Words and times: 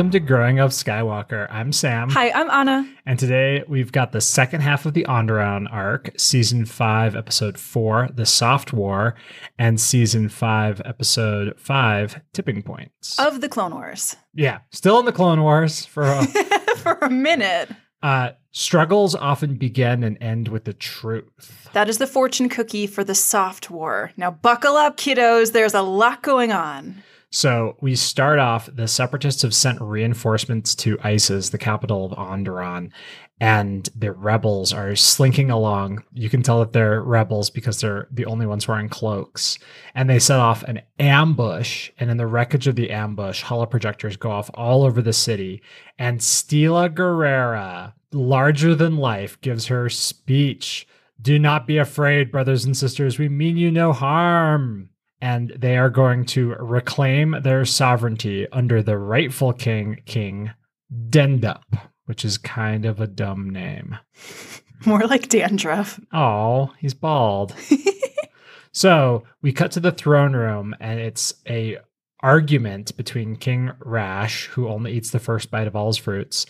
Welcome 0.00 0.12
to 0.12 0.20
Growing 0.20 0.60
Up 0.60 0.70
Skywalker. 0.70 1.46
I'm 1.50 1.74
Sam. 1.74 2.08
Hi, 2.08 2.30
I'm 2.30 2.48
Anna. 2.48 2.90
And 3.04 3.18
today 3.18 3.62
we've 3.68 3.92
got 3.92 4.12
the 4.12 4.22
second 4.22 4.62
half 4.62 4.86
of 4.86 4.94
the 4.94 5.04
Onderon 5.04 5.70
arc, 5.70 6.10
season 6.18 6.64
5, 6.64 7.14
episode 7.14 7.58
4, 7.58 8.08
The 8.14 8.24
Soft 8.24 8.72
War, 8.72 9.14
and 9.58 9.78
season 9.78 10.30
5, 10.30 10.80
episode 10.86 11.52
5, 11.60 12.18
Tipping 12.32 12.62
Points. 12.62 13.18
Of 13.20 13.42
the 13.42 13.48
Clone 13.50 13.74
Wars. 13.74 14.16
yeah, 14.32 14.60
still 14.70 14.98
in 15.00 15.04
the 15.04 15.12
Clone 15.12 15.42
Wars 15.42 15.84
for 15.84 16.04
a, 16.04 16.24
For 16.78 16.92
a 17.02 17.10
minute. 17.10 17.68
uh 18.02 18.30
struggles 18.52 19.14
often 19.14 19.56
begin 19.56 20.02
and 20.02 20.16
end 20.22 20.48
with 20.48 20.64
the 20.64 20.72
truth. 20.72 21.68
That 21.74 21.90
is 21.90 21.98
the 21.98 22.06
fortune 22.06 22.48
cookie 22.48 22.86
for 22.86 23.04
the 23.04 23.14
soft 23.14 23.70
war. 23.70 24.12
Now, 24.16 24.30
buckle 24.30 24.76
up, 24.76 24.96
kiddos. 24.96 25.52
There's 25.52 25.74
a 25.74 25.82
lot 25.82 26.22
going 26.22 26.52
on. 26.52 27.02
So 27.32 27.76
we 27.80 27.94
start 27.94 28.40
off, 28.40 28.68
the 28.74 28.88
separatists 28.88 29.42
have 29.42 29.54
sent 29.54 29.80
reinforcements 29.80 30.74
to 30.76 30.96
Iziz, 30.98 31.52
the 31.52 31.58
capital 31.58 32.06
of 32.06 32.18
Onderon, 32.18 32.90
and 33.40 33.88
the 33.94 34.12
rebels 34.12 34.72
are 34.72 34.96
slinking 34.96 35.48
along. 35.48 36.02
You 36.12 36.28
can 36.28 36.42
tell 36.42 36.58
that 36.58 36.72
they're 36.72 37.00
rebels 37.00 37.48
because 37.48 37.80
they're 37.80 38.08
the 38.10 38.26
only 38.26 38.46
ones 38.46 38.66
wearing 38.66 38.88
cloaks. 38.88 39.60
And 39.94 40.10
they 40.10 40.18
set 40.18 40.40
off 40.40 40.64
an 40.64 40.82
ambush, 40.98 41.92
and 42.00 42.10
in 42.10 42.16
the 42.16 42.26
wreckage 42.26 42.66
of 42.66 42.74
the 42.74 42.90
ambush, 42.90 43.44
holoprojectors 43.44 44.18
go 44.18 44.32
off 44.32 44.50
all 44.54 44.82
over 44.82 45.00
the 45.00 45.12
city. 45.12 45.62
And 46.00 46.18
Steela 46.18 46.92
Gerrera, 46.92 47.92
larger 48.10 48.74
than 48.74 48.96
life, 48.96 49.40
gives 49.40 49.66
her 49.66 49.88
speech. 49.88 50.86
Do 51.22 51.38
not 51.38 51.64
be 51.64 51.78
afraid, 51.78 52.32
brothers 52.32 52.64
and 52.64 52.76
sisters. 52.76 53.20
We 53.20 53.28
mean 53.28 53.56
you 53.56 53.70
no 53.70 53.92
harm 53.92 54.90
and 55.20 55.52
they 55.56 55.76
are 55.76 55.90
going 55.90 56.24
to 56.26 56.54
reclaim 56.54 57.36
their 57.42 57.64
sovereignty 57.64 58.46
under 58.52 58.82
the 58.82 58.98
rightful 58.98 59.52
king, 59.52 60.00
King 60.06 60.50
Dendup, 61.10 61.62
which 62.06 62.24
is 62.24 62.38
kind 62.38 62.84
of 62.84 63.00
a 63.00 63.06
dumb 63.06 63.50
name. 63.50 63.98
More 64.86 65.06
like 65.06 65.28
dandruff. 65.28 66.00
Oh, 66.12 66.72
he's 66.78 66.94
bald. 66.94 67.54
so 68.72 69.24
we 69.42 69.52
cut 69.52 69.72
to 69.72 69.80
the 69.80 69.92
throne 69.92 70.34
room, 70.34 70.74
and 70.80 70.98
it's 70.98 71.34
a 71.46 71.78
argument 72.20 72.96
between 72.96 73.36
King 73.36 73.72
Rash, 73.80 74.46
who 74.46 74.68
only 74.68 74.92
eats 74.92 75.10
the 75.10 75.18
first 75.18 75.50
bite 75.50 75.66
of 75.66 75.76
all 75.76 75.88
his 75.88 75.96
fruits, 75.98 76.46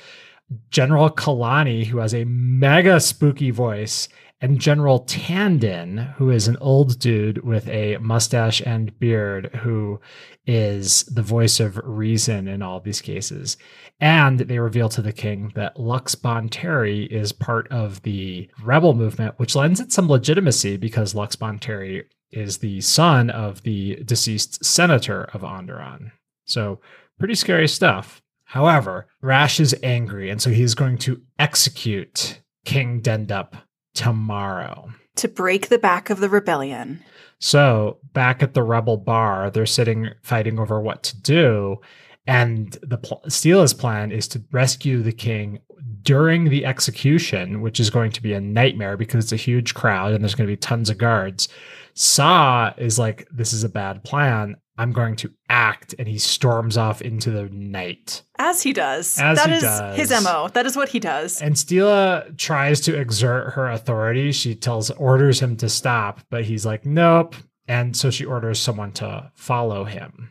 General 0.71 1.11
Kalani, 1.11 1.87
who 1.87 1.99
has 1.99 2.15
a 2.15 2.25
mega 2.25 3.01
spooky 3.01 3.51
voice, 3.51 4.09
and 4.41 4.59
General 4.59 5.05
Tandon, 5.05 6.15
who 6.15 6.31
is 6.31 6.49
an 6.49 6.57
old 6.61 6.99
dude 6.99 7.45
with 7.45 7.69
a 7.69 7.99
mustache 7.99 8.63
and 8.65 8.99
beard, 8.99 9.51
who 9.63 10.01
is 10.47 11.03
the 11.05 11.23
voice 11.23 11.61
of 11.61 11.81
reason 11.85 12.49
in 12.49 12.63
all 12.63 12.81
these 12.81 13.03
cases. 13.03 13.59
And 14.01 14.41
they 14.41 14.59
reveal 14.59 14.89
to 14.91 15.03
the 15.03 15.13
king 15.13 15.53
that 15.55 15.79
Lux 15.79 16.15
Bonteri 16.15 17.07
is 17.09 17.33
part 17.33 17.69
of 17.69 18.03
the 18.03 18.49
rebel 18.63 18.95
movement, 18.95 19.39
which 19.39 19.55
lends 19.55 19.79
it 19.79 19.93
some 19.93 20.09
legitimacy 20.09 20.79
because 20.79 21.15
Lux 21.15 21.37
Bonteri 21.37 22.05
is 22.33 22.59
the 22.59 22.81
son 22.81 23.29
of 23.29 23.63
the 23.63 23.97
deceased 24.05 24.65
senator 24.65 25.25
of 25.35 25.43
Onderon. 25.43 26.13
So, 26.47 26.81
pretty 27.19 27.35
scary 27.35 27.69
stuff. 27.69 28.23
However, 28.45 29.07
Rash 29.21 29.61
is 29.61 29.77
angry, 29.83 30.31
and 30.31 30.41
so 30.41 30.51
he's 30.51 30.75
going 30.75 30.99
to 30.99 31.21
execute 31.39 32.41
King 32.65 33.01
Dendup 33.01 33.55
tomorrow. 33.95 34.91
To 35.17 35.29
break 35.29 35.69
the 35.69 35.79
back 35.79 36.11
of 36.11 36.21
the 36.21 36.29
rebellion. 36.29 37.03
So 37.39 37.99
back 38.13 38.43
at 38.43 38.55
the 38.55 38.63
rebel 38.63 38.97
bar, 38.97 39.51
they're 39.51 39.67
sitting 39.67 40.11
fighting 40.23 40.59
over 40.59 40.81
what 40.81 41.03
to 41.05 41.21
do, 41.21 41.81
and 42.27 42.77
the 42.83 42.99
pl- 42.99 43.23
Steela's 43.29 43.75
plan 43.75 44.13
is 44.13 44.29
to 44.29 44.43
rescue 44.53 45.03
the 45.03 45.13
king 45.13 45.61
during 46.03 46.45
the 46.45 46.65
execution, 46.67 47.61
which 47.61 47.81
is 47.81 47.91
going 47.91 48.13
to 48.13 48.23
be 48.23 48.35
a 48.35 48.41
nightmare 48.41 48.97
because 48.97 49.25
it's 49.25 49.33
a 49.33 49.37
huge 49.37 49.75
crowd 49.75 50.13
and 50.13 50.23
there's 50.23 50.35
going 50.35 50.47
to 50.47 50.53
be 50.53 50.57
tons 50.57 50.91
of 50.91 50.99
guards. 50.99 51.49
Saw 51.95 52.73
is 52.77 52.99
like, 52.99 53.27
"This 53.31 53.53
is 53.53 53.65
a 53.65 53.69
bad 53.69 54.05
plan. 54.05 54.57
I'm 54.79 54.93
going 54.93 55.17
to 55.17 55.31
act," 55.49 55.95
and 55.99 56.09
he 56.09 56.19
storms 56.19 56.77
off 56.77 57.03
into 57.03 57.31
the 57.31 57.49
night. 57.51 58.23
As 58.39 58.63
he 58.63 58.73
does. 58.73 59.19
As 59.19 59.39
That 59.39 59.49
he 59.51 59.57
is 59.57 59.63
does. 59.63 59.97
his 59.97 60.11
MO. 60.25 60.49
That 60.55 60.67
is 60.67 60.77
what 60.77 60.89
he 60.91 60.99
does. 61.01 61.41
And 61.43 61.55
Steela 61.55 62.37
tries 62.39 62.81
to 62.83 62.99
exert 62.99 63.55
her 63.55 63.69
authority. 63.69 64.33
She 64.33 64.55
tells 64.55 64.91
orders 64.91 65.41
him 65.41 65.57
to 65.59 65.69
stop, 65.69 66.21
but 66.31 66.45
he's 66.45 66.65
like, 66.65 66.87
nope. 66.87 67.35
And 67.69 67.97
so 67.97 68.11
she 68.11 68.25
orders 68.25 68.59
someone 68.59 68.93
to 68.93 69.31
follow 69.35 69.85
him. 69.85 70.31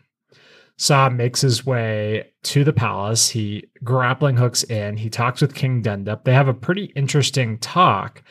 Saw 0.77 1.09
makes 1.09 1.41
his 1.41 1.65
way 1.65 2.31
to 2.43 2.63
the 2.63 2.73
palace. 2.73 3.29
He 3.29 3.65
grappling 3.83 4.37
hooks 4.37 4.63
in. 4.63 4.97
He 4.97 5.09
talks 5.09 5.41
with 5.41 5.53
King 5.53 5.83
Dendup. 5.83 6.23
They 6.23 6.33
have 6.33 6.47
a 6.47 6.53
pretty 6.53 6.85
interesting 6.95 7.57
talk. 7.57 8.23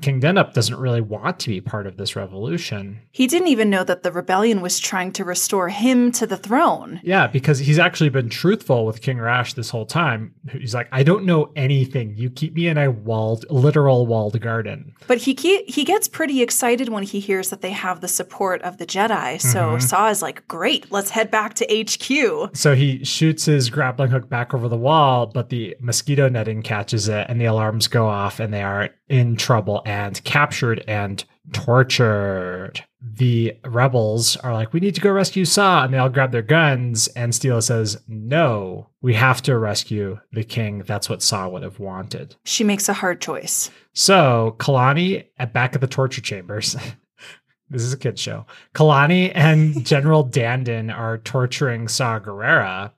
King 0.00 0.20
Dendup 0.20 0.52
doesn't 0.52 0.78
really 0.78 1.00
want 1.00 1.40
to 1.40 1.48
be 1.48 1.60
part 1.60 1.86
of 1.86 1.96
this 1.96 2.14
revolution. 2.14 3.00
He 3.10 3.26
didn't 3.26 3.48
even 3.48 3.68
know 3.70 3.82
that 3.82 4.04
the 4.04 4.12
rebellion 4.12 4.60
was 4.60 4.78
trying 4.78 5.10
to 5.12 5.24
restore 5.24 5.68
him 5.68 6.12
to 6.12 6.26
the 6.26 6.36
throne. 6.36 7.00
Yeah, 7.02 7.26
because 7.26 7.58
he's 7.58 7.78
actually 7.78 8.10
been 8.10 8.28
truthful 8.28 8.86
with 8.86 9.02
King 9.02 9.18
Rash 9.18 9.54
this 9.54 9.68
whole 9.70 9.86
time. 9.86 10.32
He's 10.52 10.74
like, 10.74 10.88
I 10.92 11.02
don't 11.02 11.24
know 11.24 11.50
anything. 11.56 12.14
You 12.16 12.30
keep 12.30 12.54
me 12.54 12.68
in 12.68 12.78
a 12.78 12.90
walled, 12.90 13.44
literal 13.50 14.06
walled 14.06 14.40
garden. 14.40 14.92
But 15.08 15.18
he 15.18 15.34
ke- 15.34 15.68
he 15.68 15.84
gets 15.84 16.06
pretty 16.06 16.40
excited 16.40 16.88
when 16.88 17.02
he 17.02 17.18
hears 17.18 17.50
that 17.50 17.60
they 17.60 17.72
have 17.72 18.00
the 18.00 18.08
support 18.08 18.62
of 18.62 18.78
the 18.78 18.86
Jedi. 18.86 19.40
So 19.40 19.70
Mhm. 19.70 19.82
Saw 19.82 20.08
is 20.08 20.22
like, 20.22 20.46
"Great, 20.46 20.86
let's 20.92 21.10
head 21.10 21.30
back 21.32 21.54
to 21.54 21.66
HQ." 21.68 22.50
So 22.56 22.76
he 22.76 23.04
shoots 23.04 23.46
his 23.46 23.70
grappling 23.70 24.10
hook 24.12 24.28
back 24.28 24.54
over 24.54 24.68
the 24.68 24.76
wall, 24.76 25.26
but 25.26 25.48
the 25.48 25.76
mosquito 25.80 26.28
netting 26.28 26.62
catches 26.62 27.08
it 27.08 27.26
and 27.28 27.40
the 27.40 27.46
alarms 27.46 27.88
go 27.88 28.06
off 28.06 28.38
and 28.38 28.54
they 28.54 28.62
are 28.62 28.90
in 29.10 29.36
trouble 29.36 29.82
and 29.84 30.22
captured 30.24 30.82
and 30.86 31.22
tortured. 31.52 32.84
The 33.02 33.56
rebels 33.64 34.36
are 34.36 34.54
like, 34.54 34.72
we 34.72 34.80
need 34.80 34.94
to 34.94 35.00
go 35.00 35.10
rescue 35.10 35.44
Saw. 35.44 35.84
And 35.84 35.92
they 35.92 35.98
all 35.98 36.08
grab 36.08 36.30
their 36.30 36.42
guns. 36.42 37.08
And 37.08 37.32
Steela 37.32 37.62
says, 37.62 38.00
no, 38.06 38.88
we 39.02 39.14
have 39.14 39.42
to 39.42 39.58
rescue 39.58 40.20
the 40.32 40.44
king. 40.44 40.84
That's 40.86 41.10
what 41.10 41.22
Saw 41.22 41.48
would 41.48 41.64
have 41.64 41.80
wanted. 41.80 42.36
She 42.44 42.62
makes 42.62 42.88
a 42.88 42.94
hard 42.94 43.20
choice. 43.20 43.70
So 43.92 44.54
Kalani 44.58 45.26
at 45.38 45.52
back 45.52 45.74
at 45.74 45.80
the 45.80 45.86
torture 45.88 46.20
chambers. 46.20 46.76
this 47.70 47.82
is 47.82 47.92
a 47.92 47.98
kid's 47.98 48.20
show. 48.20 48.46
Kalani 48.74 49.32
and 49.34 49.84
General 49.86 50.24
Tandon 50.28 50.96
are 50.96 51.18
torturing 51.18 51.88
Saw 51.88 52.20
Gerrera, 52.20 52.92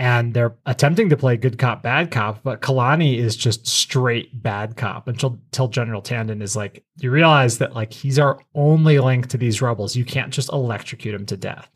and 0.00 0.32
they're 0.32 0.56
attempting 0.64 1.10
to 1.10 1.16
play 1.18 1.36
good 1.36 1.58
cop, 1.58 1.82
bad 1.82 2.10
cop, 2.10 2.42
but 2.42 2.62
Kalani 2.62 3.18
is 3.18 3.36
just 3.36 3.66
straight 3.66 4.42
bad 4.42 4.74
cop 4.74 5.08
until, 5.08 5.38
until 5.52 5.68
General 5.68 6.00
Tandon 6.00 6.40
is 6.40 6.56
like, 6.56 6.82
you 6.96 7.10
realize 7.10 7.58
that 7.58 7.74
like 7.74 7.92
he's 7.92 8.18
our 8.18 8.40
only 8.54 8.98
link 8.98 9.26
to 9.28 9.36
these 9.36 9.60
rebels. 9.60 9.94
You 9.94 10.06
can't 10.06 10.32
just 10.32 10.50
electrocute 10.54 11.14
him 11.14 11.26
to 11.26 11.36
death. 11.36 11.68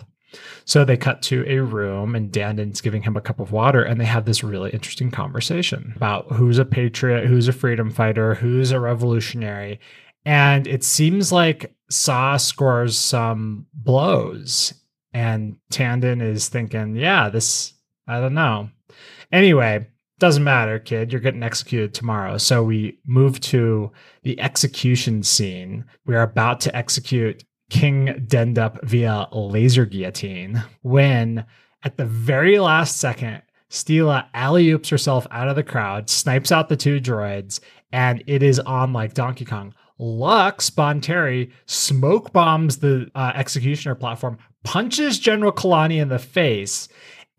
So 0.64 0.86
they 0.86 0.96
cut 0.96 1.20
to 1.24 1.44
a 1.46 1.58
room 1.58 2.14
and 2.14 2.32
Tandon's 2.32 2.80
giving 2.80 3.02
him 3.02 3.14
a 3.14 3.20
cup 3.20 3.40
of 3.40 3.52
water 3.52 3.82
and 3.82 4.00
they 4.00 4.06
have 4.06 4.24
this 4.24 4.42
really 4.42 4.70
interesting 4.70 5.10
conversation 5.10 5.92
about 5.94 6.32
who's 6.32 6.56
a 6.56 6.64
patriot, 6.64 7.26
who's 7.26 7.48
a 7.48 7.52
freedom 7.52 7.90
fighter, 7.90 8.36
who's 8.36 8.70
a 8.70 8.80
revolutionary. 8.80 9.80
And 10.24 10.66
it 10.66 10.82
seems 10.82 11.30
like 11.30 11.74
Saw 11.90 12.38
scores 12.38 12.96
some 12.96 13.66
blows 13.74 14.72
and 15.12 15.58
Tandon 15.70 16.22
is 16.22 16.48
thinking, 16.48 16.96
yeah, 16.96 17.28
this, 17.28 17.73
I 18.06 18.20
don't 18.20 18.34
know. 18.34 18.70
Anyway, 19.32 19.86
doesn't 20.18 20.44
matter, 20.44 20.78
kid. 20.78 21.12
You're 21.12 21.20
getting 21.20 21.42
executed 21.42 21.92
tomorrow. 21.92 22.38
So 22.38 22.62
we 22.62 22.98
move 23.06 23.40
to 23.40 23.90
the 24.22 24.38
execution 24.40 25.22
scene. 25.22 25.84
We're 26.06 26.22
about 26.22 26.60
to 26.60 26.76
execute 26.76 27.44
King 27.70 28.24
Dendup 28.26 28.82
via 28.84 29.26
laser 29.32 29.86
guillotine 29.86 30.62
when, 30.82 31.44
at 31.82 31.96
the 31.96 32.04
very 32.04 32.58
last 32.58 32.98
second, 32.98 33.42
Steela 33.70 34.26
alley 34.34 34.70
oops 34.70 34.88
herself 34.88 35.26
out 35.32 35.48
of 35.48 35.56
the 35.56 35.64
crowd, 35.64 36.08
snipes 36.08 36.52
out 36.52 36.68
the 36.68 36.76
two 36.76 37.00
droids, 37.00 37.58
and 37.90 38.22
it 38.26 38.42
is 38.42 38.60
on 38.60 38.92
like 38.92 39.14
Donkey 39.14 39.44
Kong. 39.44 39.74
Lux 39.98 40.70
Bonteri 40.70 41.50
smoke 41.66 42.32
bombs 42.32 42.78
the 42.78 43.10
uh, 43.14 43.32
executioner 43.34 43.94
platform, 43.94 44.38
punches 44.62 45.18
General 45.18 45.52
Kalani 45.52 46.00
in 46.00 46.08
the 46.08 46.18
face, 46.18 46.88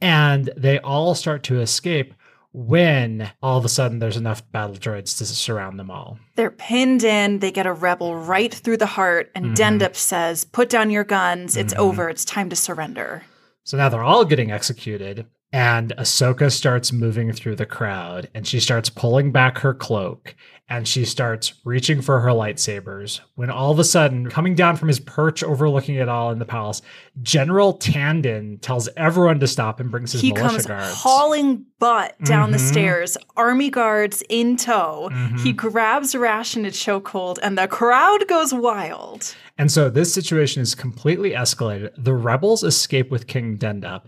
and 0.02 0.50
they 0.58 0.80
all 0.80 1.16
start 1.16 1.44
to 1.44 1.60
escape 1.62 2.14
when 2.54 3.32
all 3.42 3.58
of 3.58 3.66
a 3.66 3.70
sudden 3.70 4.00
there's 4.00 4.16
enough 4.16 4.50
battle 4.52 4.76
droids 4.78 5.18
to 5.18 5.26
surround 5.26 5.78
them 5.78 5.92
all. 5.92 6.18
They're 6.36 6.52
pinned 6.52 7.04
in. 7.04 7.40
They 7.40 7.52
get 7.52 7.66
a 7.66 7.74
rebel 7.74 8.16
right 8.16 8.54
through 8.54 8.78
the 8.78 8.86
heart, 8.86 9.30
and 9.36 9.48
Mhm. 9.48 9.56
Dendup 9.56 9.96
says, 9.96 10.46
"Put 10.46 10.70
down 10.70 10.90
your 10.90 11.04
guns. 11.04 11.58
It's 11.58 11.74
Mhm. 11.74 11.80
over. 11.80 12.10
It's 12.10 12.24
time 12.24 12.50
to 12.50 12.56
surrender." 12.56 13.24
So 13.66 13.78
now 13.78 13.90
they're 13.90 14.04
all 14.04 14.24
getting 14.26 14.52
executed. 14.52 15.26
And 15.56 15.94
Ahsoka 15.98 16.52
starts 16.52 16.92
moving 16.92 17.32
through 17.32 17.56
the 17.56 17.66
crowd 17.66 18.30
and 18.34 18.46
she 18.46 18.60
starts 18.60 18.90
pulling 18.90 19.32
back 19.32 19.60
her 19.60 19.74
cloak 19.74 20.36
and 20.68 20.86
she 20.86 21.06
starts 21.06 21.54
reaching 21.64 22.02
for 22.02 22.20
her 22.20 22.32
lightsabers 22.32 23.22
when 23.36 23.50
all 23.50 23.72
of 23.72 23.80
a 23.80 23.86
sudden, 23.86 24.30
coming 24.30 24.54
down 24.54 24.76
from 24.76 24.90
his 24.90 25.00
perch 25.00 25.44
overlooking 25.44 25.96
it 25.96 26.10
all 26.10 26.30
in 26.32 26.40
the 26.40 26.46
palace, 26.46 26.82
General 27.22 27.78
Tandon 27.78 28.60
tells 28.60 28.90
everyone 28.98 29.40
to 29.40 29.48
stop 29.48 29.80
and 29.80 29.90
brings 29.90 30.12
his 30.12 30.20
he 30.20 30.34
militia 30.34 30.50
comes 30.50 30.66
guards. 30.66 30.94
hauling 30.94 31.66
butt 31.80 32.16
down 32.26 32.52
the 32.52 32.58
Mhm. 32.58 32.70
stairs, 32.72 33.18
army 33.38 33.70
guards 33.70 34.24
in 34.28 34.58
tow. 34.58 35.10
Mhm. 35.14 35.40
He 35.40 35.54
grabs 35.54 36.14
Rash 36.16 36.58
in 36.58 36.66
a 36.66 36.70
chokehold, 36.70 37.38
and 37.42 37.58
the 37.58 37.70
crowd 37.70 38.28
goes 38.28 38.54
wild. 38.54 39.34
And 39.58 39.72
so 39.72 39.90
this 39.90 40.14
situation 40.14 40.62
is 40.62 40.76
completely 40.76 41.32
escalated. 41.32 41.92
The 41.98 42.14
rebels 42.14 42.62
escape 42.62 43.10
with 43.10 43.28
King 43.28 43.58
Dendup, 43.58 44.02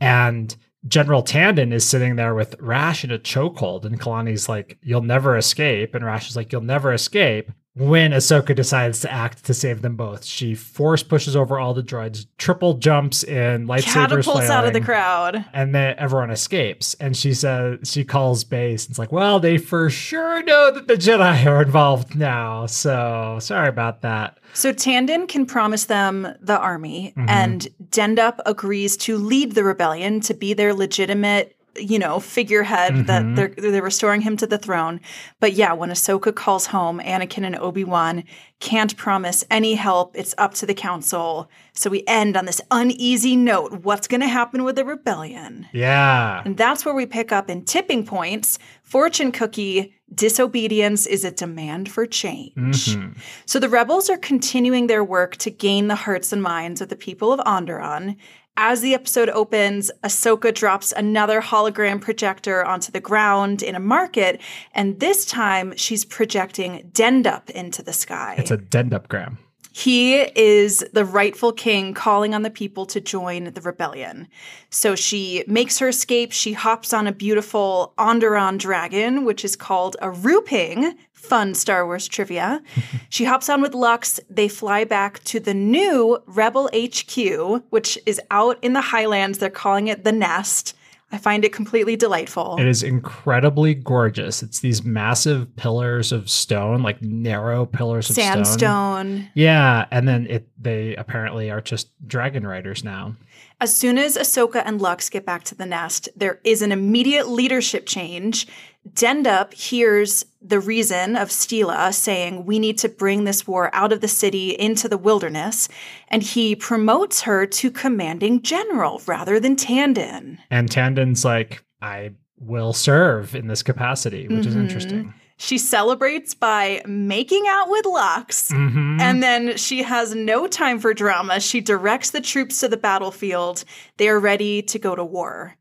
and 0.00 0.56
General 0.86 1.22
Tandon 1.22 1.72
is 1.72 1.86
sitting 1.86 2.16
there 2.16 2.34
with 2.34 2.54
Rash 2.60 3.02
in 3.02 3.10
a 3.10 3.18
chokehold, 3.18 3.84
and 3.84 4.00
Kalani's 4.00 4.48
like, 4.48 4.78
"You'll 4.82 5.02
never 5.02 5.36
escape," 5.36 5.94
and 5.94 6.04
Rash 6.04 6.28
is 6.28 6.36
like, 6.36 6.52
"You'll 6.52 6.60
never 6.62 6.92
escape." 6.92 7.50
When 7.76 8.12
Ahsoka 8.12 8.54
decides 8.54 9.00
to 9.00 9.12
act 9.12 9.44
to 9.44 9.52
save 9.54 9.82
them 9.82 9.96
both, 9.96 10.24
she 10.24 10.54
force 10.54 11.02
pushes 11.02 11.36
over 11.36 11.58
all 11.58 11.74
the 11.74 11.82
droids, 11.82 12.26
triple 12.38 12.74
jumps 12.74 13.22
in 13.22 13.66
lightsabers 13.66 13.84
Catapults 14.24 14.48
out 14.48 14.66
of 14.66 14.72
the 14.72 14.80
crowd. 14.80 15.44
and 15.52 15.74
then 15.74 15.94
everyone 15.98 16.30
escapes. 16.30 16.94
And 17.00 17.14
she 17.14 17.34
says 17.34 17.80
she 17.84 18.02
calls 18.02 18.44
base. 18.44 18.86
And 18.86 18.92
it's 18.92 18.98
like, 18.98 19.12
well, 19.12 19.40
they 19.40 19.58
for 19.58 19.90
sure 19.90 20.42
know 20.44 20.70
that 20.72 20.88
the 20.88 20.94
Jedi 20.94 21.44
are 21.44 21.62
involved 21.62 22.16
now. 22.16 22.64
So 22.64 23.38
sorry 23.42 23.68
about 23.68 24.00
that. 24.00 24.38
So 24.54 24.72
Tandon 24.72 25.28
can 25.28 25.44
promise 25.44 25.84
them 25.84 26.26
the 26.40 26.58
army, 26.58 27.12
Mhm. 27.16 27.28
and 27.28 27.68
Dendup 27.90 28.38
agrees 28.46 28.96
to 28.98 29.18
lead 29.18 29.54
the 29.54 29.64
rebellion 29.64 30.20
to 30.20 30.32
be 30.34 30.54
their 30.54 30.72
legitimate, 30.72 31.55
you 31.78 31.98
know, 31.98 32.20
figurehead 32.20 32.92
Mhm. 32.94 33.06
that 33.06 33.36
they're 33.36 33.70
they're 33.70 33.82
restoring 33.82 34.20
him 34.22 34.36
to 34.38 34.46
the 34.46 34.58
throne. 34.58 35.00
But 35.40 35.52
yeah, 35.54 35.72
when 35.72 35.90
Ahsoka 35.90 36.34
calls 36.34 36.66
home, 36.66 37.00
Anakin 37.00 37.44
and 37.44 37.56
Obi 37.56 37.84
Wan 37.84 38.24
can't 38.60 38.96
promise 38.96 39.44
any 39.50 39.74
help. 39.74 40.16
It's 40.16 40.34
up 40.38 40.54
to 40.54 40.66
the 40.66 40.74
council. 40.74 41.50
So 41.74 41.90
we 41.90 42.02
end 42.06 42.36
on 42.36 42.46
this 42.46 42.60
uneasy 42.70 43.36
note. 43.36 43.84
What's 43.84 44.08
going 44.08 44.22
to 44.22 44.28
happen 44.28 44.64
with 44.64 44.76
the 44.76 44.84
rebellion? 44.84 45.66
Yeah. 45.72 46.42
And 46.44 46.56
that's 46.56 46.84
where 46.86 46.94
we 46.94 47.04
pick 47.04 47.32
up 47.32 47.50
in 47.50 47.64
tipping 47.66 48.06
points. 48.06 48.58
Fortune 48.82 49.30
cookie 49.30 49.92
disobedience 50.14 51.06
is 51.06 51.24
a 51.24 51.30
demand 51.30 51.88
for 51.90 52.06
change. 52.06 52.54
Mhm. 52.96 53.16
So 53.44 53.58
the 53.58 53.68
rebels 53.68 54.08
are 54.08 54.16
continuing 54.16 54.86
their 54.86 55.04
work 55.04 55.36
to 55.38 55.50
gain 55.50 55.88
the 55.88 55.94
hearts 55.96 56.32
and 56.32 56.42
minds 56.42 56.80
of 56.80 56.88
the 56.88 56.96
people 56.96 57.32
of 57.32 57.40
Onderon. 57.40 58.16
As 58.58 58.80
the 58.80 58.94
episode 58.94 59.28
opens, 59.28 59.90
Ahsoka 60.02 60.54
drops 60.54 60.92
another 60.92 61.42
hologram 61.42 62.00
projector 62.00 62.64
onto 62.64 62.90
the 62.90 63.00
ground 63.00 63.62
in 63.62 63.74
a 63.74 63.80
market, 63.80 64.40
and 64.74 64.98
this 64.98 65.26
time 65.26 65.76
she's 65.76 66.06
projecting 66.06 66.90
Dendup 66.94 67.50
into 67.50 67.82
the 67.82 67.92
sky. 67.92 68.34
It's 68.38 68.50
a 68.50 68.56
dendupgram. 68.56 69.36
He 69.72 70.14
is 70.14 70.82
the 70.94 71.04
rightful 71.04 71.52
king 71.52 71.92
calling 71.92 72.34
on 72.34 72.40
the 72.40 72.50
people 72.50 72.86
to 72.86 72.98
join 72.98 73.52
the 73.52 73.60
rebellion. 73.60 74.26
So 74.70 74.94
she 74.94 75.44
makes 75.46 75.78
her 75.80 75.88
escape. 75.88 76.32
She 76.32 76.54
hops 76.54 76.94
on 76.94 77.06
a 77.06 77.12
beautiful 77.12 77.92
Onderon 77.98 78.56
dragon, 78.56 79.26
which 79.26 79.44
is 79.44 79.54
called 79.54 79.94
a 80.00 80.10
Ruping. 80.10 80.96
Fun 81.26 81.54
Star 81.54 81.84
Wars 81.86 82.08
trivia. 82.08 82.62
she 83.08 83.24
hops 83.24 83.48
on 83.48 83.60
with 83.60 83.74
Lux. 83.74 84.20
They 84.30 84.48
fly 84.48 84.84
back 84.84 85.22
to 85.24 85.40
the 85.40 85.54
new 85.54 86.22
Rebel 86.26 86.70
HQ, 86.74 87.64
which 87.70 87.98
is 88.06 88.20
out 88.30 88.62
in 88.62 88.72
the 88.72 88.80
Highlands. 88.80 89.38
They're 89.38 89.50
calling 89.50 89.88
it 89.88 90.04
the 90.04 90.12
Nest. 90.12 90.74
I 91.12 91.18
find 91.18 91.44
it 91.44 91.52
completely 91.52 91.94
delightful. 91.94 92.56
It 92.58 92.66
is 92.66 92.82
incredibly 92.82 93.74
gorgeous. 93.74 94.42
It's 94.42 94.58
these 94.58 94.84
massive 94.84 95.54
pillars 95.54 96.10
of 96.10 96.28
stone, 96.28 96.82
like 96.82 97.00
narrow 97.00 97.64
pillars 97.64 98.10
of 98.10 98.16
stone. 98.16 98.44
Sandstone. 98.44 99.28
Yeah, 99.34 99.86
and 99.92 100.08
then 100.08 100.26
it 100.26 100.48
they 100.60 100.96
apparently 100.96 101.48
are 101.50 101.60
just 101.60 101.90
dragon 102.08 102.44
riders 102.44 102.82
now. 102.82 103.14
As 103.60 103.74
soon 103.74 103.98
as 103.98 104.16
Ahsoka 104.16 104.62
and 104.66 104.82
Lux 104.82 105.08
get 105.08 105.24
back 105.24 105.44
to 105.44 105.54
the 105.54 105.64
nest, 105.64 106.08
there 106.16 106.40
is 106.44 106.60
an 106.60 106.72
immediate 106.72 107.28
leadership 107.28 107.86
change. 107.86 108.46
Dendup 108.94 109.52
hears 109.52 110.24
the 110.40 110.60
reason 110.60 111.16
of 111.16 111.28
Steela 111.28 111.92
saying, 111.92 112.46
We 112.46 112.58
need 112.58 112.78
to 112.78 112.88
bring 112.88 113.24
this 113.24 113.46
war 113.46 113.70
out 113.72 113.92
of 113.92 114.00
the 114.00 114.08
city 114.08 114.50
into 114.50 114.88
the 114.88 114.98
wilderness, 114.98 115.68
and 116.08 116.22
he 116.22 116.54
promotes 116.54 117.22
her 117.22 117.46
to 117.46 117.70
commanding 117.70 118.42
general 118.42 119.02
rather 119.06 119.40
than 119.40 119.56
Tandon. 119.56 120.38
And 120.50 120.70
Tandon's 120.70 121.24
like, 121.24 121.64
I 121.82 122.12
will 122.38 122.72
serve 122.72 123.34
in 123.34 123.48
this 123.48 123.62
capacity, 123.62 124.28
which 124.28 124.46
is 124.46 124.54
Mhm. 124.54 124.60
interesting. 124.60 125.14
She 125.38 125.58
celebrates 125.58 126.32
by 126.34 126.82
making 126.86 127.44
out 127.46 127.68
with 127.68 127.84
Lux. 127.84 128.50
Mhm. 128.52 129.00
And 129.00 129.22
then 129.22 129.56
she 129.58 129.82
has 129.82 130.14
no 130.14 130.46
time 130.46 130.78
for 130.78 130.94
drama. 130.94 131.40
She 131.40 131.60
directs 131.60 132.10
the 132.10 132.22
troops 132.22 132.60
to 132.60 132.68
the 132.68 132.76
battlefield. 132.78 133.64
They 133.98 134.08
are 134.08 134.18
ready 134.18 134.62
to 134.62 134.78
go 134.78 134.94
to 134.94 135.04
war. 135.04 135.56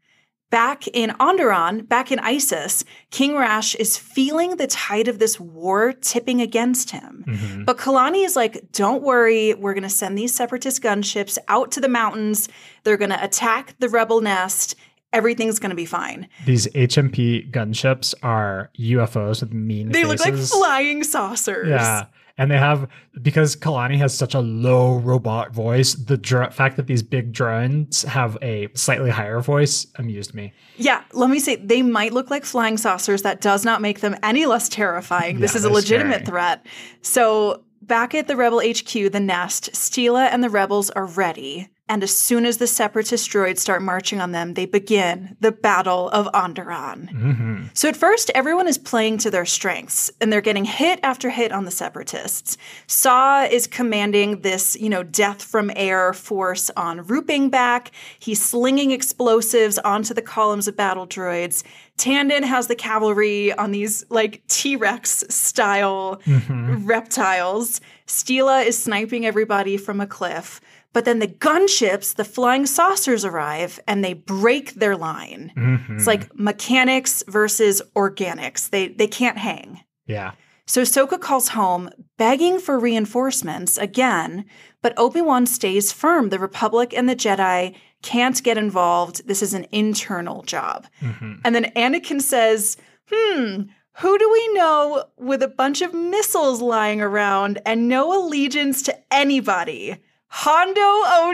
Back 0.52 0.88
in 0.88 1.10
Onderon, 1.20 1.88
back 1.88 2.12
in 2.12 2.20
Iziz, 2.20 2.84
King 3.10 3.36
Rash 3.36 3.76
is 3.76 3.98
feeling 3.98 4.58
the 4.58 4.68
tide 4.68 5.08
of 5.08 5.20
this 5.20 5.40
war 5.40 5.92
tipping 5.92 6.40
against 6.40 6.92
him. 6.92 7.26
Mhm. 7.28 7.66
But 7.66 7.78
Kalani 7.78 8.24
is 8.24 8.36
like, 8.36 8.72
don't 8.72 9.02
worry, 9.02 9.54
we're 9.56 9.74
going 9.74 9.84
to 9.84 9.90
send 9.90 10.18
these 10.18 10.34
separatist 10.36 10.82
gunships 10.84 11.38
out 11.48 11.72
to 11.72 11.82
the 11.82 11.90
mountains. 11.90 12.48
They're 12.84 12.96
going 12.98 13.10
to 13.10 13.24
attack 13.24 13.76
the 13.80 13.90
rebel 13.90 14.22
nest. 14.22 14.76
Everything's 15.12 15.60
going 15.60 15.72
to 15.72 15.76
be 15.76 15.86
fine. 15.86 16.28
These 16.46 16.68
HMP 16.68 17.50
gunships 17.52 18.14
are 18.22 18.70
UFOs 18.80 19.42
with 19.42 19.52
mean 19.54 19.92
They 19.92 20.04
look 20.06 20.20
like 20.20 20.36
flying 20.36 21.04
saucers. 21.04 21.70
Yeah. 21.70 22.06
And 22.38 22.52
they 22.52 22.58
have 22.58 22.90
because 23.22 23.56
Kalani 23.56 23.98
has 23.98 24.14
such 24.18 24.34
a 24.34 24.42
low 24.42 24.98
robot 24.98 25.54
voice. 25.54 25.94
The 25.94 26.18
dr- 26.18 26.54
fact 26.54 26.76
that 26.76 26.86
these 26.88 27.02
big 27.02 27.32
drones 27.32 28.04
have 28.04 28.38
a 28.42 28.68
slightly 28.74 29.10
higher 29.10 29.40
voice 29.40 29.88
amused 29.96 30.34
me. 30.34 30.52
Yeah, 30.76 31.02
let 31.14 31.30
me 31.30 31.40
say 31.40 31.56
they 31.56 31.82
might 31.82 32.12
look 32.12 32.30
like 32.30 32.44
flying 32.44 32.76
saucers. 32.78 33.22
That 33.22 33.40
does 33.40 33.64
not 33.64 33.82
make 33.82 34.02
them 34.02 34.18
any 34.22 34.46
less 34.46 34.68
terrifying. 34.68 35.40
this 35.40 35.54
Yeah, 35.54 35.60
is 35.60 35.64
a 35.66 35.70
legitimate 35.70 36.14
scary. 36.16 36.26
threat. 36.26 36.66
So, 37.02 37.64
back 37.82 38.14
at 38.14 38.28
the 38.28 38.36
Rebel 38.36 38.60
HQ, 38.60 39.12
the 39.12 39.20
nest, 39.22 39.70
Steela 39.72 40.28
and 40.30 40.44
the 40.44 40.50
rebels 40.50 40.90
are 40.90 41.06
ready. 41.06 41.70
And 41.88 42.02
as 42.02 42.18
soon 42.18 42.46
as 42.48 42.58
the 42.58 42.66
separatist 42.66 43.30
droids 43.30 43.60
start 43.60 43.84
marching 43.84 44.20
on 44.20 44.32
them, 44.32 44.56
they 44.56 44.66
begin 44.66 45.38
the 45.40 45.52
Battle 45.52 46.10
of 46.10 46.26
Onderon. 46.34 47.10
hmm 47.12 47.64
So 47.76 47.88
at 47.88 47.96
first, 47.96 48.32
everyone 48.34 48.68
is 48.68 48.80
playing 48.80 49.20
to 49.20 49.30
their 49.30 49.46
strengths, 49.46 50.10
and 50.20 50.34
they're 50.34 50.42
getting 50.42 50.65
hit 50.65 51.00
after 51.04 51.30
hit 51.30 51.51
on 51.51 51.65
the 51.65 51.72
separatists. 51.72 52.58
Saw 52.88 53.44
is 53.44 53.68
commanding 53.68 54.42
this, 54.42 54.75
you 54.75 54.89
know, 54.89 55.04
death 55.04 55.44
from 55.44 55.72
air 55.75 56.12
force 56.13 56.72
on 56.75 57.06
Ruping 57.06 57.50
back. 57.50 57.92
He's 58.18 58.44
slinging 58.44 58.89
explosives 58.89 59.77
onto 59.77 60.15
the 60.15 60.24
columns 60.24 60.68
of 60.68 60.75
battle 60.75 61.06
droids. 61.06 61.63
Tandon 62.00 62.44
has 62.44 62.68
the 62.68 62.75
cavalry 62.75 63.54
on 63.54 63.72
these 63.72 64.06
like 64.10 64.42
T 64.48 64.75
Rex 64.75 65.24
style 65.30 66.20
hmm 66.25 66.86
reptiles. 66.86 67.80
Steela 68.08 68.65
is 68.65 68.77
sniping 68.82 69.25
everybody 69.25 69.77
from 69.77 70.01
a 70.01 70.08
cliff. 70.08 70.60
But 70.96 71.04
then 71.06 71.20
the 71.20 71.28
gunships, 71.48 72.16
the 72.16 72.24
flying 72.36 72.66
saucers 72.66 73.24
arrive 73.25 73.80
and 73.88 74.02
they 74.04 74.14
break 74.14 74.74
their 74.75 74.96
line. 75.10 75.52
hmm 75.56 75.96
It's 75.98 76.08
like 76.08 76.25
mechanics 76.40 77.24
versus 77.28 77.82
organics. 77.96 78.70
They 78.70 78.88
they 79.00 79.08
can't 79.20 79.38
hang. 79.38 79.82
yeah. 80.08 80.32
So 80.68 80.82
Ahsoka 80.82 81.20
calls 81.20 81.50
home, 81.50 81.90
begging 82.18 82.58
for 82.60 82.80
reinforcements 82.80 83.78
again, 83.78 84.46
but 84.82 84.98
Obi-Wan 84.98 85.46
stays 85.46 85.92
firm. 86.02 86.30
The 86.30 86.40
Republic 86.40 86.90
and 86.98 87.08
the 87.08 87.16
Jedi 87.16 87.75
can't 88.02 88.42
get 88.42 88.58
involved. 88.58 89.28
This 89.28 89.42
is 89.44 89.54
an 89.54 89.68
internal 89.72 90.42
job. 90.44 90.88
hmm 91.02 91.34
And 91.44 91.54
then 91.56 91.66
Anakin 91.75 92.20
says, 92.22 92.78
hmm, 93.12 93.64
who 94.02 94.18
do 94.18 94.28
we 94.38 94.44
know 94.60 95.04
with 95.18 95.44
a 95.44 95.48
bunch 95.62 95.82
of 95.84 95.94
missiles 95.94 96.62
lying 96.62 97.02
around 97.02 97.60
and 97.66 97.88
no 97.88 98.02
allegiance 98.20 98.82
to 98.88 98.94
anybody? 99.14 99.98
Hondo 100.38 100.82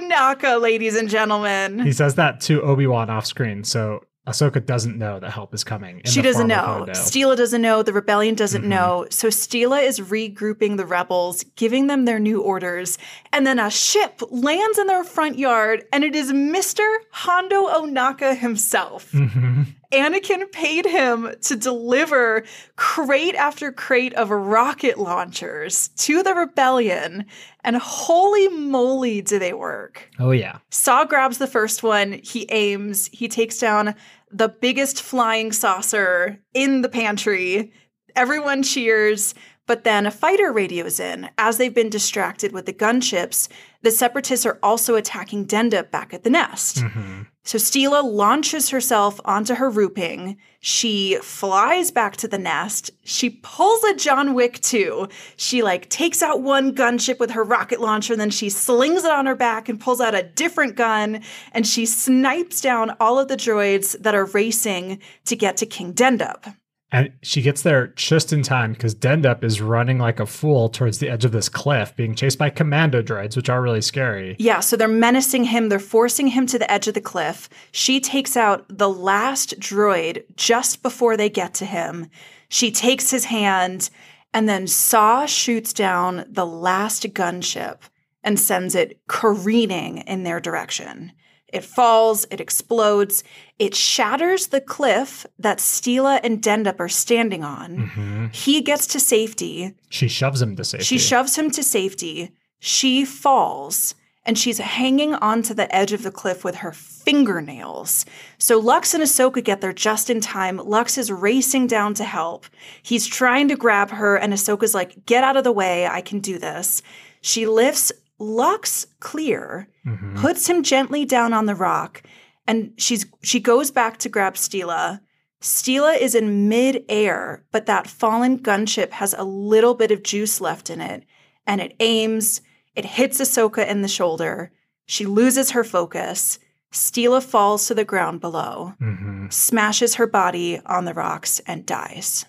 Ohnaka, 0.08 0.62
ladies 0.62 0.96
and 0.96 1.10
gentlemen. 1.10 1.79
He 1.79 1.91
says 1.91 2.13
that 2.15 2.39
to 2.41 2.62
Obi 2.62 2.86
Wan 2.86 3.10
off 3.10 3.25
screen, 3.25 3.63
so 3.63 4.03
Ahsoka 4.27 4.63
doesn't 4.63 4.96
know 4.96 5.20
that 5.20 5.31
help 5.31 5.55
is 5.55 5.63
coming. 5.63 6.01
in 6.01 6.12
She 6.12 6.22
doesn't 6.22 6.48
know. 6.48 6.86
Steela 6.89 7.36
doesn't 7.36 7.63
know. 7.63 7.81
The 7.81 7.93
rebellion 7.93 8.36
doesn't 8.36 8.62
Mhm. 8.63 8.67
know. 8.67 9.08
So 9.10 9.29
Steela 9.29 9.81
is 9.84 10.00
regrouping 10.00 10.77
the 10.77 10.86
rebels, 10.86 11.43
giving 11.55 11.88
them 11.88 12.05
their 12.05 12.20
new 12.20 12.41
orders, 12.41 13.00
and 13.34 13.48
then 13.48 13.58
a 13.58 13.72
ship 13.72 14.22
lands 14.29 14.77
in 14.77 14.86
their 14.86 15.03
front 15.03 15.39
yard, 15.39 15.84
and 15.91 16.03
it 16.03 16.15
is 16.15 16.31
Mr. 16.31 16.88
Hondo 17.12 17.65
Ohnaka 17.70 18.38
himself. 18.38 19.12
Mhm. 19.13 19.65
Anakin 19.91 20.51
paid 20.51 20.86
him 20.86 21.33
to 21.41 21.55
deliver 21.55 22.43
crate 22.75 23.36
after 23.36 23.71
crate 23.71 24.13
of 24.13 24.29
rocket 24.29 24.98
launchers 24.98 25.89
to 25.98 26.24
the 26.24 26.33
rebellion. 26.33 27.25
And 27.63 27.75
holy 27.75 28.48
moly, 28.48 29.21
do 29.21 29.38
they 29.38 29.53
work. 29.53 30.10
Oh 30.19 30.31
yeah. 30.31 30.60
Saw 30.69 31.05
grabs 31.05 31.38
the 31.38 31.48
first 31.48 31.83
one, 31.83 32.19
he 32.24 32.45
aims, 32.50 33.07
he 33.13 33.27
takes 33.27 33.60
down 33.60 33.95
the 34.31 34.50
biggest 34.50 35.01
flying 35.01 35.51
saucer 35.51 36.39
in 36.53 36.81
the 36.81 36.89
pantry. 36.89 37.74
Everyone 38.15 38.63
cheers. 38.63 39.33
But 39.67 39.83
then 39.86 40.05
a 40.05 40.12
fighter 40.12 40.51
radios 40.51 41.00
in. 41.00 41.29
As 41.38 41.57
they've 41.57 41.74
been 41.74 41.89
distracted 41.89 42.51
with 42.51 42.65
the 42.65 42.74
gunships, 42.74 43.48
the 43.83 43.91
separatists 43.91 44.45
are 44.45 44.60
also 44.62 44.95
attacking 44.95 45.45
Dendup 45.45 45.91
back 45.91 46.13
at 46.13 46.24
the 46.24 46.29
nest. 46.29 46.77
Mhm. 46.77 47.27
So 47.43 47.57
Steela 47.57 48.03
launches 48.03 48.69
herself 48.69 49.19
onto 49.25 49.55
her 49.55 49.69
ruping. 49.69 50.38
She 50.60 51.17
flies 51.24 51.89
back 51.89 52.15
to 52.17 52.27
the 52.27 52.38
nest. 52.38 52.91
She 53.03 53.31
pulls 53.31 53.83
a 53.83 53.95
John 53.95 54.36
Wick 54.36 54.60
2. 54.62 55.07
She 55.38 55.63
like 55.63 55.89
takes 55.89 56.21
out 56.21 56.43
one 56.43 56.75
gunship 56.75 57.19
with 57.19 57.31
her 57.31 57.43
rocket 57.43 57.81
launcher, 57.81 58.13
and 58.13 58.21
then 58.21 58.29
she 58.29 58.50
slings 58.50 59.03
it 59.03 59.12
on 59.12 59.25
her 59.25 59.36
back 59.36 59.69
and 59.69 59.79
pulls 59.79 60.00
out 60.00 60.13
a 60.13 60.21
different 60.21 60.75
gun, 60.75 61.21
and 61.51 61.65
she 61.65 61.88
snipes 61.88 62.62
down 62.62 62.95
all 63.00 63.17
of 63.17 63.27
the 63.27 63.38
droids 63.38 64.00
that 64.00 64.13
are 64.13 64.25
racing 64.25 65.00
to 65.25 65.36
get 65.36 65.57
to 65.57 65.65
King 65.65 65.93
Dendup. 65.93 66.55
And 66.93 67.13
she 67.21 67.41
gets 67.41 67.62
there 67.62 67.88
just 67.95 68.33
in 68.33 68.43
time 68.43 68.74
because 68.74 68.93
Dendup 68.93 69.45
is 69.45 69.62
running 69.62 69.98
like 69.98 70.19
a 70.19 70.25
fool 70.25 70.67
towards 70.67 71.00
the 71.00 71.10
edge 71.10 71.24
of 71.24 71.31
this 71.31 71.48
cliff, 71.48 71.95
being 71.95 72.15
chased 72.15 72.38
by 72.38 72.50
commando 72.50 73.01
droids, 73.01 73.38
which 73.38 73.50
are 73.50 73.62
really 73.62 73.81
scary. 73.81 74.36
Yeah, 74.39 74.60
so 74.60 74.75
they're 74.75 74.89
menacing 74.89 75.45
him. 75.45 75.69
They're 75.69 75.79
forcing 75.79 76.27
him 76.27 76.45
to 76.48 76.60
the 76.60 76.69
edge 76.69 76.89
of 76.89 76.93
the 76.93 77.01
cliff. 77.01 77.48
She 77.71 78.01
takes 78.01 78.36
out 78.36 78.65
the 78.67 78.89
last 78.89 79.57
droid 79.57 80.24
just 80.36 80.83
before 80.83 81.15
they 81.15 81.29
get 81.29 81.53
to 81.55 81.65
him. 81.65 82.10
She 82.50 82.71
takes 82.71 83.10
his 83.10 83.25
hand, 83.25 83.89
and 84.33 84.50
then 84.50 84.67
Saw 84.67 85.25
shoots 85.25 85.71
down 85.71 86.25
the 86.27 86.45
last 86.45 87.03
gunship 87.13 87.77
and 88.21 88.38
sends 88.38 88.75
it 88.75 89.00
careening 89.07 90.00
in 90.00 90.24
their 90.24 90.41
direction. 90.41 91.13
It 91.48 91.63
falls, 91.63 92.25
it 92.31 92.39
explodes, 92.39 93.24
it 93.65 93.75
shatters 93.75 94.48
the 94.48 94.62
cliff 94.75 95.25
that 95.46 95.60
Steela 95.60 96.20
and 96.24 96.41
Dendup 96.41 96.80
are 96.80 96.89
standing 97.03 97.44
on. 97.44 97.70
hmm 97.94 98.25
He 98.34 98.62
gets 98.70 98.86
to 98.94 99.00
safety. 99.00 99.75
She 99.89 100.08
shoves 100.08 100.41
him 100.41 100.56
to 100.56 100.63
safety. 100.63 100.86
She 100.86 100.98
shoves 100.98 101.36
him 101.39 101.51
to 101.51 101.63
safety. 101.63 102.32
She 102.60 103.06
falls 103.06 103.96
and 104.25 104.38
she's 104.38 104.60
hanging 104.60 105.13
onto 105.15 105.53
the 105.53 105.70
edge 105.75 105.94
of 105.94 106.03
the 106.03 106.12
cliff 106.22 106.44
with 106.44 106.56
her 106.63 106.72
fingernails. 106.72 108.06
So 108.38 108.60
Lux 108.60 108.94
and 108.94 109.03
Ahsoka 109.03 109.44
get 109.44 109.62
there 109.62 109.74
just 109.74 110.10
in 110.10 110.22
time. 110.22 110.58
Lux 110.58 110.98
is 110.98 111.12
racing 111.12 111.68
down 111.68 111.94
to 111.96 112.03
help. 112.03 112.46
He's 112.84 113.08
trying 113.08 113.48
to 113.50 113.56
grab 113.56 113.89
her, 113.91 114.15
and 114.15 114.34
Ahsoka's 114.34 114.74
like, 114.75 115.06
Get 115.06 115.24
out 115.24 115.38
of 115.38 115.44
the 115.44 115.51
way. 115.51 115.88
I 115.88 116.01
can 116.01 116.20
do 116.20 116.38
this. 116.38 116.82
She 117.22 117.46
lifts 117.48 117.91
Lux 118.20 118.86
clear, 119.00 119.68
Mhm. 119.86 120.15
puts 120.18 120.48
him 120.48 120.62
gently 120.63 121.06
down 121.06 121.34
on 121.34 121.46
the 121.48 121.56
rock, 121.56 122.03
and 122.48 122.74
she's 122.77 123.05
she 123.21 123.39
goes 123.39 123.71
back 123.71 123.98
to 124.00 124.10
grab 124.10 124.36
Steela. 124.36 125.01
Steela 125.41 125.98
is 126.00 126.13
in 126.13 126.48
mid-air, 126.50 127.43
but 127.51 127.65
that 127.65 127.88
fallen 127.88 128.38
gunship 128.38 128.91
has 128.91 129.15
a 129.17 129.24
little 129.24 129.74
bit 129.74 129.89
of 129.89 130.03
juice 130.03 130.39
left 130.39 130.69
in 130.69 130.79
it, 130.79 131.03
and 131.48 131.60
it 131.60 131.75
aims, 131.79 132.41
it 132.75 132.86
hits 132.86 133.19
Ahsoka 133.19 133.67
in 133.67 133.81
the 133.81 133.88
shoulder. 133.88 134.51
She 134.86 135.05
loses 135.05 135.51
her 135.51 135.63
focus. 135.63 136.38
Steela 136.71 137.24
falls 137.24 137.67
to 137.67 137.74
the 137.74 137.83
ground 137.83 138.21
below, 138.21 138.75
Mhm. 138.79 139.33
smashes 139.33 139.95
her 139.95 140.07
body 140.07 140.62
on 140.65 140.86
the 140.86 140.93
rocks, 140.93 141.39
and 141.48 141.65
dies. 141.65 142.25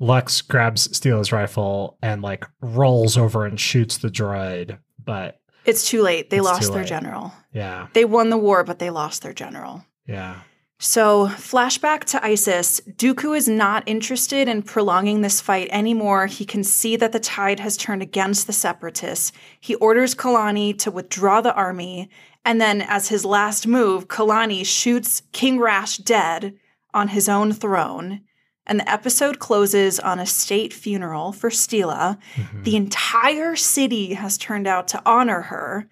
Lux 0.00 0.42
grabs 0.42 0.88
Steela's 0.88 1.30
rifle 1.32 1.96
and 2.02 2.20
like 2.22 2.44
rolls 2.60 3.16
over 3.16 3.46
and 3.46 3.58
shoots 3.58 3.96
the 3.96 4.10
droid. 4.10 4.78
But 5.02 5.38
It's 5.64 5.88
too 5.88 6.02
late. 6.02 6.30
They 6.30 6.38
It's 6.38 6.44
lost 6.44 6.72
their 6.72 6.82
late. 6.82 6.88
general. 6.88 7.32
yeah, 7.52 7.86
They 7.92 8.04
won 8.04 8.30
the 8.30 8.38
war, 8.38 8.64
but 8.64 8.78
they 8.78 8.90
lost 8.90 9.22
their 9.22 9.32
general. 9.34 9.84
yeah. 10.06 10.40
So, 10.80 11.28
flashback 11.28 12.00
to 12.06 12.18
Iziz. 12.18 12.80
Dooku 12.96 13.34
is 13.36 13.48
not 13.48 13.84
interested 13.86 14.48
in 14.48 14.62
prolonging 14.62 15.20
this 15.22 15.40
fight 15.40 15.68
anymore. 15.70 16.26
He 16.26 16.44
can 16.44 16.64
see 16.64 16.96
that 16.96 17.12
the 17.12 17.20
tide 17.20 17.60
has 17.60 17.76
turned 17.76 18.02
against 18.02 18.46
the 18.46 18.52
separatists. 18.52 19.32
He 19.60 19.76
orders 19.76 20.14
Kalani 20.16 20.76
to 20.80 20.90
withdraw 20.90 21.40
the 21.40 21.54
army. 21.54 22.10
And 22.44 22.60
then, 22.60 22.82
as 22.82 23.08
his 23.08 23.24
last 23.24 23.66
move, 23.66 24.08
Kalani 24.08 24.66
shoots 24.66 25.22
King 25.32 25.58
Rash 25.60 25.96
dead 25.98 26.54
on 26.92 27.08
his 27.08 27.28
own 27.28 27.52
throne. 27.52 28.20
And 28.66 28.80
the 28.80 28.90
episode 28.90 29.38
closes 29.38 30.00
on 30.00 30.18
a 30.18 30.26
state 30.26 30.72
funeral 30.72 31.32
for 31.32 31.50
Steela. 31.50 32.18
Mhm. 32.34 32.64
The 32.64 32.76
entire 32.76 33.56
city 33.56 34.14
has 34.14 34.38
turned 34.38 34.66
out 34.66 34.88
to 34.88 35.02
honor 35.04 35.42
her. 35.42 35.86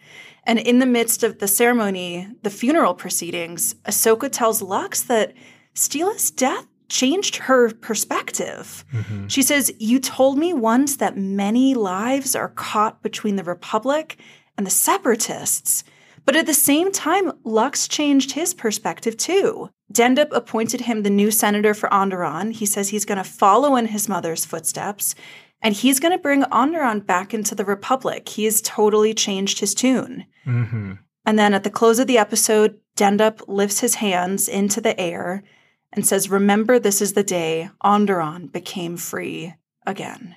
And 0.44 0.58
in 0.58 0.78
the 0.78 0.86
midst 0.86 1.22
of 1.22 1.38
the 1.38 1.46
ceremony, 1.48 2.28
the 2.42 2.50
funeral 2.50 2.94
proceedings, 2.94 3.74
Ahsoka 3.84 4.28
tells 4.30 4.62
Lux 4.62 5.02
that 5.02 5.34
Steela's 5.74 6.30
death 6.30 6.66
changed 6.88 7.36
her 7.36 7.70
perspective. 7.72 8.84
Mhm. 8.92 9.30
She 9.30 9.42
says, 9.42 9.72
You 9.78 9.98
told 9.98 10.38
me 10.38 10.52
once 10.52 10.96
that 10.96 11.16
many 11.16 11.74
lives 11.74 12.34
are 12.34 12.48
caught 12.48 13.02
between 13.02 13.36
the 13.36 13.44
Republic 13.44 14.16
and 14.56 14.66
the 14.66 14.70
Separatists. 14.70 15.84
But 16.24 16.36
at 16.36 16.46
the 16.46 16.54
same 16.54 16.92
time, 16.92 17.32
Lux 17.44 17.88
changed 17.88 18.32
his 18.32 18.54
perspective 18.54 19.16
too. 19.16 19.70
Dendup 19.92 20.28
appointed 20.32 20.82
him 20.82 21.02
the 21.02 21.10
new 21.10 21.30
senator 21.30 21.74
for 21.74 21.88
Onderon. 21.90 22.52
He 22.52 22.66
says 22.66 22.88
he's 22.88 23.04
going 23.04 23.18
to 23.18 23.24
follow 23.24 23.76
in 23.76 23.86
his 23.86 24.08
mother's 24.08 24.44
footsteps 24.44 25.14
and 25.62 25.74
he's 25.74 26.00
going 26.00 26.12
to 26.12 26.22
bring 26.22 26.42
Onderon 26.44 27.06
back 27.06 27.32
into 27.32 27.54
the 27.54 27.64
Republic. 27.64 28.28
He 28.28 28.44
has 28.44 28.60
totally 28.60 29.14
changed 29.14 29.60
his 29.60 29.74
tune. 29.74 30.26
Mhm. 30.44 30.98
And 31.24 31.38
then 31.38 31.54
at 31.54 31.62
the 31.62 31.70
close 31.70 32.00
of 32.00 32.08
the 32.08 32.18
episode, 32.18 32.80
Dendup 32.96 33.42
lifts 33.46 33.80
his 33.80 33.96
hands 33.96 34.48
into 34.48 34.80
the 34.80 34.98
air 35.00 35.44
and 35.92 36.06
says, 36.06 36.28
Remember, 36.28 36.78
this 36.78 37.00
is 37.00 37.12
the 37.12 37.22
day 37.22 37.70
Onderon 37.84 38.50
became 38.50 38.96
free 38.96 39.54
again. 39.86 40.36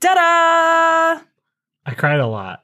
Ta 0.00 0.14
da! 0.14 1.24
I 1.86 1.94
cried 1.94 2.20
a 2.20 2.26
lot. 2.26 2.60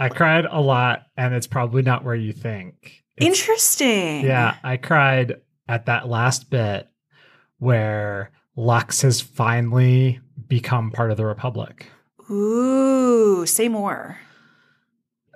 I 0.00 0.08
cried 0.08 0.44
a 0.44 0.60
lot, 0.60 1.04
and 1.16 1.34
it's 1.34 1.46
probably 1.46 1.82
not 1.82 2.02
where 2.02 2.16
you 2.16 2.32
think. 2.32 3.03
Interesting. 3.18 4.24
Yeah, 4.24 4.56
I 4.62 4.76
cried 4.76 5.36
at 5.68 5.86
that 5.86 6.08
last 6.08 6.50
bit 6.50 6.88
where 7.58 8.30
Lux 8.56 9.02
has 9.02 9.20
finally 9.20 10.20
become 10.48 10.90
part 10.90 11.10
of 11.10 11.16
the 11.16 11.26
Republic. 11.26 11.86
Ooh, 12.30 13.46
say 13.46 13.68
more. 13.68 14.18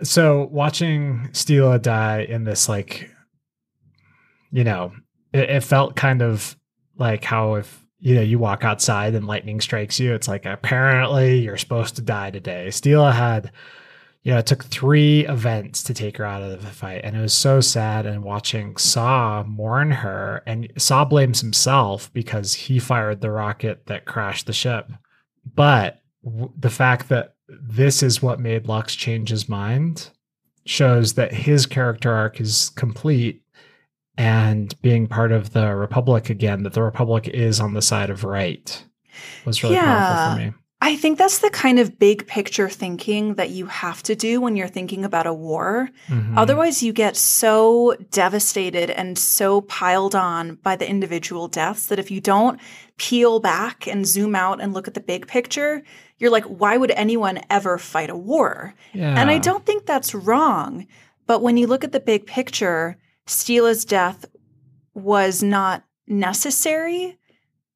So 0.03 0.49
watching 0.53 1.29
Steela 1.33 1.81
die 1.81 2.21
in 2.21 2.45
this, 2.45 2.69
like, 2.69 3.11
you 4.51 4.65
know, 4.65 4.93
it, 5.33 5.51
it 5.51 5.65
felt 5.65 5.97
kind 5.97 6.23
of 6.23 6.57
like 6.97 7.25
how 7.25 7.55
if 7.55 7.85
you 8.01 8.15
know 8.15 8.21
you 8.21 8.39
walk 8.39 8.65
outside 8.65 9.15
and 9.15 9.27
lightning 9.27 9.61
strikes 9.61 9.99
you, 9.99 10.15
it's 10.15 10.29
like 10.29 10.47
apparently 10.47 11.41
you're 11.41 11.57
supposed 11.57 11.97
to 11.97 12.03
die 12.03 12.31
today. 12.31 12.69
Steela 12.69 13.13
had, 13.13 13.51
you 14.29 14.35
know, 14.35 14.41
it 14.41 14.47
took 14.47 14.63
three 14.63 15.27
events 15.27 15.83
to 15.85 15.95
take 15.95 16.19
her 16.19 16.25
out 16.27 16.43
of 16.43 16.61
the 16.61 16.67
fight, 16.67 17.01
and 17.03 17.17
it 17.17 17.21
was 17.23 17.33
so 17.33 17.63
sad. 17.63 18.05
And 18.05 18.23
watching 18.23 18.77
Saw 18.77 19.43
mourn 19.45 19.91
her, 19.91 20.43
and 20.45 20.71
Saw 20.77 21.07
blames 21.07 21.41
himself 21.41 22.13
because 22.13 22.53
he 22.53 22.79
fired 22.79 23.23
the 23.23 23.31
rocket 23.31 23.87
that 23.87 24.05
crashed 24.05 24.45
the 24.45 24.53
ship, 24.53 24.93
but 25.55 26.03
w- 26.23 26.53
the 26.59 26.69
fact 26.69 27.09
that 27.09 27.37
this 27.49 28.03
is 28.03 28.21
what 28.21 28.39
made 28.39 28.69
Lux 28.69 28.95
change 28.95 29.31
his 29.31 29.49
mind 29.49 30.11
shows 30.67 31.15
that 31.15 31.33
his 31.33 31.65
character 31.65 32.13
arc 32.13 32.39
is 32.39 32.69
complete 32.77 33.41
and 34.19 34.79
being 34.83 35.07
part 35.07 35.33
of 35.33 35.55
the 35.55 35.75
Republic 35.75 36.29
again, 36.29 36.65
that 36.65 36.75
the 36.75 36.83
Republic 36.83 37.29
is 37.29 37.61
on 37.61 37.73
the 37.73 37.81
side 37.81 38.11
of 38.11 38.25
right 38.25 38.85
was 39.47 39.63
really 39.63 39.77
powerful 39.87 40.35
for 40.35 40.51
me. 40.51 40.53
I 40.81 40.95
think 40.95 41.19
that's 41.19 41.39
the 41.41 41.51
kind 41.51 41.81
of 41.81 41.99
big 41.99 42.27
picture 42.29 42.69
thinking 42.69 43.35
that 43.35 43.51
you 43.51 43.67
have 43.67 44.01
to 44.05 44.15
do 44.15 44.41
when 44.41 44.55
you're 44.55 44.69
thinking 44.69 45.05
about 45.05 45.27
a 45.27 45.35
war. 45.35 45.91
Mhm. 46.09 46.35
Otherwise, 46.37 46.85
you 46.85 46.93
get 46.93 47.17
so 47.17 47.97
devastated 48.13 48.89
and 48.91 49.19
so 49.19 49.61
piled 49.63 50.15
on 50.15 50.55
by 50.63 50.77
the 50.77 50.89
individual 50.89 51.49
deaths 51.49 51.87
that 51.87 51.99
if 51.99 52.13
you 52.13 52.21
don't 52.21 52.61
peel 52.97 53.41
back 53.41 53.89
and 53.89 54.07
zoom 54.07 54.37
out 54.37 54.61
and 54.61 54.73
look 54.73 54.87
at 54.87 54.95
the 54.95 55.01
big 55.01 55.27
picture, 55.27 55.83
you're 56.19 56.31
like, 56.31 56.45
why 56.45 56.77
would 56.77 56.93
anyone 56.93 57.41
ever 57.51 57.77
fight 57.79 58.11
a 58.11 58.17
war? 58.17 58.73
yeah. 58.93 59.15
And 59.19 59.31
I 59.31 59.39
don't 59.39 59.67
think 59.67 59.85
that's 59.85 60.15
wrong. 60.15 60.87
But 61.27 61.43
when 61.43 61.57
you 61.57 61.67
look 61.67 61.83
at 61.85 61.93
the 61.93 62.01
big 62.01 62.25
picture, 62.27 62.97
Steela's 63.27 63.85
death 63.85 64.25
was 64.95 65.43
not 65.43 65.83
necessary, 66.07 67.19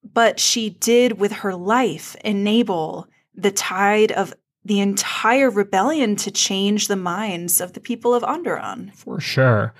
but 0.05 0.41
she 0.41 0.71
did 0.71 1.19
with 1.19 1.33
her 1.33 1.55
life 1.55 2.17
enable 2.25 3.07
the 3.35 3.51
tide 3.51 4.13
of 4.13 4.35
the 4.65 4.81
entire 4.81 5.51
rebellion 5.51 6.17
to 6.17 6.31
change 6.31 6.89
the 6.89 6.97
minds 6.97 7.61
of 7.61 7.73
the 7.73 7.81
people 7.81 8.15
of 8.15 8.23
Onderon. 8.23 8.95
For 8.95 9.21
sure. 9.21 9.75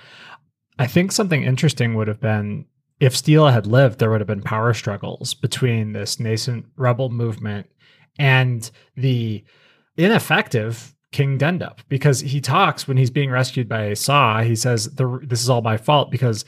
I 0.79 0.87
think 0.87 1.13
something 1.13 1.43
interesting 1.43 1.95
would 1.95 2.09
have 2.09 2.21
been 2.21 2.67
if 3.03 3.15
Steela 3.15 3.53
had 3.53 3.67
lived, 3.67 3.99
there 3.99 4.11
would 4.11 4.21
have 4.21 4.29
been 4.29 4.43
power 4.43 4.73
struggles 4.73 5.35
between 5.35 5.93
this 5.93 6.21
nascent 6.21 6.67
rebel 6.77 7.11
movement 7.11 7.67
and 8.17 8.71
the 8.97 9.43
ineffective 9.97 10.95
King 11.11 11.37
Dendup 11.37 11.81
because 11.89 12.21
he 12.21 12.41
talks 12.41 12.87
when 12.87 12.97
he's 12.97 13.11
being 13.11 13.31
rescued 13.31 13.69
by 13.69 13.95
Saw. 13.95 14.43
He 14.43 14.55
says, 14.55 14.89
This 14.95 15.43
is 15.43 15.51
all 15.51 15.63
my 15.63 15.77
fault 15.77 16.13
because 16.13 16.45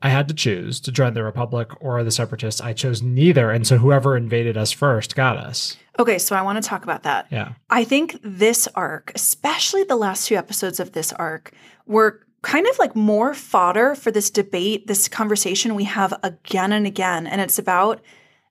I 0.00 0.10
had 0.10 0.28
to 0.28 0.34
choose 0.34 0.80
to 0.80 0.92
join 0.92 1.14
the 1.14 1.24
Republic 1.24 1.70
or 1.80 2.02
the 2.04 2.10
Separatists. 2.10 2.60
I 2.60 2.72
chose 2.72 3.02
neither. 3.02 3.50
And 3.50 3.66
so 3.66 3.78
whoever 3.78 4.16
invaded 4.16 4.56
us 4.56 4.70
first 4.70 5.16
got 5.16 5.36
us. 5.36 5.76
Okay, 5.98 6.18
so 6.18 6.36
I 6.36 6.42
want 6.42 6.62
to 6.62 6.68
talk 6.68 6.84
about 6.84 7.02
that. 7.02 7.26
Yeah. 7.30 7.54
I 7.68 7.82
think 7.82 8.20
this 8.22 8.68
arc, 8.76 9.10
especially 9.16 9.82
the 9.82 9.96
last 9.96 10.28
two 10.28 10.36
episodes 10.36 10.78
of 10.78 10.92
this 10.92 11.12
arc, 11.14 11.52
were 11.86 12.20
kind 12.42 12.68
of 12.68 12.78
like 12.78 12.94
more 12.94 13.34
fodder 13.34 13.96
for 13.96 14.12
this 14.12 14.30
debate, 14.30 14.86
this 14.86 15.08
conversation 15.08 15.74
we 15.74 15.84
have 15.84 16.14
again 16.22 16.70
and 16.70 16.86
again. 16.86 17.26
And 17.26 17.40
it's 17.40 17.58
about 17.58 18.00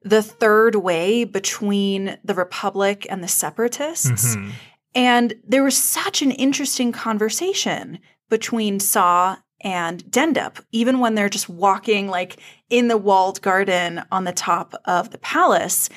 the 0.03 0.21
third 0.21 0.75
way 0.75 1.23
between 1.23 2.17
the 2.25 2.33
Republic 2.33 3.07
and 3.09 3.23
the 3.23 3.27
Separatists. 3.29 4.35
Mhm. 4.35 4.51
And 4.93 5.33
there 5.47 5.63
was 5.63 5.77
such 5.77 6.21
an 6.21 6.31
interesting 6.31 6.91
conversation 6.91 7.99
between 8.29 8.79
Saw 8.79 9.37
and 9.61 10.03
Dendup, 10.05 10.63
even 10.71 10.99
when 10.99 11.15
they're 11.15 11.29
just 11.29 11.49
walking 11.49 12.07
like 12.07 12.37
in 12.69 12.87
the 12.87 12.97
walled 12.97 13.41
garden 13.41 14.03
on 14.11 14.23
the 14.23 14.31
top 14.31 14.73
of 14.85 15.11
the 15.11 15.17
palace. 15.17 15.89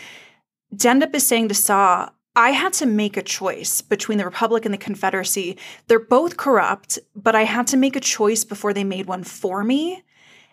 Dendup 0.75 1.15
is 1.15 1.27
saying 1.27 1.49
to 1.49 1.55
Saw, 1.55 2.11
I 2.37 2.51
had 2.51 2.73
to 2.75 2.87
make 2.87 3.17
a 3.17 3.23
choice 3.23 3.81
between 3.81 4.19
the 4.19 4.25
Republic 4.25 4.65
and 4.65 4.73
the 4.73 4.79
Confederacy. 4.79 5.59
They're 5.89 5.99
both 5.99 6.37
corrupt, 6.37 6.99
but 7.17 7.35
I 7.35 7.43
had 7.43 7.67
to 7.69 7.77
make 7.77 7.97
a 7.97 8.01
choice 8.01 8.45
before 8.45 8.73
they 8.73 8.85
made 8.85 9.07
one 9.07 9.25
for 9.25 9.65
me. 9.65 10.05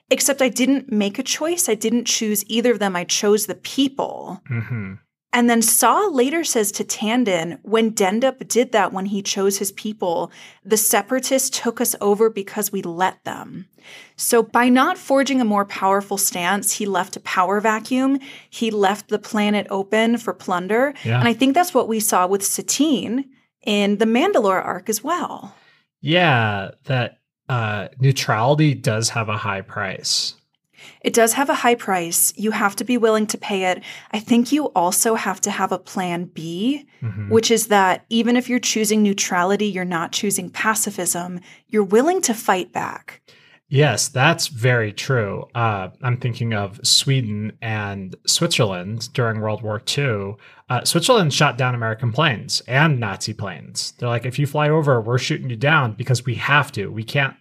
Except 0.09 0.41
I 0.41 0.49
didn't 0.49 0.91
make 0.91 1.19
a 1.19 1.23
choice. 1.23 1.67
I 1.67 1.75
didn't 1.75 2.05
choose 2.05 2.45
either 2.47 2.71
of 2.71 2.79
them. 2.79 2.95
I 2.95 3.03
chose 3.03 3.45
the 3.45 3.55
people. 3.55 4.41
Mhm. 4.49 4.99
And 5.33 5.49
then 5.49 5.61
Saw 5.61 6.07
later 6.07 6.43
says 6.43 6.71
to 6.73 6.83
Tandon, 6.83 7.59
when 7.61 7.91
Dendup 7.91 8.47
did 8.47 8.71
that 8.71 8.93
when 8.93 9.07
he 9.07 9.21
chose 9.21 9.57
his 9.57 9.73
people, 9.73 10.31
the 10.63 10.77
separatists 10.77 11.59
took 11.59 11.81
us 11.81 11.95
over 11.99 12.29
because 12.29 12.71
we 12.71 12.81
let 12.81 13.23
them. 13.23 13.67
So 14.15 14.41
by 14.41 14.69
not 14.69 14.97
forging 14.97 15.41
a 15.41 15.45
more 15.45 15.65
powerful 15.65 16.17
stance, 16.17 16.73
he 16.73 16.85
left 16.85 17.17
a 17.17 17.21
power 17.21 17.59
vacuum. 17.59 18.19
He 18.49 18.71
left 18.71 19.09
the 19.09 19.19
planet 19.19 19.67
open 19.69 20.17
for 20.17 20.33
plunder. 20.33 20.93
Yeah. 21.03 21.19
And 21.19 21.27
I 21.27 21.33
think 21.33 21.53
that's 21.53 21.73
what 21.73 21.87
we 21.87 21.99
saw 21.99 22.25
with 22.25 22.43
Satine 22.43 23.25
in 23.65 23.97
the 23.97 24.05
Mandalore 24.05 24.63
arc 24.63 24.89
as 24.89 25.03
well. 25.03 25.53
Yeah. 26.01 26.71
That 26.85 27.19
uh, 27.49 27.89
neutrality 27.99 28.73
does 28.73 29.09
have 29.09 29.27
a 29.29 29.37
high 29.37 29.61
price. 29.61 30.35
It 31.01 31.13
does 31.13 31.33
have 31.33 31.49
a 31.49 31.53
high 31.55 31.75
price. 31.75 32.33
You 32.35 32.51
have 32.51 32.75
to 32.77 32.83
be 32.83 32.97
willing 32.97 33.27
to 33.27 33.37
pay 33.37 33.65
it. 33.65 33.83
I 34.11 34.19
think 34.19 34.51
you 34.51 34.65
also 34.67 35.15
have 35.15 35.41
to 35.41 35.51
have 35.51 35.71
a 35.71 35.79
plan 35.79 36.25
B, 36.25 36.85
Mhm. 37.01 37.29
which 37.29 37.51
is 37.51 37.67
that 37.67 38.05
even 38.09 38.35
if 38.35 38.49
you're 38.49 38.59
choosing 38.59 39.03
neutrality, 39.03 39.67
you're 39.67 39.85
not 39.85 40.11
choosing 40.11 40.49
pacifism, 40.49 41.39
you're 41.67 41.83
willing 41.83 42.21
to 42.21 42.33
fight 42.33 42.71
back. 42.73 43.21
Yes, 43.69 44.07
that's 44.07 44.47
very 44.47 44.93
true. 44.93 45.45
Uh, 45.53 45.89
I'm 46.01 46.15
thinking 46.17 46.53
of 46.53 46.79
Sweden 46.87 47.51
and 47.61 48.15
Switzerland 48.25 49.09
during 49.13 49.41
World 49.41 49.61
War 49.61 49.81
II. 49.97 50.35
Uh, 50.69 50.85
Switzerland 50.85 51.33
shot 51.33 51.57
down 51.57 51.75
American 51.75 52.13
planes 52.13 52.61
and 52.65 52.97
Nazi 52.97 53.33
planes. 53.33 53.91
They're 53.99 54.07
like, 54.07 54.25
if 54.25 54.39
you 54.39 54.47
fly 54.47 54.69
over, 54.69 55.01
we're 55.01 55.17
shooting 55.17 55.49
you 55.49 55.57
down 55.57 55.93
because 55.93 56.25
we 56.25 56.35
have 56.35 56.71
to. 56.73 56.87
We 56.87 57.03
can't. 57.03 57.35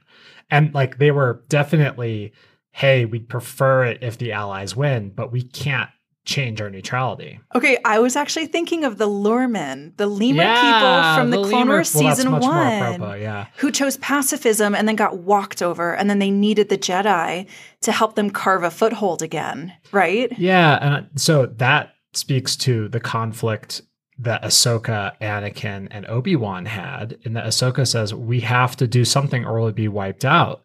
And 0.51 0.75
like, 0.75 0.99
they 0.99 1.13
were 1.13 1.45
definitely, 1.49 2.33
hey, 2.77 3.07
we'd 3.07 3.27
prefer 3.27 3.85
it 3.85 3.99
if 4.03 4.19
the 4.19 4.33
Allies 4.33 4.77
win, 4.77 5.09
but 5.09 5.33
we 5.33 5.41
can't 5.41 5.89
change 6.27 6.61
our 6.61 6.69
neutrality. 6.69 7.41
Okay, 7.55 7.79
I 7.87 8.01
was 8.01 8.17
actually 8.17 8.49
thinking 8.49 8.85
of 8.85 8.99
the 8.99 9.09
Lurmen, 9.09 9.97
the 9.97 10.07
lemur 10.07 10.43
Yeah, 10.43 10.61
people 10.61 11.23
from 11.23 11.31
the, 11.31 11.43
the 11.43 11.49
Clone 11.49 11.69
Wars 11.69 11.95
well, 11.95 12.05
that's 12.05 12.19
season 12.19 12.33
one. 12.33 12.45
apropos, 12.45 13.15
yeah. 13.15 13.47
Who 13.57 13.73
chose 13.73 13.97
pacifism 13.97 14.75
and 14.75 14.87
then 14.87 14.95
got 14.95 15.17
walked 15.17 15.63
over, 15.63 15.95
and 15.95 16.11
then 16.11 16.19
they 16.19 16.31
needed 16.31 16.69
the 16.69 16.77
Jedi 16.77 17.47
to 17.81 17.93
help 17.93 18.15
them 18.15 18.29
carve 18.29 18.63
a 18.63 18.71
foothold 18.71 19.23
again, 19.23 19.73
right? 19.91 20.31
Yeah, 20.39 20.79
and 20.83 21.19
so 21.19 21.47
that 21.47 21.95
speaks 22.13 22.57
to 22.57 22.89
the 22.89 23.01
conflict 23.01 23.81
that 24.19 24.43
Ahsoka, 24.43 25.19
Anakin, 25.23 25.89
and 25.91 26.05
Obi 26.09 26.37
Wan 26.37 26.67
had. 26.67 27.17
In 27.23 27.33
that 27.33 27.47
Ahsoka 27.47 27.87
says, 27.87 28.13
"We 28.13 28.41
have 28.41 28.77
to 28.77 28.87
do 28.87 29.07
something, 29.07 29.47
or 29.47 29.63
we'll 29.63 29.73
be 29.73 29.89
wiped 29.89 30.27
out," 30.27 30.65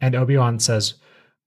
and 0.00 0.16
Obi 0.16 0.36
Wan 0.36 0.58
says, 0.58 0.94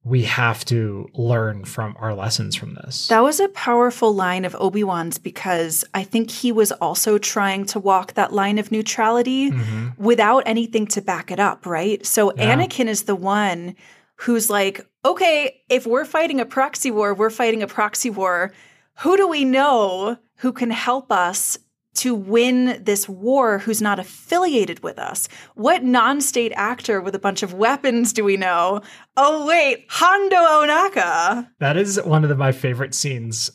"We 0.04 0.24
have 0.24 0.64
to 0.66 1.10
learn 1.14 1.66
from 1.66 1.96
our 2.00 2.14
lessons 2.14 2.56
from 2.56 2.76
this." 2.76 3.08
That 3.08 3.24
was 3.24 3.40
a 3.40 3.50
powerful 3.50 4.14
line 4.14 4.46
of 4.46 4.56
Obi 4.60 4.84
Wan's 4.84 5.18
because 5.18 5.84
I 5.94 6.04
think 6.04 6.32
he 6.32 6.52
was 6.52 6.72
also 6.74 7.18
trying 7.18 7.66
to 7.68 7.80
walk 7.80 8.14
that 8.14 8.34
line 8.34 8.58
of 8.58 8.72
neutrality 8.72 9.52
Mhm. 9.52 9.98
without 9.98 10.44
anything 10.46 10.88
to 10.88 11.02
back 11.02 11.32
it 11.32 11.40
up, 11.40 11.66
right? 11.66 12.06
So 12.06 12.34
Yeah. 12.36 12.56
Anakin 12.56 12.88
is 12.88 13.04
the 13.04 13.16
one 13.16 13.76
who's 14.22 14.50
like, 14.50 14.86
okay, 15.06 15.62
if 15.70 15.86
we're 15.86 16.06
fighting 16.06 16.40
a 16.40 16.46
proxy 16.46 16.90
war, 16.92 17.14
we're 17.14 17.30
fighting 17.30 17.62
a 17.62 17.68
proxy 17.68 18.10
war. 18.10 18.52
Who 19.02 19.16
do 19.18 19.28
we 19.28 19.46
know 19.46 20.18
who 20.38 20.52
can 20.52 20.72
help 20.72 21.12
us 21.12 21.58
to 21.98 22.16
win 22.16 22.82
this 22.84 23.08
war 23.10 23.60
who's 23.60 23.82
not 23.82 24.00
affiliated 24.00 24.82
with 24.82 24.98
us? 25.00 25.28
What 25.56 25.84
non 25.84 26.22
state 26.22 26.54
actor 26.56 27.02
with 27.02 27.16
a 27.16 27.20
bunch 27.20 27.44
of 27.44 27.54
weapons 27.54 28.14
do 28.14 28.24
we 28.24 28.38
know? 28.38 28.82
Oh, 29.16 29.46
wait, 29.48 29.86
Hondo 29.90 30.36
Ohnaka. 30.36 31.50
That 31.60 31.78
is 31.78 32.02
one 32.04 32.24
of 32.24 32.30
the, 32.30 32.36
my 32.36 32.52
favorite 32.52 32.94
scenes. 32.94 33.52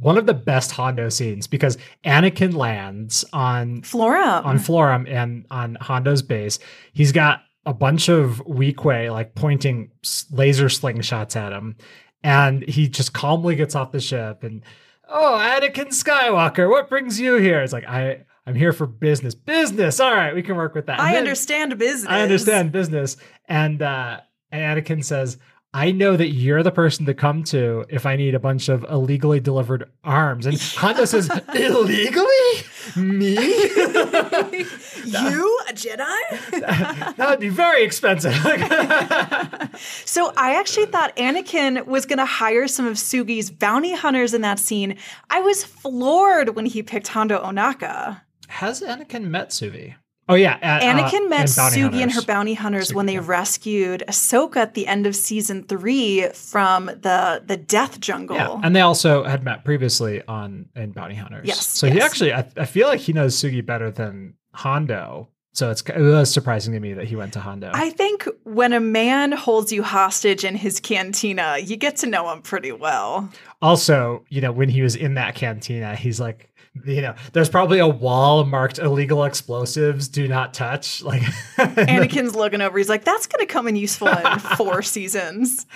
One 0.00 0.18
of 0.18 0.26
the 0.26 0.34
best 0.34 0.70
Hondo 0.72 1.08
scenes 1.08 1.46
because 1.46 1.78
Anakin 2.04 2.54
lands 2.54 3.24
on 3.32 3.82
Florrum. 3.82 4.44
on 4.44 4.58
Florrum 4.58 5.10
and 5.10 5.46
on 5.50 5.76
Hondo's 5.80 6.22
base. 6.22 6.58
He's 6.92 7.12
got 7.12 7.42
a 7.66 7.74
bunch 7.74 8.08
of 8.08 8.42
Weequay 8.46 9.10
like 9.12 9.34
pointing 9.34 9.90
laser 10.30 10.66
slingshots 10.66 11.36
at 11.36 11.52
him, 11.52 11.76
and 12.22 12.66
he 12.68 12.88
just 12.88 13.12
calmly 13.12 13.56
gets 13.56 13.74
off 13.74 13.92
the 13.92 14.00
ship 14.00 14.42
and 14.42 14.62
oh, 15.08 15.38
Anakin 15.40 15.88
Skywalker, 15.88 16.68
what 16.68 16.88
brings 16.88 17.18
you 17.18 17.36
here? 17.36 17.60
It's 17.62 17.72
like 17.72 17.86
I 17.86 18.24
I'm 18.46 18.54
here 18.54 18.72
for 18.72 18.86
business. 18.86 19.34
Business. 19.34 20.00
All 20.00 20.14
right, 20.14 20.34
we 20.34 20.42
can 20.42 20.56
work 20.56 20.74
with 20.74 20.86
that. 20.86 20.98
And 20.98 21.08
I 21.08 21.16
understand 21.16 21.78
business. 21.78 22.10
I 22.10 22.22
understand 22.22 22.72
business. 22.72 23.16
And 23.46 23.82
uh 23.82 24.20
and 24.50 24.84
Anakin 24.84 25.04
says, 25.04 25.38
I 25.74 25.90
know 25.90 26.16
that 26.16 26.28
you're 26.28 26.62
the 26.62 26.70
person 26.70 27.04
to 27.06 27.14
come 27.14 27.44
to 27.44 27.84
if 27.90 28.06
I 28.06 28.16
need 28.16 28.34
a 28.34 28.38
bunch 28.38 28.70
of 28.70 28.84
illegally 28.84 29.40
delivered 29.40 29.90
arms. 30.02 30.46
And 30.46 30.58
Hondo 30.76 31.04
says, 31.04 31.28
illegally? 31.54 32.64
Me? 32.98 33.34
you, 35.04 35.60
a 35.68 35.72
Jedi? 35.72 37.16
that 37.16 37.26
would 37.30 37.40
be 37.40 37.48
very 37.48 37.82
expensive. 37.84 38.34
So 40.04 40.32
I 40.36 40.54
actually 40.58 40.86
thought 40.86 41.14
Anakin 41.16 41.86
was 41.86 42.04
going 42.04 42.18
to 42.18 42.24
hire 42.24 42.66
some 42.66 42.86
of 42.86 42.94
Sugi's 42.94 43.50
bounty 43.50 43.94
hunters 43.94 44.34
in 44.34 44.40
that 44.40 44.58
scene. 44.58 44.96
I 45.30 45.40
was 45.40 45.62
floored 45.62 46.56
when 46.56 46.66
he 46.66 46.82
picked 46.82 47.08
Hondo 47.08 47.40
Ohnaka. 47.40 48.20
Has 48.48 48.80
Anakin 48.80 49.24
met 49.24 49.50
Sugi? 49.50 49.94
Oh 50.28 50.34
yeah, 50.34 50.58
at, 50.60 50.82
uh, 50.82 50.84
Anakin 50.84 51.30
met 51.30 51.48
and 51.48 51.56
bounty 51.56 51.80
Sugi 51.80 52.02
and 52.02 52.12
her 52.12 52.22
bounty 52.22 52.54
hunters 52.54 52.92
when 52.92 53.06
they 53.06 53.14
yeah. 53.14 53.22
rescued 53.24 54.04
Ahsoka 54.08 54.56
at 54.56 54.74
the 54.74 54.86
end 54.86 55.06
of 55.06 55.16
season 55.16 55.64
three 55.64 56.28
from 56.34 56.86
the 56.86 57.42
the 57.46 57.56
Death 57.56 57.98
Jungle. 58.00 58.36
Yeah, 58.36 58.60
and 58.62 58.76
they 58.76 58.82
also 58.82 59.24
had 59.24 59.42
met 59.42 59.64
previously 59.64 60.22
on 60.28 60.66
in 60.76 60.92
Bounty 60.92 61.14
Hunters. 61.14 61.46
Yes, 61.46 61.66
So 61.66 61.88
he 61.88 62.00
actually, 62.00 62.32
I, 62.32 62.46
I 62.56 62.66
feel 62.66 62.88
like 62.88 63.00
he 63.00 63.12
knows 63.12 63.36
Sugi 63.36 63.64
better 63.64 63.90
than 63.90 64.34
Hondo. 64.52 65.28
So 65.54 65.70
it's 65.70 65.82
it 65.82 65.98
was 65.98 66.30
surprising 66.30 66.74
to 66.74 66.80
me 66.80 66.92
that 66.92 67.06
he 67.06 67.16
went 67.16 67.32
to 67.32 67.40
Hondo. 67.40 67.70
I 67.72 67.90
think 67.90 68.28
when 68.44 68.72
a 68.72 68.80
man 68.80 69.32
holds 69.32 69.72
you 69.72 69.82
hostage 69.82 70.44
in 70.44 70.54
his 70.54 70.78
cantina, 70.78 71.58
you 71.58 71.76
get 71.76 71.96
to 71.96 72.06
know 72.06 72.30
him 72.30 72.42
pretty 72.42 72.70
well. 72.70 73.28
also, 73.62 74.24
you 74.28 74.40
know, 74.40 74.52
when 74.52 74.68
he 74.68 74.82
was 74.82 74.94
in 74.94 75.14
that 75.14 75.34
cantina, 75.34 75.96
he's 75.96 76.20
like, 76.20 76.50
you 76.86 77.00
know, 77.02 77.14
there's 77.32 77.48
probably 77.48 77.78
a 77.78 77.86
wall 77.88 78.44
marked 78.44 78.78
illegal 78.78 79.24
explosives, 79.24 80.08
do 80.08 80.28
not 80.28 80.54
touch. 80.54 81.02
Like 81.02 81.22
Anakin's 81.56 82.34
looking 82.34 82.60
over. 82.60 82.76
He's 82.78 82.88
like, 82.88 83.04
"That's 83.04 83.26
going 83.26 83.46
to 83.46 83.52
come 83.52 83.68
in 83.68 83.76
useful 83.76 84.08
in 84.08 84.38
four 84.56 84.82
seasons." 84.82 85.66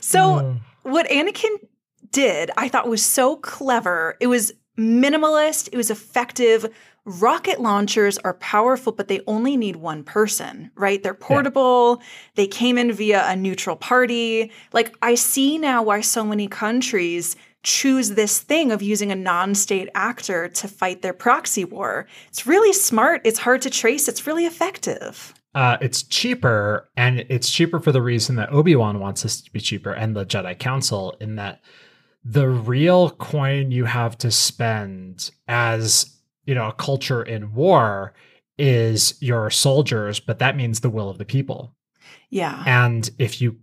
So, 0.00 0.20
Oh. 0.22 0.56
what 0.82 1.06
Anakin 1.08 1.56
did, 2.12 2.50
I 2.56 2.68
thought 2.68 2.88
was 2.88 3.04
so 3.04 3.36
clever. 3.36 4.16
It 4.20 4.26
was 4.28 4.52
minimalist. 4.78 5.68
It 5.72 5.76
was 5.76 5.90
effective. 5.90 6.66
Rocket 7.04 7.60
launchers 7.60 8.18
are 8.18 8.34
powerful, 8.34 8.92
but 8.92 9.06
they 9.06 9.20
only 9.28 9.56
need 9.56 9.76
one 9.76 10.02
person, 10.02 10.72
right? 10.74 11.00
They're 11.02 11.14
portable. 11.14 12.02
They 12.34 12.48
came 12.48 12.76
in 12.78 12.92
via 12.92 13.24
a 13.28 13.36
neutral 13.36 13.76
party. 13.76 14.50
Like, 14.72 14.96
I 15.02 15.14
see 15.14 15.56
now 15.56 15.84
why 15.84 16.00
so 16.00 16.24
many 16.24 16.48
countries 16.48 17.36
choose 17.66 18.10
this 18.10 18.38
thing 18.38 18.70
of 18.70 18.80
using 18.80 19.10
a 19.10 19.16
non 19.16 19.54
state 19.54 19.88
actor 19.94 20.48
to 20.48 20.68
fight 20.68 21.02
their 21.02 21.12
proxy 21.12 21.64
war. 21.64 22.06
It's 22.28 22.46
really 22.46 22.72
smart. 22.72 23.20
It's 23.24 23.40
hard 23.40 23.60
to 23.62 23.70
trace. 23.70 24.08
It's 24.08 24.26
really 24.26 24.46
effective. 24.46 25.34
uh, 25.54 25.76
it's 25.80 26.02
cheaper, 26.02 26.88
and 26.96 27.20
it's 27.28 27.50
cheaper 27.50 27.80
for 27.80 27.90
the 27.90 28.02
reason 28.02 28.36
that 28.36 28.52
Obi 28.52 28.76
Wan 28.76 29.00
wants 29.00 29.22
this 29.22 29.40
to 29.40 29.50
be 29.50 29.60
cheaper, 29.60 29.92
and 29.92 30.14
the 30.14 30.24
Jedi 30.24 30.56
Council, 30.58 31.16
in 31.20 31.36
that 31.36 31.60
the 32.24 32.48
real 32.48 33.10
coin 33.10 33.70
you 33.70 33.84
have 33.84 34.16
to 34.18 34.30
spend 34.30 35.30
as 35.48 36.16
you 36.46 36.54
know, 36.54 36.68
a 36.68 36.72
culture 36.72 37.22
in 37.22 37.52
war 37.52 38.14
is 38.58 39.20
your 39.20 39.50
soldiers, 39.50 40.20
but 40.20 40.38
that 40.38 40.56
means 40.56 40.80
the 40.80 40.90
will 40.90 41.10
of 41.10 41.18
the 41.18 41.24
people. 41.24 41.74
Yeah. 42.30 42.62
And 42.66 43.10
if 43.18 43.40
you 43.40 43.56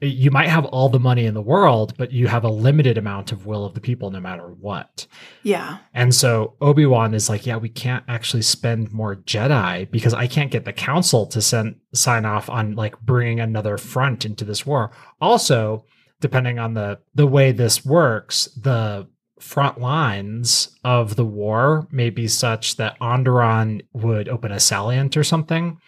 you 0.00 0.30
might 0.30 0.48
have 0.48 0.64
all 0.66 0.88
the 0.88 1.00
money 1.00 1.24
in 1.24 1.34
the 1.34 1.42
world, 1.42 1.94
but 1.96 2.12
you 2.12 2.28
have 2.28 2.44
a 2.44 2.50
limited 2.50 2.96
amount 2.96 3.32
of 3.32 3.46
will 3.46 3.64
of 3.64 3.74
the 3.74 3.80
people 3.80 4.10
no 4.10 4.20
matter 4.20 4.46
what. 4.46 5.06
Yeah. 5.42 5.78
And 5.92 6.14
so 6.14 6.54
Obi-Wan 6.60 7.14
is 7.14 7.28
like, 7.28 7.46
yeah, 7.46 7.56
we 7.56 7.68
can't 7.68 8.04
actually 8.06 8.42
spend 8.42 8.92
more 8.92 9.16
Jedi 9.16 9.90
because 9.90 10.14
I 10.14 10.28
can't 10.28 10.52
get 10.52 10.64
the 10.64 10.72
council 10.72 11.26
to 11.26 11.42
send 11.42 11.76
sign 11.92 12.24
off 12.24 12.48
on 12.48 12.76
like 12.76 13.00
bringing 13.00 13.40
another 13.40 13.76
front 13.76 14.24
into 14.24 14.44
this 14.44 14.64
war. 14.64 14.92
Also, 15.20 15.84
depending 16.20 16.58
on 16.60 16.74
the 16.74 17.00
the 17.14 17.26
way 17.26 17.50
this 17.50 17.84
works, 17.84 18.48
the 18.56 19.08
front 19.40 19.80
lines 19.80 20.76
of 20.84 21.16
the 21.16 21.24
war 21.24 21.86
may 21.90 22.10
be 22.10 22.28
such 22.28 22.76
that 22.76 22.98
Onderon 23.00 23.82
would 23.92 24.28
open 24.28 24.52
a 24.52 24.60
salient 24.60 25.16
or 25.16 25.24
something 25.24 25.78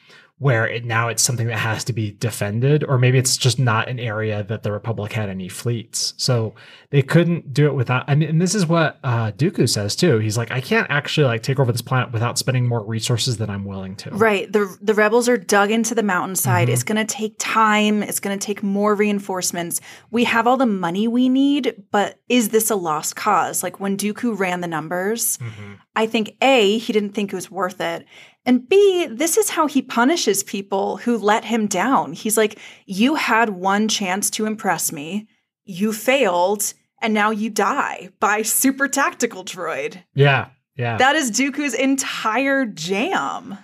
where 0.40 0.66
it 0.66 0.84
now 0.84 1.06
it's 1.08 1.22
something 1.22 1.46
that 1.46 1.58
has 1.58 1.84
to 1.84 1.92
be 1.92 2.10
defended 2.12 2.82
or 2.84 2.98
maybe 2.98 3.18
it's 3.18 3.36
just 3.36 3.58
not 3.58 3.88
an 3.88 3.98
area 4.00 4.42
that 4.42 4.62
the 4.64 4.72
republic 4.72 5.12
had 5.12 5.28
any 5.28 5.48
fleets 5.48 6.14
so 6.16 6.54
they 6.90 7.02
couldn't 7.02 7.54
do 7.54 7.66
it 7.66 7.74
without 7.74 8.04
and, 8.08 8.22
and 8.22 8.40
this 8.40 8.54
is 8.54 8.66
what 8.66 8.98
uh 9.04 9.30
dooku 9.32 9.68
says 9.68 9.94
too 9.94 10.18
he's 10.18 10.36
like 10.38 10.50
i 10.50 10.60
can't 10.60 10.86
actually 10.90 11.26
like 11.26 11.42
take 11.42 11.60
over 11.60 11.70
this 11.70 11.82
planet 11.82 12.10
without 12.10 12.38
spending 12.38 12.66
more 12.66 12.82
resources 12.82 13.36
than 13.36 13.48
i'm 13.50 13.64
willing 13.64 13.94
to 13.94 14.10
Right. 14.10 14.50
The 14.52 14.76
the 14.80 14.94
rebels 14.94 15.28
are 15.28 15.36
dug 15.36 15.70
into 15.70 15.94
the 15.94 16.02
mountainside. 16.02 16.68
Mhm. 16.68 16.72
It's 16.72 16.82
going 16.82 17.04
to 17.06 17.14
take 17.14 17.34
time. 17.38 18.02
It's 18.02 18.18
going 18.18 18.36
to 18.38 18.44
take 18.44 18.62
more 18.62 18.94
reinforcements. 18.94 19.80
We 20.10 20.24
have 20.24 20.46
all 20.46 20.56
the 20.56 20.66
money 20.66 21.06
we 21.06 21.28
need, 21.28 21.84
but 21.90 22.18
is 22.28 22.48
this 22.48 22.70
a 22.70 22.74
lost 22.76 23.14
cause? 23.14 23.62
Like 23.62 23.78
when 23.78 23.96
Dooku 23.96 24.36
ran 24.38 24.60
the 24.62 24.66
numbers, 24.68 25.38
Mhm. 25.38 25.76
I 25.94 26.06
think 26.06 26.36
A, 26.40 26.78
he 26.78 26.92
didn't 26.92 27.10
think 27.10 27.32
it 27.32 27.36
was 27.36 27.50
worth 27.50 27.80
it. 27.80 28.04
And 28.46 28.68
B, 28.68 29.06
this 29.06 29.36
is 29.36 29.50
how 29.50 29.66
he 29.66 29.82
punishes 29.82 30.42
people 30.42 30.96
who 30.98 31.18
let 31.18 31.44
him 31.44 31.66
down. 31.66 32.12
He's 32.12 32.36
like, 32.36 32.58
You 32.86 33.16
had 33.16 33.50
one 33.50 33.86
chance 33.88 34.30
to 34.30 34.46
impress 34.46 34.92
me, 34.92 35.28
you 35.64 35.92
failed, 35.92 36.72
and 37.02 37.12
now 37.14 37.30
you 37.30 37.50
die 37.50 38.10
by 38.18 38.42
super 38.60 38.88
tactical 38.88 39.44
droid. 39.44 40.02
yeah 40.14 40.48
yeah 40.76 40.96
That 40.96 41.16
is 41.16 41.30
Dooku's 41.30 41.74
entire 41.74 42.64
jam. 42.66 43.58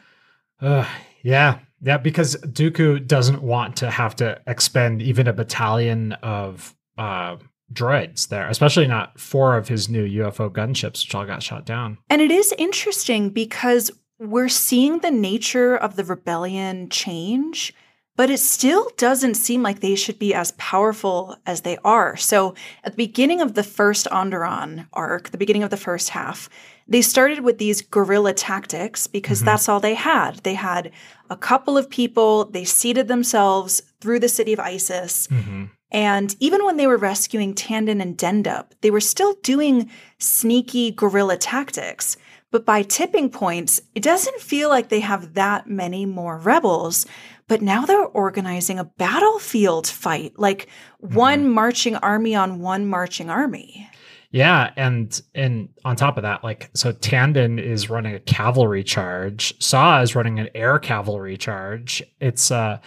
Ugh, 0.60 0.86
yeah, 1.22 1.58
yeah, 1.82 1.98
because 1.98 2.36
Dooku 2.36 3.06
doesn't 3.06 3.42
want 3.42 3.76
to 3.76 3.90
have 3.90 4.16
to 4.16 4.40
expend 4.46 5.02
even 5.02 5.28
a 5.28 5.32
battalion 5.32 6.12
of 6.22 6.74
uh, 6.96 7.36
droids 7.72 8.28
there, 8.28 8.48
especially 8.48 8.86
not 8.86 9.18
four 9.20 9.56
of 9.56 9.68
his 9.68 9.88
new 9.88 10.06
UFO 10.22 10.50
gunships, 10.50 11.04
which 11.04 11.14
all 11.14 11.26
got 11.26 11.42
shot 11.42 11.66
down. 11.66 11.98
And 12.08 12.22
it 12.22 12.30
is 12.30 12.54
interesting 12.58 13.30
because 13.30 13.90
we're 14.18 14.48
seeing 14.48 15.00
the 15.00 15.10
nature 15.10 15.76
of 15.76 15.96
the 15.96 16.04
rebellion 16.04 16.88
change, 16.88 17.74
but 18.16 18.30
it 18.30 18.40
still 18.40 18.90
doesn't 18.96 19.34
seem 19.34 19.62
like 19.62 19.80
they 19.80 19.94
should 19.94 20.18
be 20.18 20.32
as 20.32 20.52
powerful 20.52 21.36
as 21.44 21.60
they 21.60 21.76
are. 21.84 22.16
So, 22.16 22.54
at 22.82 22.92
the 22.92 22.96
beginning 22.96 23.42
of 23.42 23.54
the 23.54 23.62
first 23.62 24.06
Onderon 24.10 24.88
arc, 24.94 25.30
the 25.30 25.38
beginning 25.38 25.62
of 25.62 25.70
the 25.70 25.76
first 25.76 26.10
half, 26.10 26.48
they 26.88 27.02
started 27.02 27.40
with 27.40 27.58
these 27.58 27.82
guerrilla 27.82 28.32
tactics 28.32 29.06
because 29.06 29.42
Mhm. 29.42 29.44
that's 29.44 29.68
all 29.68 29.80
they 29.80 29.94
had. 29.94 30.36
They 30.44 30.54
had 30.54 30.92
a 31.28 31.36
couple 31.36 31.76
of 31.76 31.90
people, 31.90 32.46
they 32.46 32.64
seated 32.64 33.08
themselves 33.08 33.82
through 34.00 34.20
the 34.20 34.28
city 34.28 34.52
of 34.54 34.60
Iziz. 34.60 35.28
Mm-hmm. 35.28 35.64
And 35.92 36.36
even 36.40 36.64
when 36.64 36.78
they 36.78 36.86
were 36.86 36.96
rescuing 36.96 37.54
Tandon 37.54 38.00
and 38.00 38.16
Dendup, 38.16 38.72
they 38.80 38.90
were 38.90 39.00
still 39.00 39.34
doing 39.42 39.90
sneaky 40.18 40.90
guerrilla 40.90 41.36
tactics. 41.36 42.16
But 42.56 42.64
by 42.64 42.80
tipping 42.84 43.28
points, 43.28 43.82
it 43.94 44.02
doesn't 44.02 44.40
feel 44.40 44.70
like 44.70 44.88
they 44.88 45.00
have 45.00 45.34
that 45.34 45.68
many 45.68 46.06
more 46.06 46.38
rebels. 46.38 47.04
But 47.48 47.60
now 47.60 47.84
they're 47.84 48.06
organizing 48.06 48.78
a 48.78 48.84
battlefield 48.84 49.86
fight, 49.86 50.38
like 50.38 50.68
one 51.00 51.50
marching 51.50 51.96
army 51.96 52.34
on 52.34 52.60
one 52.60 52.86
marching 52.86 53.28
army. 53.28 53.90
Yeah, 54.30 54.72
and 54.74 55.20
and 55.34 55.68
on 55.84 55.96
top 55.96 56.16
of 56.16 56.22
that, 56.22 56.42
like 56.42 56.70
so, 56.72 56.94
Tandon 56.94 57.60
is 57.62 57.90
running 57.90 58.14
a 58.14 58.20
cavalry 58.20 58.82
charge. 58.82 59.54
Saw 59.62 60.00
is 60.00 60.14
running 60.14 60.38
an 60.38 60.48
air 60.54 60.78
cavalry 60.78 61.36
charge. 61.36 62.02
It's 62.20 62.50
uh, 62.50 62.78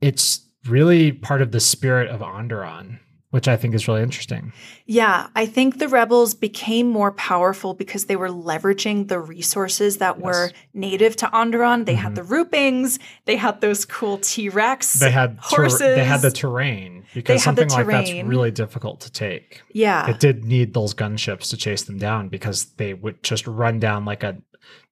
it's 0.00 0.46
really 0.66 1.10
part 1.10 1.42
of 1.42 1.50
the 1.50 1.58
spirit 1.58 2.08
of 2.08 2.20
Onderon, 2.20 3.00
which 3.32 3.48
I 3.48 3.56
think 3.56 3.74
is 3.74 3.88
really 3.88 4.02
interesting. 4.02 4.52
Yeah, 4.86 5.26
I 5.34 5.44
think 5.46 5.78
the 5.78 5.88
rebels 5.88 6.32
became 6.34 6.88
more 6.88 7.12
powerful 7.12 7.74
because 7.74 8.04
they 8.04 8.14
were 8.16 8.28
leveraging 8.28 9.08
the 9.08 9.18
resources 9.18 9.96
that 9.98 10.20
were 10.20 10.50
native 10.74 11.16
to 11.16 11.26
Onderon. 11.26 11.84
They 11.86 11.94
had 11.94 12.12
Mhm. 12.12 12.16
the 12.16 12.22
Rupings, 12.22 12.98
they 13.24 13.36
had 13.36 13.60
those 13.60 13.84
cool 13.84 14.18
T 14.18 14.48
Rex 14.48 14.94
They 14.94 15.10
had 15.10 15.36
ter- 15.42 15.62
horses. 15.62 15.78
they 15.80 16.04
had 16.04 16.20
the 16.22 16.30
terrain 16.30 17.04
because 17.14 17.40
had 17.42 17.56
something 17.56 17.68
like 17.70 17.86
that's 17.86 18.08
terrain. 18.10 18.26
really 18.28 18.50
difficult 18.50 19.00
to 19.00 19.10
take. 19.10 19.62
yeah, 19.72 20.08
it 20.10 20.20
did 20.20 20.44
need 20.44 20.74
those 20.74 20.94
gunships 20.94 21.48
to 21.50 21.56
chase 21.56 21.82
them 21.82 21.98
down 21.98 22.28
because 22.28 22.66
they 22.76 22.94
would 22.94 23.22
just 23.22 23.46
run 23.46 23.78
down 23.80 24.04
like 24.04 24.22
a 24.22 24.36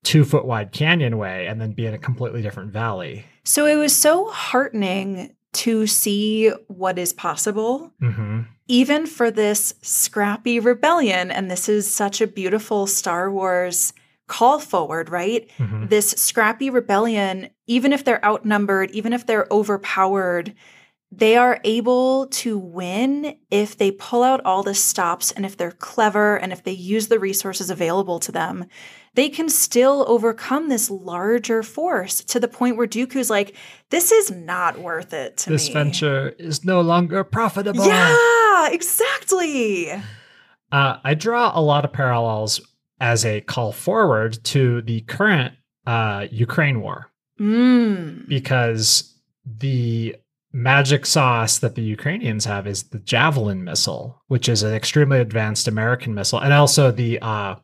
two 0.03 0.25
foot 0.25 0.47
wide 0.47 0.73
canyon 0.73 1.19
way 1.19 1.47
and 1.47 1.61
then 1.61 1.73
be 1.73 1.85
in 1.87 1.93
a 1.95 1.99
completely 1.99 2.41
different 2.43 2.73
valley. 2.73 3.27
So 3.45 3.67
it 3.67 3.77
was 3.77 3.95
so 3.95 4.31
heartening 4.31 5.35
to 5.53 5.87
see 5.87 6.51
what 6.69 6.99
is 6.99 7.13
possible, 7.13 7.93
hmm 8.01 8.43
even 8.69 9.05
for 9.05 9.33
this 9.33 9.75
scrappy 9.83 10.61
rebellion. 10.61 11.33
And 11.33 11.51
this 11.51 11.69
is 11.69 11.93
such 11.93 12.21
a 12.21 12.27
beautiful 12.29 12.87
Star 12.87 13.29
Wars 13.29 13.93
call 14.29 14.61
forward, 14.61 15.11
right? 15.11 15.51
hmm 15.59 15.87
This 15.87 16.11
scrappy 16.11 16.71
rebellion, 16.71 17.51
even 17.67 17.93
if 17.93 18.05
they're 18.05 18.25
outnumbered, 18.25 18.93
even 18.93 19.13
if 19.13 19.27
they're 19.27 19.49
overpowered, 19.51 20.55
they 21.11 21.37
are 21.37 21.59
able 21.65 22.29
to 22.29 22.57
win 22.57 23.37
if 23.51 23.77
they 23.77 23.91
pull 23.91 24.23
out 24.23 24.41
all 24.45 24.63
the 24.63 24.75
stops 24.75 25.33
and 25.33 25.45
if 25.45 25.57
they're 25.57 25.73
clever 25.73 26.37
and 26.37 26.53
if 26.53 26.63
they 26.63 26.71
use 26.71 27.09
the 27.09 27.19
resources 27.19 27.71
available 27.71 28.21
to 28.21 28.31
them. 28.31 28.67
They 29.15 29.29
can 29.29 29.49
still 29.49 30.05
overcome 30.09 30.69
this 30.69 30.89
larger 30.91 31.63
force 31.65 32.23
to 32.25 32.39
the 32.39 32.47
point 32.49 32.77
where 32.77 32.87
Dooku's 32.87 33.29
like, 33.29 33.57
this 33.91 34.13
is 34.13 34.31
not 34.31 34.79
worth 34.79 35.13
it 35.13 35.37
to 35.39 35.51
This 35.51 35.67
me. 35.69 35.75
venture 35.75 36.29
is 36.39 36.65
no 36.65 36.81
longer 36.81 37.25
profitable. 37.25 37.85
Yeah, 37.87 38.69
exactly. 38.71 39.91
Uh, 40.73 40.97
I 41.03 41.15
draw 41.15 41.51
a 41.53 41.61
lot 41.61 41.85
of 41.85 41.93
parallels 41.93 42.61
as 43.01 43.25
a 43.25 43.41
call 43.41 43.73
forward 43.73 44.39
to 44.45 44.83
the 44.83 45.01
current 45.03 45.55
uh, 45.87 46.27
Ukraine 46.31 46.81
war 46.81 47.07
Mm. 47.41 48.29
because 48.29 49.15
the 49.45 50.15
magic 50.53 51.07
sauce 51.07 51.59
that 51.61 51.75
the 51.75 51.81
Ukrainians 51.83 52.45
have 52.45 52.67
is 52.67 52.83
the 52.91 52.99
Javelin 52.99 53.65
missile, 53.65 54.21
which 54.29 54.47
is 54.47 54.63
an 54.63 54.75
extremely 54.75 55.19
advanced 55.21 55.67
American 55.67 56.13
missile, 56.15 56.39
and 56.39 56.53
also 56.53 56.91
the 56.91 57.19
uh, 57.23 57.55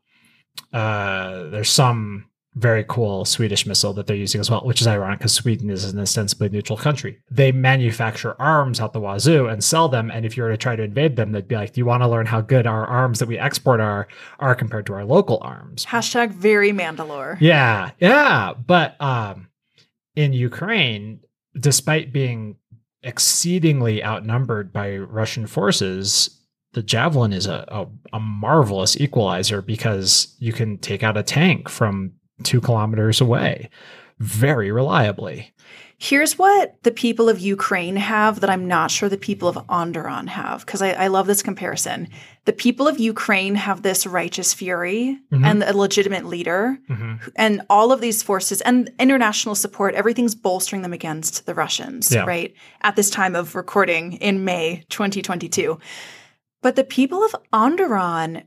uh, 0.73 1.45
there's 1.45 1.71
some 1.71 2.27
very 2.57 2.85
cool 2.89 3.25
Swedish 3.27 3.67
missile 3.67 3.93
that 3.93 4.07
they're 4.07 4.17
using 4.17 4.41
as 4.41 4.51
well, 4.51 4.65
which 4.65 4.81
is 4.81 4.87
ironic 4.87 5.19
because 5.19 5.35
Sweden 5.35 5.69
is 5.69 5.85
an 5.85 6.01
ostensibly 6.01 6.49
neutral 6.49 6.79
country. 6.79 7.19
They 7.31 7.53
manufacture 7.53 8.35
arms 8.41 8.81
out 8.81 8.95
the 8.95 9.01
wazoo 9.01 9.47
and 9.47 9.63
sell 9.63 9.89
them, 9.89 10.11
and 10.11 10.25
if 10.25 10.37
you 10.37 10.43
were 10.43 10.51
to 10.51 10.57
try 10.57 10.75
to 10.75 10.83
invade 10.83 11.17
them, 11.17 11.33
they'd 11.33 11.47
be 11.47 11.55
like, 11.55 11.75
"Do 11.75 11.81
you 11.81 11.85
want 11.85 12.03
to 12.03 12.09
learn 12.09 12.27
how 12.27 12.41
good 12.41 12.67
our 12.67 12.87
arms 12.87 13.19
that 13.19 13.29
we 13.29 13.39
export 13.39 13.81
are 13.81 14.09
are 14.39 14.55
compared 14.55 14.87
to 14.87 14.95
our 14.95 15.05
local 15.05 15.39
arms?" 15.43 15.85
Hashtag 15.85 16.31
very 16.31 16.73
Mandalore. 16.73 17.37
Yeah, 17.41 17.91
yeah. 18.01 18.55
But 18.55 18.99
um, 19.01 19.49
in 20.15 20.33
Ukraine, 20.33 21.21
despite 21.59 22.13
being 22.13 22.57
exceedingly 23.03 24.03
outnumbered 24.03 24.73
by 24.73 24.97
Russian 24.97 25.47
forces, 25.47 26.36
the 26.77 26.83
javelin 26.83 27.33
is 27.33 27.47
a, 27.47 27.65
a, 27.69 27.87
a 28.17 28.21
marvelous 28.21 29.01
equalizer 29.01 29.63
because 29.63 30.37
you 30.39 30.53
can 30.53 30.77
take 30.77 31.03
out 31.03 31.17
a 31.17 31.23
tank 31.23 31.71
from 31.71 32.13
two 32.43 32.61
kilometers 32.61 33.19
away 33.19 33.71
very 34.19 34.71
reliably. 34.71 35.55
Here's 35.99 36.37
what 36.39 36.77
the 36.83 36.91
people 36.91 37.31
of 37.31 37.39
Ukraine 37.41 37.97
have 37.97 38.41
that 38.41 38.51
I'm 38.51 38.69
not 38.69 38.91
sure 38.91 39.09
the 39.09 39.17
people 39.17 39.49
of 39.49 39.57
Onderon 39.69 40.29
have, 40.29 40.67
because 40.67 40.83
I, 40.83 40.91
I 40.91 41.07
love 41.07 41.27
this 41.27 41.43
comparison. 41.43 42.09
The 42.45 42.53
people 42.53 42.87
of 42.87 42.99
Ukraine 43.01 43.55
have 43.55 43.81
this 43.81 44.07
righteous 44.07 44.53
fury 44.53 45.19
Mhm. 45.33 45.45
and 45.47 45.63
a 45.63 45.75
legitimate 45.75 46.27
leader, 46.27 46.79
Mhm. 46.91 47.33
and 47.37 47.63
all 47.71 47.93
of 47.93 48.03
these 48.03 48.23
forces 48.23 48.61
and 48.61 48.91
international 48.99 49.55
support, 49.55 49.95
everything's 49.95 50.35
bolstering 50.35 50.83
them 50.83 50.93
against 50.93 51.47
the 51.47 51.55
Russians, 51.55 52.13
Yeah. 52.13 52.25
right? 52.27 52.53
At 52.83 52.97
this 52.97 53.09
time 53.09 53.35
of 53.35 53.55
recording 53.55 54.15
in 54.29 54.45
May 54.45 54.85
2022. 54.91 55.79
But 56.67 56.75
the 56.75 56.83
people 56.83 57.23
of 57.23 57.37
Onderon, 57.53 58.43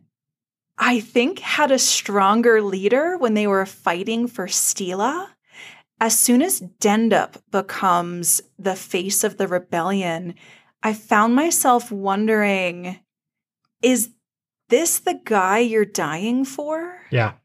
I 0.77 0.99
think, 0.99 1.39
had 1.39 1.71
a 1.71 1.79
stronger 1.79 2.61
leader 2.61 3.17
when 3.17 3.33
they 3.33 3.47
were 3.47 3.65
fighting 3.65 4.27
for 4.27 4.47
Steela. 4.47 5.29
As 6.01 6.19
soon 6.19 6.41
as 6.41 6.59
Dendup 6.81 7.37
becomes 7.49 8.41
the 8.57 8.75
face 8.75 9.23
of 9.23 9.37
the 9.37 9.47
rebellion, 9.47 10.35
I 10.83 10.95
found 10.95 11.33
myself 11.33 11.93
wondering 11.93 12.99
is 13.81 14.09
this 14.67 14.99
the 14.99 15.21
guy 15.23 15.59
you're 15.59 15.85
dying 15.85 16.43
for? 16.43 16.99
Yeah. 17.11 17.35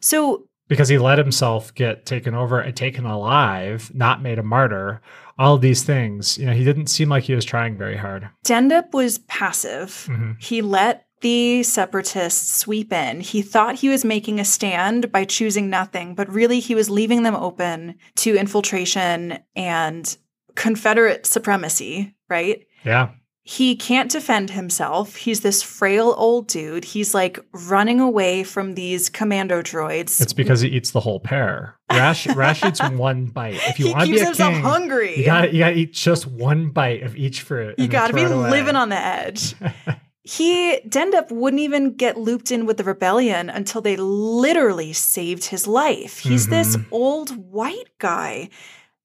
So 0.00 0.48
because 0.66 0.88
he 0.88 0.98
let 0.98 1.18
himself 1.18 1.72
get 1.74 2.06
taken 2.06 2.34
over 2.34 2.58
and 2.58 2.76
taken 2.76 3.04
alive, 3.04 3.92
not 3.94 4.20
made 4.20 4.40
a 4.40 4.42
martyr. 4.42 5.00
All 5.38 5.58
these 5.58 5.82
things, 5.82 6.38
you 6.38 6.46
know, 6.46 6.52
he 6.52 6.64
didn't 6.64 6.86
seem 6.86 7.08
like 7.08 7.24
he 7.24 7.34
was 7.34 7.44
trying 7.44 7.76
very 7.76 7.96
hard. 7.96 8.28
Dendup 8.46 8.92
was 8.92 9.18
passive. 9.18 10.08
Mhm. 10.10 10.40
He 10.42 10.62
let 10.62 11.06
the 11.22 11.62
separatists 11.62 12.54
sweep 12.54 12.92
in. 12.92 13.20
He 13.20 13.40
thought 13.42 13.76
he 13.76 13.88
was 13.88 14.04
making 14.04 14.38
a 14.38 14.44
stand 14.44 15.10
by 15.10 15.24
choosing 15.24 15.70
nothing, 15.70 16.14
but 16.14 16.32
really 16.32 16.60
he 16.60 16.74
was 16.74 16.90
leaving 16.90 17.22
them 17.22 17.34
open 17.34 17.94
to 18.16 18.36
infiltration 18.36 19.38
and 19.56 20.16
Confederate 20.54 21.26
supremacy, 21.26 22.14
right? 22.28 22.64
Yeah. 22.84 23.08
He 23.46 23.76
can't 23.76 24.10
defend 24.10 24.50
himself. 24.50 25.16
He's 25.16 25.40
this 25.40 25.62
frail 25.62 26.14
old 26.16 26.46
dude. 26.46 26.82
He's 26.82 27.12
like 27.12 27.38
running 27.52 28.00
away 28.00 28.42
from 28.42 28.74
these 28.74 29.10
commando 29.10 29.60
droids. 29.60 30.18
It's 30.18 30.32
because 30.32 30.62
he 30.62 30.68
eats 30.70 30.92
the 30.92 31.00
whole 31.00 31.20
pear. 31.20 31.76
Rash 31.92 32.26
Rash 32.34 32.64
eats 32.64 32.80
one 32.82 33.26
bite. 33.26 33.60
If 33.68 33.78
you 33.78 33.88
he 33.88 33.92
want 33.92 34.06
to 34.06 34.12
be 34.14 34.20
a 34.20 34.24
himself 34.24 34.54
king, 34.54 34.62
hungry. 34.62 35.18
you 35.18 35.26
got 35.26 35.52
you 35.52 35.58
got 35.58 35.70
to 35.70 35.76
eat 35.76 35.92
just 35.92 36.26
one 36.26 36.70
bite 36.70 37.02
of 37.02 37.16
each 37.16 37.42
fruit. 37.42 37.78
You 37.78 37.86
got 37.86 38.06
to 38.06 38.14
be 38.14 38.22
throw 38.22 38.30
it 38.30 38.34
away. 38.40 38.50
living 38.50 38.76
on 38.76 38.88
the 38.88 38.96
edge. 38.96 39.54
he 40.22 40.80
Dendup 40.88 41.30
wouldn't 41.30 41.60
even 41.60 41.96
get 41.96 42.16
looped 42.16 42.50
in 42.50 42.64
with 42.64 42.78
the 42.78 42.84
rebellion 42.84 43.50
until 43.50 43.82
they 43.82 43.96
literally 43.96 44.94
saved 44.94 45.44
his 45.44 45.66
life. 45.66 46.20
He's 46.20 46.46
this 46.48 46.76
Mhm. 46.78 46.86
old 46.90 47.30
white 47.52 47.90
guy. 47.98 48.48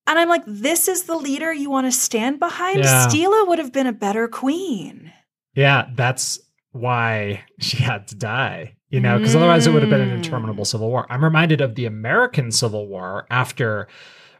And 0.10 0.18
I'm 0.20 0.28
like, 0.28 0.44
this 0.48 0.88
is 0.88 1.04
the 1.04 1.16
leader 1.16 1.54
you 1.54 1.70
want 1.70 1.88
to 1.88 1.92
stand 1.92 2.40
behind? 2.40 2.80
Yeah. 2.80 3.08
Steela 3.08 3.48
would 3.48 3.60
have 3.60 3.72
been 3.72 3.88
a 3.88 3.94
better 3.94 4.28
queen. 4.28 5.14
Yeah, 5.56 5.88
that's 5.96 6.40
why 6.72 7.44
she 7.60 7.78
had 7.78 8.08
to 8.10 8.16
die. 8.16 8.76
You 8.90 9.00
know, 9.00 9.20
because 9.20 9.36
otherwise 9.36 9.68
it 9.68 9.72
would 9.72 9.84
have 9.84 9.92
been 9.92 10.02
an 10.02 10.10
Mm. 10.10 10.16
interminable 10.24 10.66
civil 10.66 10.90
war. 10.90 11.06
I'm 11.12 11.24
reminded 11.24 11.62
of 11.62 11.76
the 11.76 11.86
American 11.86 12.52
Civil 12.52 12.88
War 12.88 13.28
after 13.30 13.88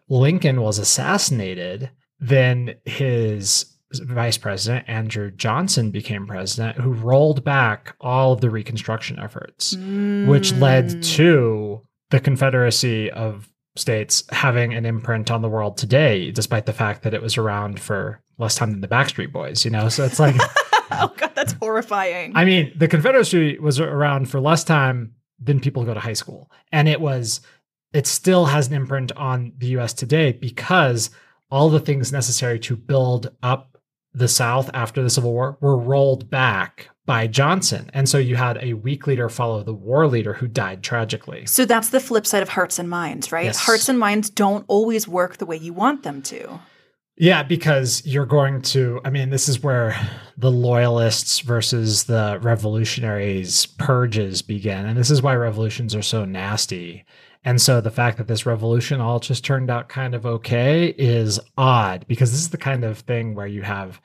Lincoln 0.10 0.62
was 0.62 0.80
assassinated. 0.80 1.92
Then 2.20 2.74
his 2.86 3.78
vice 3.94 4.38
president, 4.40 4.86
Andrew 4.90 5.30
Johnson, 5.32 5.92
became 5.92 6.26
president, 6.26 6.78
who 6.80 6.92
rolled 6.94 7.44
back 7.44 7.96
all 8.02 8.34
of 8.34 8.42
the 8.42 8.50
Reconstruction 8.50 9.20
efforts, 9.20 9.76
which 10.28 10.52
led 10.54 10.90
Mm. 10.90 11.16
to 11.18 11.82
the 12.10 12.20
Confederacy 12.20 13.12
of 13.12 13.50
States 13.80 14.24
having 14.30 14.74
an 14.74 14.86
imprint 14.86 15.32
on 15.32 15.42
the 15.42 15.50
world 15.50 15.78
today, 15.78 16.32
despite 16.32 16.66
the 16.66 16.74
fact 16.74 17.04
that 17.04 17.14
it 17.14 17.22
was 17.22 17.38
around 17.38 17.80
for 17.80 18.22
less 18.38 18.56
time 18.56 18.72
than 18.72 18.82
the 18.82 18.88
Backstreet 18.88 19.32
Boys, 19.32 19.66
you 19.66 19.72
know? 19.72 19.90
So 19.90 20.06
it's 20.06 20.20
like. 20.20 20.36
oh 20.92 21.14
god, 21.18 21.32
that's 21.36 21.54
horrifying. 21.54 22.36
I 22.36 22.46
mean, 22.46 22.72
the 22.76 22.88
Confederacy 22.88 23.60
was 23.60 23.80
around 23.80 24.30
for 24.30 24.40
less 24.40 24.64
time 24.64 25.14
than 25.40 25.60
people 25.60 25.86
go 25.86 25.94
to 25.94 26.00
high 26.00 26.14
school. 26.14 26.52
And 26.72 26.88
it 26.88 27.02
was, 27.02 27.42
it 27.94 28.08
still 28.08 28.46
has 28.46 28.68
an 28.68 28.74
imprint 28.74 29.12
on 29.14 29.54
the 29.58 29.68
US 29.78 29.94
today 29.94 30.32
because 30.34 31.10
all 31.50 31.70
the 31.70 31.80
things 31.80 32.12
necessary 32.12 32.60
to 32.60 32.76
build 32.76 33.32
up 33.42 33.78
the 34.14 34.28
South 34.28 34.70
after 34.74 35.02
the 35.02 35.10
Civil 35.10 35.34
War 35.34 35.58
were 35.62 35.78
rolled 35.78 36.30
back 36.30 36.90
by 37.10 37.26
Johnson. 37.26 37.90
And 37.92 38.08
so 38.08 38.20
you 38.20 38.36
had 38.36 38.60
a 38.62 38.74
weak 38.76 39.08
leader 39.08 39.30
follow 39.30 39.64
the 39.64 39.74
war 39.74 40.06
leader 40.06 40.32
who 40.32 40.48
died 40.48 40.84
tragically. 40.84 41.44
so 41.48 41.66
that's 41.66 41.90
the 41.90 42.00
flip 42.00 42.28
side 42.28 42.44
of 42.44 42.50
hearts 42.50 42.78
and 42.78 42.88
minds, 42.88 43.32
right? 43.32 43.46
Yes. 43.46 43.58
Hearts 43.58 43.90
and 43.90 43.98
minds 43.98 44.30
don't 44.30 44.64
always 44.68 45.08
work 45.08 45.38
the 45.38 45.48
way 45.48 45.58
you 45.58 45.74
want 45.74 46.04
them 46.04 46.22
to. 46.22 46.60
Yeah, 47.18 47.42
because 47.42 48.06
you're 48.06 48.28
going 48.28 48.62
to, 48.62 49.02
I 49.04 49.10
mean, 49.10 49.32
this 49.32 49.50
is 49.50 49.64
where 49.64 49.98
the 50.38 50.52
loyalists 50.52 51.40
versus 51.40 52.04
the 52.04 52.38
revolutionaries 52.44 53.66
purges 53.66 54.44
begin. 54.44 54.86
And 54.86 54.96
this 54.96 55.10
is 55.10 55.24
why 55.24 55.36
revolutions 55.36 55.96
are 55.96 56.04
so 56.04 56.26
nasty. 56.26 57.06
And 57.44 57.60
so 57.60 57.82
the 57.82 57.90
fact 57.90 58.20
that 58.20 58.28
this 58.28 58.46
revolution 58.46 59.02
all 59.02 59.20
just 59.20 59.44
turned 59.44 59.72
out 59.72 59.90
kind 59.90 60.14
of 60.14 60.28
okay 60.28 60.94
is 60.96 61.40
odd 61.58 62.06
because 62.08 62.30
this 62.30 62.42
is 62.42 62.52
the 62.52 62.58
kind 62.60 62.84
of 62.84 63.00
thing 63.00 63.34
where 63.34 63.48
you 63.48 63.64
have 63.64 64.00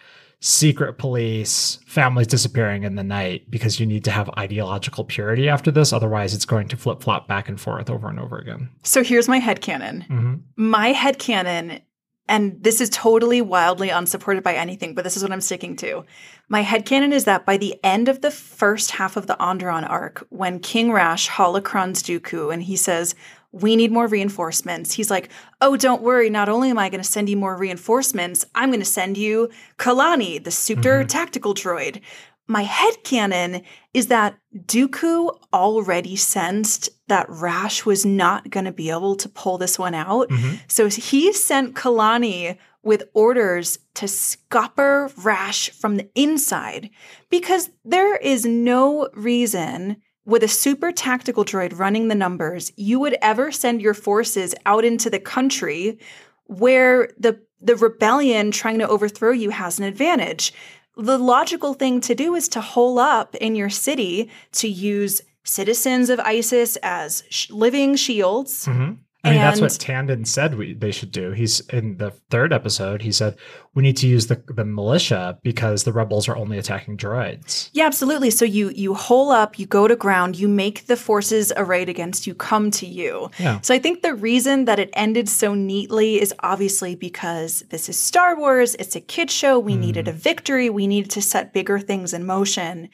secret 0.44 0.98
police, 0.98 1.78
families 1.86 2.26
disappearing 2.26 2.82
in 2.82 2.96
the 2.96 3.02
night 3.02 3.50
because 3.50 3.80
you 3.80 3.86
need 3.86 4.04
to 4.04 4.10
have 4.10 4.28
ideological 4.36 5.02
purity 5.02 5.48
after 5.48 5.70
this. 5.70 5.90
Otherwise, 5.90 6.34
it's 6.34 6.44
going 6.44 6.68
to 6.68 6.76
flip 6.76 7.02
flop 7.02 7.26
back 7.26 7.48
and 7.48 7.58
forth 7.58 7.88
over 7.88 8.10
and 8.10 8.20
over 8.20 8.36
again. 8.36 8.68
So 8.82 9.02
here's 9.02 9.26
my 9.26 9.40
headcanon. 9.40 10.06
hmm 10.06 10.34
my 10.56 10.88
head 10.88 11.18
headcanon, 11.18 11.80
and 12.28 12.62
this 12.62 12.82
is 12.82 12.90
totally 12.90 13.40
wildly 13.40 13.88
unsupported 13.88 14.42
by 14.42 14.54
anything, 14.54 14.94
but 14.94 15.02
this 15.02 15.16
is 15.16 15.22
what 15.22 15.32
I'm 15.32 15.40
sticking 15.40 15.76
to. 15.76 16.04
My 16.50 16.60
head 16.60 16.84
headcanon 16.84 17.12
is 17.12 17.24
that 17.24 17.46
by 17.46 17.56
the 17.56 17.80
end 17.82 18.10
of 18.10 18.20
the 18.20 18.30
first 18.30 18.90
half 18.90 19.16
of 19.16 19.26
the 19.26 19.36
Onderon 19.40 19.88
arc, 19.88 20.26
when 20.28 20.60
King 20.60 20.92
Rash 20.92 21.26
holocrons 21.26 22.02
Dooku 22.02 22.52
and 22.52 22.62
he 22.62 22.76
says, 22.76 23.14
we 23.54 23.76
need 23.76 23.92
more 23.92 24.08
reinforcements. 24.08 24.92
He's 24.92 25.10
like, 25.10 25.30
oh, 25.60 25.76
don't 25.76 26.02
worry. 26.02 26.28
Not 26.28 26.48
only 26.48 26.70
am 26.70 26.78
I 26.78 26.88
going 26.88 27.02
to 27.02 27.08
send 27.08 27.28
you 27.28 27.36
more 27.36 27.56
reinforcements, 27.56 28.44
I'm 28.54 28.70
going 28.70 28.80
to 28.80 28.84
send 28.84 29.16
you 29.16 29.48
Kalani, 29.78 30.42
the 30.42 30.50
super 30.50 31.04
Mhm. 31.04 31.08
tactical 31.08 31.54
droid. 31.54 32.00
My 32.46 32.62
head 32.62 32.94
headcanon 33.04 33.62
is 33.94 34.08
that 34.08 34.36
Dooku 34.66 35.38
already 35.52 36.16
sensed 36.16 36.90
that 37.08 37.26
Rash 37.28 37.86
was 37.86 38.04
not 38.04 38.50
going 38.50 38.66
to 38.66 38.72
be 38.72 38.90
able 38.90 39.14
to 39.16 39.28
pull 39.28 39.56
this 39.56 39.78
one 39.78 39.94
out. 39.94 40.30
hmm 40.30 40.54
So 40.66 40.88
he 40.88 41.32
sent 41.32 41.74
Kalani 41.74 42.58
with 42.82 43.04
orders 43.14 43.78
to 43.94 44.06
scupper 44.06 45.10
Rash 45.22 45.70
from 45.70 45.96
the 45.96 46.08
inside 46.14 46.90
because 47.30 47.70
there 47.84 48.16
is 48.16 48.44
no 48.44 49.08
reason 49.14 50.02
with 50.24 50.42
a 50.42 50.48
super 50.48 50.92
tactical 50.92 51.44
droid 51.44 51.78
running 51.78 52.08
the 52.08 52.14
numbers 52.14 52.72
you 52.76 52.98
would 53.00 53.16
ever 53.20 53.52
send 53.52 53.82
your 53.82 53.94
forces 53.94 54.54
out 54.64 54.84
into 54.84 55.10
the 55.10 55.20
country 55.20 55.98
where 56.46 57.10
the 57.18 57.40
the 57.60 57.76
rebellion 57.76 58.50
trying 58.50 58.78
to 58.78 58.88
overthrow 58.88 59.32
you 59.32 59.50
has 59.50 59.78
an 59.78 59.84
advantage. 59.84 60.52
The 60.96 61.18
logical 61.18 61.72
thing 61.72 62.00
to 62.02 62.14
do 62.14 62.34
is 62.34 62.46
to 62.50 62.60
hole 62.60 62.98
up 62.98 63.34
in 63.36 63.54
your 63.56 63.70
city 63.70 64.30
to 64.52 64.68
use 64.68 65.22
citizens 65.44 66.10
of 66.10 66.18
Iziz 66.20 66.76
as 66.82 67.24
sh- 67.30 67.50
living 67.50 67.96
shields. 67.96 68.66
hmm 68.66 68.92
I 69.24 69.30
mean, 69.30 69.40
that's 69.40 69.60
what 69.60 69.70
Tandon 69.70 70.26
said 70.26 70.56
we 70.56 70.74
they 70.74 70.90
should 70.90 71.10
do. 71.10 71.32
He's 71.32 71.60
in 71.68 71.96
the 71.96 72.10
third 72.30 72.52
episode. 72.52 73.02
He 73.02 73.10
said 73.12 73.36
we 73.74 73.82
need 73.82 73.96
to 73.98 74.06
use 74.06 74.26
the 74.26 74.42
the 74.48 74.64
militia 74.64 75.38
because 75.42 75.84
the 75.84 75.92
rebels 75.92 76.28
are 76.28 76.36
only 76.36 76.58
attacking 76.58 76.96
droids. 76.98 77.70
Yeah, 77.72 77.86
absolutely. 77.86 78.30
So 78.30 78.44
you 78.44 78.70
you 78.70 78.94
hole 78.94 79.30
up, 79.30 79.58
you 79.58 79.66
go 79.66 79.88
to 79.88 79.96
ground, 79.96 80.36
you 80.38 80.46
make 80.48 80.86
the 80.86 80.96
forces 80.96 81.52
arrayed 81.56 81.88
against 81.88 82.26
you 82.26 82.34
come 82.34 82.70
to 82.72 82.86
you. 82.86 83.30
Yeah. 83.38 83.60
So 83.62 83.74
I 83.74 83.78
think 83.78 84.02
the 84.02 84.14
reason 84.14 84.66
that 84.66 84.78
it 84.78 84.90
ended 84.92 85.28
so 85.28 85.54
neatly 85.54 86.20
is 86.20 86.34
obviously 86.40 86.94
because 86.94 87.64
this 87.70 87.88
is 87.88 87.98
Star 87.98 88.36
Wars, 88.38 88.74
it's 88.78 88.94
a 88.96 89.00
kid 89.00 89.30
show, 89.30 89.58
we 89.58 89.74
Mm. 89.74 89.80
needed 89.80 90.08
a 90.08 90.12
victory, 90.12 90.68
we 90.70 90.86
needed 90.86 91.10
to 91.12 91.22
set 91.22 91.52
bigger 91.52 91.78
things 91.78 92.12
in 92.12 92.26
motion, 92.26 92.88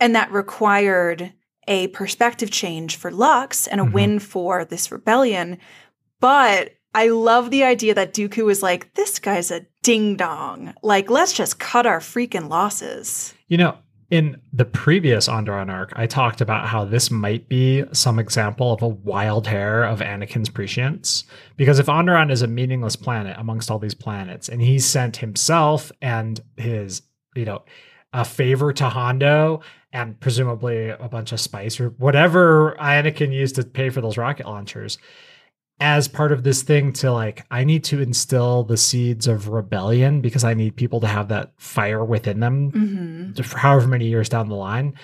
and 0.00 0.14
that 0.16 0.32
required 0.32 1.32
a 1.66 1.88
perspective 1.88 2.50
change 2.50 2.96
for 2.96 3.10
Lux 3.10 3.66
and 3.66 3.80
a 3.80 3.84
Mhm. 3.84 3.92
win 3.92 4.18
for 4.18 4.64
this 4.64 4.90
rebellion. 4.92 5.58
But 6.20 6.72
I 6.94 7.08
love 7.08 7.50
the 7.50 7.64
idea 7.64 7.94
that 7.94 8.14
Dooku 8.14 8.44
was 8.44 8.62
like, 8.62 8.94
this 8.94 9.18
guy's 9.18 9.50
a 9.50 9.66
ding 9.82 10.16
dong. 10.16 10.72
Like, 10.82 11.10
let's 11.10 11.32
just 11.34 11.58
cut 11.58 11.84
our 11.84 12.00
freaking 12.00 12.48
losses. 12.48 13.34
You 13.48 13.58
know, 13.58 13.76
in 14.10 14.40
the 14.52 14.64
previous 14.64 15.28
Onderon 15.28 15.70
arc, 15.70 15.92
I 15.94 16.06
talked 16.06 16.40
about 16.40 16.68
how 16.68 16.84
this 16.84 17.10
might 17.10 17.48
be 17.48 17.84
some 17.92 18.18
example 18.18 18.72
of 18.72 18.80
a 18.80 18.88
wild 18.88 19.46
hair 19.46 19.82
of 19.84 19.98
Anakin's 20.00 20.48
prescience. 20.48 21.24
Because 21.56 21.78
if 21.78 21.86
Onderon 21.86 22.30
is 22.30 22.40
a 22.40 22.46
meaningless 22.46 22.96
planet 22.96 23.36
amongst 23.38 23.70
all 23.70 23.78
these 23.78 23.94
planets, 23.94 24.48
and 24.48 24.62
he 24.62 24.78
sent 24.78 25.18
himself 25.18 25.92
and 26.00 26.40
his, 26.56 27.02
you 27.34 27.44
know, 27.44 27.62
a 28.16 28.24
favor 28.24 28.72
to 28.72 28.88
Hondo 28.88 29.60
and 29.92 30.18
presumably 30.18 30.88
a 30.88 31.08
bunch 31.08 31.32
of 31.32 31.40
spice 31.40 31.78
or 31.78 31.90
whatever 31.90 32.74
Anakin 32.80 33.30
used 33.30 33.56
to 33.56 33.62
pay 33.62 33.90
for 33.90 34.00
those 34.00 34.16
rocket 34.16 34.46
launchers 34.46 34.96
as 35.80 36.08
part 36.08 36.32
of 36.32 36.42
this 36.42 36.62
thing 36.62 36.94
to 36.94 37.12
like 37.12 37.44
I 37.50 37.64
need 37.64 37.84
to 37.84 38.00
instill 38.00 38.64
the 38.64 38.78
seeds 38.78 39.26
of 39.26 39.48
rebellion 39.48 40.22
because 40.22 40.44
I 40.44 40.54
need 40.54 40.76
people 40.76 41.00
to 41.00 41.06
have 41.06 41.28
that 41.28 41.52
fire 41.58 42.02
within 42.02 42.40
them 42.40 42.70
hmm 42.70 43.42
for 43.42 43.58
however 43.58 43.86
many 43.86 44.06
years 44.06 44.30
down 44.30 44.48
the 44.48 44.54
line, 44.54 44.94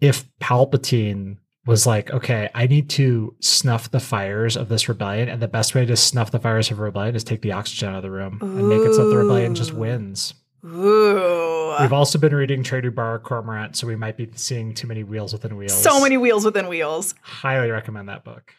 if 0.00 0.26
Palpatine 0.40 1.36
was 1.66 1.86
like, 1.86 2.10
okay, 2.10 2.48
I 2.52 2.66
need 2.66 2.90
to 2.90 3.36
snuff 3.40 3.92
the 3.92 4.00
fires 4.00 4.56
of 4.56 4.68
this 4.68 4.88
rebellion, 4.88 5.28
and 5.28 5.40
the 5.40 5.46
best 5.46 5.74
way 5.74 5.84
to 5.84 5.96
snuff 5.96 6.32
the 6.32 6.40
fires 6.40 6.70
of 6.70 6.80
rebellion 6.80 7.14
is 7.14 7.22
take 7.22 7.42
the 7.42 7.52
oxygen 7.52 7.90
out 7.90 7.96
of 7.96 8.02
the 8.02 8.10
room 8.10 8.38
and 8.40 8.68
make 8.68 8.84
it 8.84 8.94
so 8.94 9.08
the 9.08 9.18
rebellion 9.18 9.54
just 9.54 9.74
wins. 9.74 10.34
Ooh. 10.64 11.39
We've 11.80 11.92
also 11.92 12.18
been 12.18 12.34
reading 12.34 12.62
Traitor 12.62 12.90
Baru 12.90 13.18
Cormorant, 13.18 13.76
so 13.76 13.86
we 13.86 13.96
might 13.96 14.16
be 14.16 14.30
seeing 14.34 14.74
too 14.74 14.86
many 14.86 15.02
wheels 15.04 15.32
within 15.32 15.56
wheels. 15.56 15.82
So 15.82 16.00
many 16.00 16.16
wheels 16.16 16.44
within 16.44 16.68
wheels. 16.68 17.14
Highly 17.22 17.70
recommend 17.70 18.08
that 18.08 18.24
book. 18.24 18.54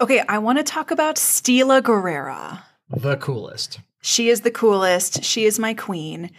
Okay, 0.00 0.20
I 0.28 0.38
want 0.38 0.58
to 0.58 0.64
talk 0.64 0.90
about 0.90 1.16
Steela 1.16 1.80
Gerrera. 1.82 2.62
The 2.90 3.16
coolest. 3.16 3.80
She 4.02 4.28
is 4.28 4.42
the 4.42 4.50
coolest. 4.50 5.24
She 5.24 5.44
is 5.44 5.58
my 5.58 5.74
queen. 5.74 6.30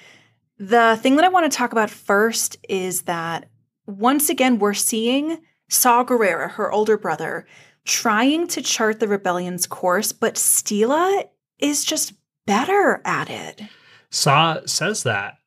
The 0.57 0.97
thing 1.01 1.15
that 1.17 1.25
I 1.25 1.29
want 1.29 1.51
to 1.51 1.57
talk 1.57 1.71
about 1.71 1.89
first 1.89 2.57
is 2.69 3.03
that 3.03 3.49
once 3.85 4.29
again, 4.29 4.59
we're 4.59 4.73
seeing 4.73 5.39
Saw 5.69 6.03
Gerrera, 6.03 6.51
her 6.51 6.71
older 6.71 6.97
brother, 6.97 7.45
trying 7.83 8.47
to 8.47 8.61
chart 8.61 8.99
the 8.99 9.07
rebellion's 9.07 9.67
course, 9.67 10.11
but 10.11 10.35
Steela 10.35 11.23
is 11.59 11.83
just 11.83 12.13
better 12.45 13.01
at 13.05 13.29
it. 13.29 13.61
Saw 14.09 14.61
says 14.65 15.03
that. 15.03 15.37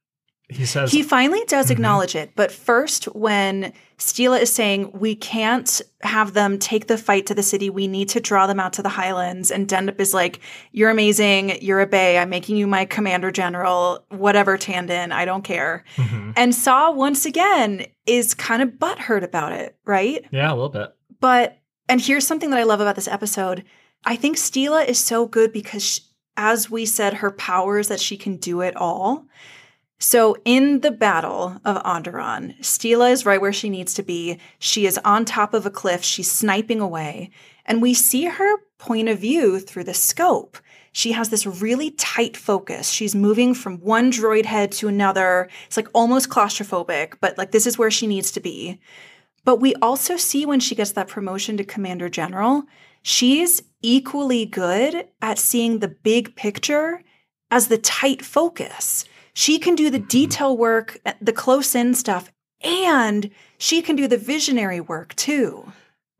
He 0.51 0.67
says 0.67 0.91
He 0.93 1.03
finally 1.03 1.43
does 1.47 1.69
Mhm. 1.69 1.73
acknowledge 1.73 2.15
it, 2.17 2.33
but 2.35 2.51
first, 2.51 3.05
when 3.15 3.73
Steela 3.99 4.41
is 4.41 4.53
saying, 4.53 4.91
We 4.95 5.15
can't 5.15 5.81
have 6.03 6.33
them 6.33 6.59
take 6.59 6.87
the 6.87 6.97
fight 6.99 7.27
to 7.27 7.35
the 7.35 7.43
city, 7.43 7.71
we 7.71 7.87
need 7.87 8.09
to 8.11 8.21
draw 8.21 8.47
them 8.47 8.59
out 8.59 8.73
to 8.75 8.83
the 8.83 8.89
highlands, 8.89 9.51
and 9.51 9.69
Dendup 9.69 10.01
is 10.01 10.13
like, 10.13 10.41
You're 10.73 10.91
amazing, 10.91 11.63
you're 11.63 11.81
a 11.81 11.87
Bay, 11.87 12.19
I'm 12.19 12.31
making 12.31 12.57
you 12.57 12.67
my 12.67 12.85
commander 12.85 13.31
general, 13.31 14.05
whatever, 14.09 14.59
Tandon, 14.59 15.13
I 15.13 15.25
don't 15.25 15.45
care. 15.45 15.85
Mhm. 15.97 16.33
And 16.37 16.55
Saw, 16.55 16.91
once 16.91 17.25
again, 17.27 17.87
is 18.07 18.35
kind 18.35 18.63
of 18.63 18.71
butthurt 18.71 19.23
about 19.23 19.53
it, 19.53 19.77
right? 19.85 20.25
Yeah, 20.33 20.51
a 20.51 20.55
little 20.55 20.69
bit. 20.69 20.89
But, 21.21 21.59
and 21.89 22.01
here's 22.01 22.27
something 22.27 22.51
that 22.51 22.59
I 22.59 22.65
love 22.65 22.81
about 22.81 22.97
this 22.97 23.09
episode 23.09 23.65
I 24.07 24.17
think 24.17 24.39
Steela 24.39 24.87
is 24.89 24.99
so 24.99 25.27
good 25.27 25.53
because, 25.53 25.85
sh 25.85 26.01
as 26.37 26.71
we 26.71 26.87
said, 26.87 27.15
her 27.15 27.31
power 27.31 27.79
is 27.79 27.89
that 27.89 28.01
she 28.01 28.17
can 28.17 28.37
do 28.37 28.63
it 28.63 28.75
all. 28.75 29.27
So, 30.03 30.35
in 30.47 30.81
the 30.81 30.91
battle 30.91 31.61
of 31.63 31.83
Onderon, 31.83 32.59
Steela 32.61 33.13
is 33.13 33.27
right 33.27 33.41
where 33.41 33.53
she 33.53 33.69
needs 33.69 33.93
to 33.95 34.03
be. 34.03 34.39
She 34.59 34.87
is 34.87 34.99
on 35.05 35.27
top 35.27 35.53
of 35.53 35.67
a 35.67 35.71
cliff, 35.71 36.03
she's 36.03 36.31
sniping 36.31 36.81
away, 36.81 37.29
and 37.67 37.83
we 37.83 37.93
see 37.93 38.25
her 38.25 38.57
point 38.79 39.11
of 39.11 39.19
view 39.19 39.61
through 39.61 39.85
the 39.85 39.93
scope. 39.93 40.57
She 40.93 41.13
has 41.13 41.29
this 41.29 41.45
really 41.45 41.91
tight 41.91 42.35
focus. 42.35 42.89
She's 42.89 43.15
moving 43.15 43.53
from 43.53 43.77
one 43.77 44.11
droid 44.11 44.47
head 44.47 44.73
to 44.73 44.89
another. 44.89 45.51
It's 45.67 45.77
like 45.77 45.89
almost 45.93 46.31
claustrophobic, 46.31 47.17
but 47.21 47.37
like 47.37 47.51
this 47.51 47.67
is 47.67 47.77
where 47.77 47.91
she 47.91 48.07
needs 48.07 48.31
to 48.33 48.41
be. 48.41 48.81
But 49.45 49.61
we 49.61 49.75
also 49.83 50.17
see 50.17 50.47
when 50.47 50.61
she 50.61 50.75
gets 50.75 50.93
that 50.93 51.09
promotion 51.09 51.59
to 51.59 51.65
Commander 51.65 52.09
General, 52.09 52.63
she's 53.03 53.63
equally 53.83 54.47
good 54.47 55.09
at 55.21 55.39
seeing 55.39 55.79
the 55.79 55.89
big 55.89 56.37
picture 56.37 57.03
as 57.51 57.69
the 57.69 57.79
tight 57.79 58.25
focus. 58.25 59.05
She 59.41 59.59
can 59.59 59.75
do 59.75 59.89
the 59.89 59.99
detail 59.99 60.55
work, 60.55 61.01
the 61.19 61.33
close 61.33 61.75
in 61.75 61.95
stuff, 61.95 62.31
and 62.61 63.31
she 63.57 63.81
can 63.81 63.97
do 63.97 64.07
the 64.07 64.19
visionary 64.19 64.83
work 64.83 65.17
too. 65.17 65.73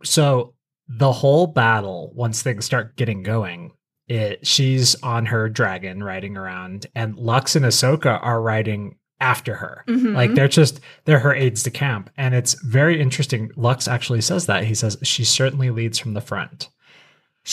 So 0.03 0.55
the 0.89 1.13
whole 1.13 1.47
battle, 1.47 2.13
once 2.15 2.41
things 2.41 2.65
start 2.65 2.97
getting 2.97 3.23
going, 3.23 3.73
it 4.09 4.47
she's 4.47 4.95
on 5.03 5.27
her 5.27 5.51
dragon 5.51 6.03
riding 6.03 6.35
around, 6.39 6.87
and 6.95 7.15
Lux 7.15 7.55
and 7.55 7.67
Ahsoka 7.67 8.19
are 8.23 8.41
riding 8.41 8.97
after 9.21 9.57
her. 9.57 9.85
Mhm. 9.87 10.15
Like 10.15 10.33
they're 10.33 10.49
just 10.49 10.81
they're 11.05 11.19
her 11.19 11.35
aides 11.35 11.63
de 11.63 11.71
camp, 11.71 12.09
and 12.17 12.35
it's 12.35 12.55
very 12.63 13.03
interesting. 13.03 13.51
Lux 13.55 13.87
actually 13.87 14.23
says 14.23 14.47
that 14.47 14.65
he 14.65 14.75
says 14.75 14.97
she 15.03 15.25
certainly 15.25 15.69
leads 15.69 15.99
from 15.99 16.15
the 16.15 16.23
front. 16.23 16.71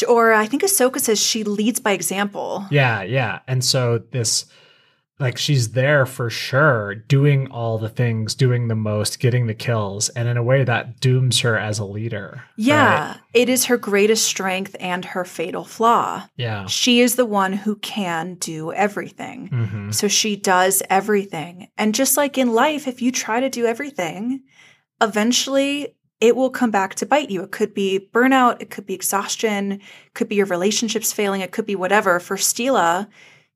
Or 0.07 0.31
I 0.31 0.45
think 0.45 0.61
Ahsoka 0.61 1.01
says 1.01 1.19
she 1.19 1.43
leads 1.43 1.81
by 1.81 1.91
example. 1.91 2.65
Yeah, 2.71 3.01
yeah, 3.01 3.39
and 3.49 3.65
so 3.65 3.97
this. 3.97 4.45
Like 5.19 5.37
she's 5.39 5.71
there 5.71 6.05
for 6.05 6.29
sure, 6.29 6.93
doing 6.93 7.49
all 7.49 7.79
the 7.79 7.89
things, 7.89 8.35
doing 8.35 8.67
the 8.67 8.75
most, 8.75 9.19
getting 9.19 9.47
the 9.47 9.55
kills, 9.55 10.09
and 10.09 10.27
in 10.27 10.37
a 10.37 10.43
way 10.43 10.63
that 10.63 10.99
dooms 10.99 11.39
her 11.39 11.57
as 11.57 11.79
a 11.79 11.85
leader. 11.85 12.43
Yeah, 12.55 13.07
right? 13.13 13.19
it 13.33 13.49
is 13.49 13.65
her 13.65 13.77
greatest 13.77 14.25
strength 14.25 14.75
and 14.79 15.03
her 15.05 15.25
fatal 15.25 15.63
flaw. 15.65 16.27
yeah. 16.35 16.67
She 16.67 17.01
is 17.01 17.15
the 17.15 17.25
one 17.25 17.53
who 17.53 17.77
can 17.77 18.35
do 18.35 18.71
everything. 18.73 19.47
hmm 19.47 19.89
So 19.91 20.07
she 20.07 20.35
does 20.35 20.83
everything. 20.89 21.69
And 21.79 21.95
just 21.95 22.15
like 22.15 22.37
in 22.37 22.53
life, 22.53 22.87
if 22.87 23.01
you 23.01 23.11
try 23.11 23.39
to 23.39 23.49
do 23.49 23.65
everything, 23.65 24.43
eventually 25.01 25.95
it 26.19 26.35
will 26.35 26.49
come 26.49 26.71
back 26.71 26.95
to 26.95 27.05
bite 27.05 27.29
you. 27.29 27.43
It 27.43 27.51
could 27.51 27.73
be 27.73 28.09
burnout, 28.13 28.61
it 28.61 28.69
could 28.69 28.85
be 28.85 28.93
exhaustion, 28.95 29.73
it 29.73 30.13
could 30.13 30.27
be 30.27 30.35
your 30.35 30.47
relationships 30.47 31.13
failing, 31.13 31.41
it 31.41 31.51
could 31.51 31.65
be 31.65 31.75
whatever. 31.75 32.19
For 32.19 32.37
Steela, 32.37 33.07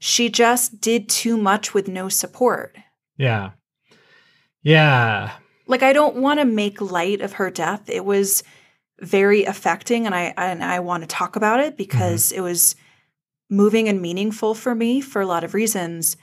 she 0.03 0.29
just 0.29 0.81
did 0.81 1.07
too 1.07 1.37
much 1.37 1.75
with 1.75 1.87
no 1.87 2.09
support. 2.09 2.75
Yeah. 3.17 3.51
Yeah. 4.63 5.31
Like 5.67 5.83
I 5.83 5.93
don't 5.93 6.15
want 6.15 6.39
to 6.39 6.45
make 6.45 6.81
light 6.81 7.21
of 7.21 7.33
her 7.33 7.51
death. 7.51 7.87
It 7.87 8.03
was 8.03 8.43
very 8.99 9.45
affecting 9.45 10.07
and 10.07 10.15
I 10.15 10.33
and 10.35 10.63
I 10.63 10.79
want 10.79 11.03
to 11.03 11.07
talk 11.07 11.35
about 11.35 11.59
it 11.59 11.77
because 11.77 12.31
it 12.31 12.41
was 12.41 12.75
moving 13.47 13.87
and 13.87 14.01
meaningful 14.01 14.55
for 14.55 14.73
me 14.73 15.01
for 15.01 15.21
a 15.21 15.27
lot 15.27 15.43
of 15.43 15.53
reasons. 15.53 16.17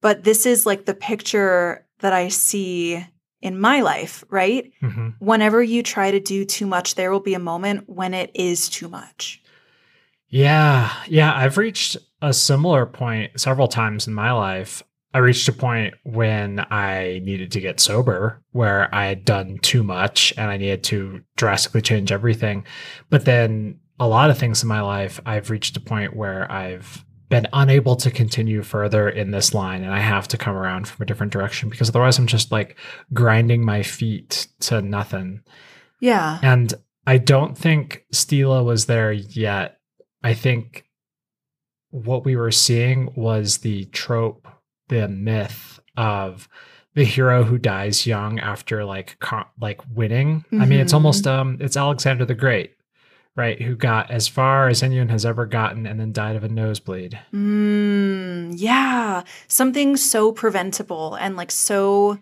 But 0.00 0.22
this 0.22 0.46
is 0.46 0.64
like 0.64 0.84
the 0.84 0.94
picture 0.94 1.84
that 1.98 2.12
I 2.12 2.28
see 2.28 3.04
in 3.42 3.58
my 3.58 3.80
life, 3.80 4.22
right? 4.30 4.70
hmm 4.80 5.08
Whenever 5.18 5.60
you 5.64 5.82
try 5.82 6.12
to 6.12 6.20
do 6.20 6.44
too 6.44 6.66
much, 6.66 6.94
there 6.94 7.10
will 7.10 7.20
be 7.20 7.34
a 7.34 7.40
moment 7.40 7.88
when 7.88 8.14
it 8.14 8.30
is 8.34 8.68
too 8.68 8.88
much. 8.88 9.39
Yeah. 10.30 10.92
Yeah. 11.08 11.34
I've 11.34 11.58
reached 11.58 11.96
a 12.22 12.32
similar 12.32 12.86
point 12.86 13.38
several 13.40 13.68
times 13.68 14.06
in 14.06 14.14
my 14.14 14.32
life. 14.32 14.82
I 15.12 15.18
reached 15.18 15.48
a 15.48 15.52
point 15.52 15.94
when 16.04 16.64
I 16.70 17.20
needed 17.24 17.50
to 17.52 17.60
get 17.60 17.80
sober 17.80 18.40
where 18.52 18.94
I 18.94 19.06
had 19.06 19.24
done 19.24 19.58
too 19.58 19.82
much 19.82 20.32
and 20.36 20.48
I 20.48 20.56
needed 20.56 20.84
to 20.84 21.20
drastically 21.36 21.82
change 21.82 22.12
everything. 22.12 22.64
But 23.08 23.24
then 23.24 23.80
a 23.98 24.06
lot 24.06 24.30
of 24.30 24.38
things 24.38 24.62
in 24.62 24.68
my 24.68 24.80
life, 24.80 25.20
I've 25.26 25.50
reached 25.50 25.76
a 25.76 25.80
point 25.80 26.14
where 26.14 26.50
I've 26.50 27.04
been 27.28 27.48
unable 27.52 27.96
to 27.96 28.10
continue 28.10 28.62
further 28.62 29.08
in 29.08 29.32
this 29.32 29.52
line 29.52 29.82
and 29.82 29.92
I 29.92 30.00
have 30.00 30.28
to 30.28 30.38
come 30.38 30.56
around 30.56 30.86
from 30.86 31.02
a 31.02 31.06
different 31.06 31.32
direction 31.32 31.68
because 31.68 31.88
otherwise 31.88 32.18
I'm 32.18 32.26
just 32.26 32.52
like 32.52 32.76
grinding 33.12 33.64
my 33.64 33.82
feet 33.82 34.46
to 34.60 34.80
nothing. 34.80 35.42
Yeah. 36.00 36.38
And 36.42 36.72
I 37.06 37.18
don't 37.18 37.58
think 37.58 38.04
Steela 38.12 38.64
was 38.64 38.86
there 38.86 39.12
yet. 39.12 39.79
I 40.22 40.34
think 40.34 40.84
what 41.90 42.24
we 42.24 42.36
were 42.36 42.50
seeing 42.50 43.12
was 43.14 43.58
the 43.58 43.84
trope, 43.86 44.46
the 44.88 45.08
myth 45.08 45.80
of 45.96 46.48
the 46.94 47.04
hero 47.04 47.44
who 47.44 47.58
dies 47.58 48.06
young 48.06 48.38
after 48.40 48.84
like 48.84 49.18
co- 49.20 49.46
like 49.60 49.80
winning. 49.94 50.44
I 50.52 50.66
mean, 50.66 50.80
it's 50.80 50.92
almost 50.92 51.26
um 51.26 51.58
it's 51.60 51.76
Alexander 51.76 52.24
the 52.24 52.34
Great, 52.34 52.74
right? 53.36 53.60
Who 53.60 53.76
got 53.76 54.10
as 54.10 54.28
far 54.28 54.68
as 54.68 54.82
anyone 54.82 55.08
has 55.08 55.24
ever 55.24 55.46
gotten 55.46 55.86
and 55.86 56.00
then 56.00 56.12
died 56.12 56.36
of 56.36 56.44
a 56.44 56.48
nosebleed. 56.48 57.18
Mm, 57.32 58.54
yeah. 58.56 59.22
Something 59.46 59.96
so 59.96 60.32
preventable 60.32 61.14
and 61.14 61.36
like 61.36 61.50
so 61.50 62.18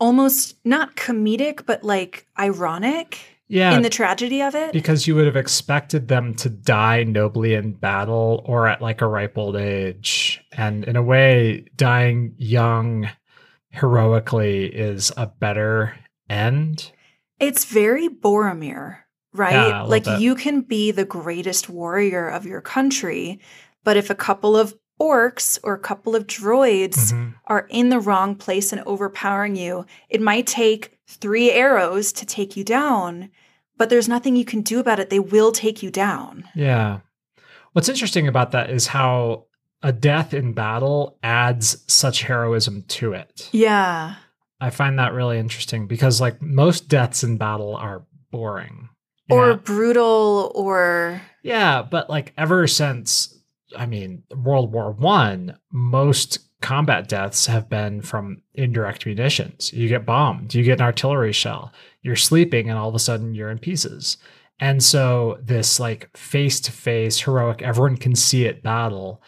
almost 0.00 0.56
not 0.64 0.96
comedic, 0.96 1.66
but 1.66 1.84
like 1.84 2.26
ironic 2.38 3.37
Yeah. 3.48 3.74
in 3.74 3.82
the 3.82 3.90
tragedy 3.90 4.42
of 4.42 4.54
it. 4.54 4.72
because 4.72 5.06
you 5.06 5.14
would 5.14 5.26
have 5.26 5.36
expected 5.36 6.08
them 6.08 6.34
to 6.34 6.50
die 6.50 7.02
nobly 7.04 7.54
in 7.54 7.72
battle 7.72 8.42
or 8.44 8.66
at 8.68 8.82
like 8.82 9.00
a 9.00 9.06
ripe 9.06 9.38
old 9.38 9.56
age. 9.56 10.40
And 10.52 10.84
in 10.84 10.96
a 10.96 11.02
way, 11.02 11.64
dying 11.76 12.34
young 12.36 13.08
heroically 13.70 14.66
is 14.66 15.12
a 15.16 15.26
better 15.26 15.96
end. 16.28 16.92
It's 17.38 17.64
very 17.64 18.08
Boromir, 18.08 18.98
right? 19.32 19.68
Yeah, 19.68 19.82
like 19.82 20.04
bit. 20.04 20.20
you 20.20 20.34
can 20.34 20.62
be 20.62 20.90
the 20.90 21.04
greatest 21.04 21.68
warrior 21.68 22.28
of 22.28 22.44
your 22.44 22.60
country, 22.60 23.40
but 23.84 23.96
if 23.96 24.10
a 24.10 24.14
couple 24.14 24.56
of 24.56 24.74
orcs 25.00 25.58
or 25.62 25.74
a 25.74 25.78
couple 25.78 26.16
of 26.16 26.26
droids 26.26 27.12
Mhm. 27.12 27.34
are 27.46 27.66
in 27.70 27.88
the 27.88 28.00
wrong 28.00 28.34
place 28.34 28.72
and 28.72 28.82
overpowering 28.84 29.54
you, 29.54 29.86
it 30.08 30.20
might 30.20 30.46
take 30.46 30.97
three 31.08 31.50
arrows 31.50 32.12
to 32.12 32.26
take 32.26 32.56
you 32.56 32.62
down, 32.64 33.30
but 33.76 33.88
there's 33.90 34.08
nothing 34.08 34.36
you 34.36 34.44
can 34.44 34.60
do 34.62 34.78
about 34.78 35.00
it. 35.00 35.10
They 35.10 35.18
will 35.18 35.50
take 35.52 35.82
you 35.82 35.90
down. 35.90 36.44
Yeah. 36.54 37.00
What's 37.72 37.88
interesting 37.88 38.28
about 38.28 38.52
that 38.52 38.70
is 38.70 38.86
how 38.88 39.46
a 39.82 39.92
death 39.92 40.34
in 40.34 40.52
battle 40.52 41.18
adds 41.22 41.84
such 41.86 42.22
heroism 42.22 42.82
to 42.88 43.12
it. 43.12 43.48
Yeah. 43.52 44.16
I 44.60 44.70
find 44.70 44.98
that 44.98 45.12
really 45.12 45.38
interesting 45.38 45.86
because, 45.86 46.20
like, 46.20 46.42
most 46.42 46.88
deaths 46.88 47.22
in 47.22 47.36
battle 47.36 47.76
are 47.76 48.04
boring. 48.30 48.88
Or 49.30 49.50
Yeah. 49.50 49.56
brutal 49.56 50.50
or 50.54 51.20
Yeah, 51.42 51.82
but 51.82 52.10
like 52.10 52.32
ever 52.36 52.66
since 52.66 53.38
I 53.76 53.86
mean 53.86 54.24
World 54.34 54.72
War 54.72 54.90
One, 54.92 55.56
most 55.70 56.38
combat 56.60 57.08
deaths 57.08 57.46
have 57.46 57.68
been 57.68 58.02
from 58.02 58.42
indirect 58.54 59.06
munitions. 59.06 59.72
You 59.72 59.88
get 59.88 60.06
bombed, 60.06 60.54
you 60.54 60.64
get 60.64 60.80
an 60.80 60.86
artillery 60.86 61.32
shell, 61.32 61.72
you're 62.02 62.16
sleeping, 62.16 62.68
and 62.68 62.78
all 62.78 62.88
of 62.88 62.94
a 62.94 62.98
sudden 62.98 63.34
you're 63.34 63.50
in 63.50 63.58
pieces. 63.58 64.16
And 64.60 64.82
so 64.82 65.38
this 65.40 65.78
like 65.78 66.16
face 66.16 66.60
to 66.60 66.72
face 66.72 67.20
heroic, 67.20 67.62
everyone 67.62 67.96
can 67.96 68.16
see 68.16 68.44
it 68.44 68.62
battle 68.62 69.22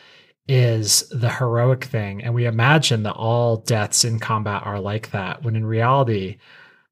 is 0.49 1.09
the 1.11 1.31
heroic 1.31 1.85
thing. 1.85 2.23
And 2.25 2.35
we 2.35 2.47
imagine 2.47 3.05
that 3.05 3.15
all 3.15 3.59
deaths 3.59 4.05
in 4.05 4.19
combat 4.19 4.63
are 4.65 4.81
like 4.81 5.13
that, 5.13 5.45
when 5.45 5.55
in 5.55 5.65
reality, 5.65 6.39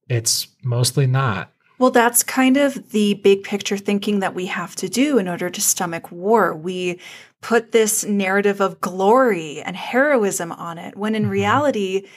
it's 0.09 0.47
mostly 0.63 1.09
not. 1.09 1.53
Well, 1.79 1.91
that's 1.91 2.23
kind 2.23 2.57
of 2.57 2.91
the 2.91 3.15
big 3.15 3.43
picture 3.45 3.77
thinking 3.77 4.21
that 4.21 4.35
we 4.35 4.47
have 4.47 4.75
to 4.77 4.89
do 4.89 5.19
in 5.19 5.29
order 5.29 5.51
to 5.51 5.61
stomach 5.61 6.11
war. 6.11 6.55
We 6.55 7.01
put 7.41 7.73
this 7.73 8.05
narrative 8.05 8.61
of 8.61 8.81
glory 8.81 9.61
and 9.61 9.77
heroism 9.77 10.53
on 10.53 10.79
it, 10.79 10.97
when 10.97 11.15
in 11.15 11.27
Mhm. 11.27 11.31
reality, 11.31 12.09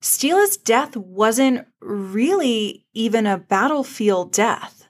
Steela's 0.00 0.56
death 0.56 0.96
wasn't 0.96 1.66
really 1.80 2.86
even 2.94 3.26
a 3.26 3.36
battlefield 3.38 4.32
death. 4.32 4.88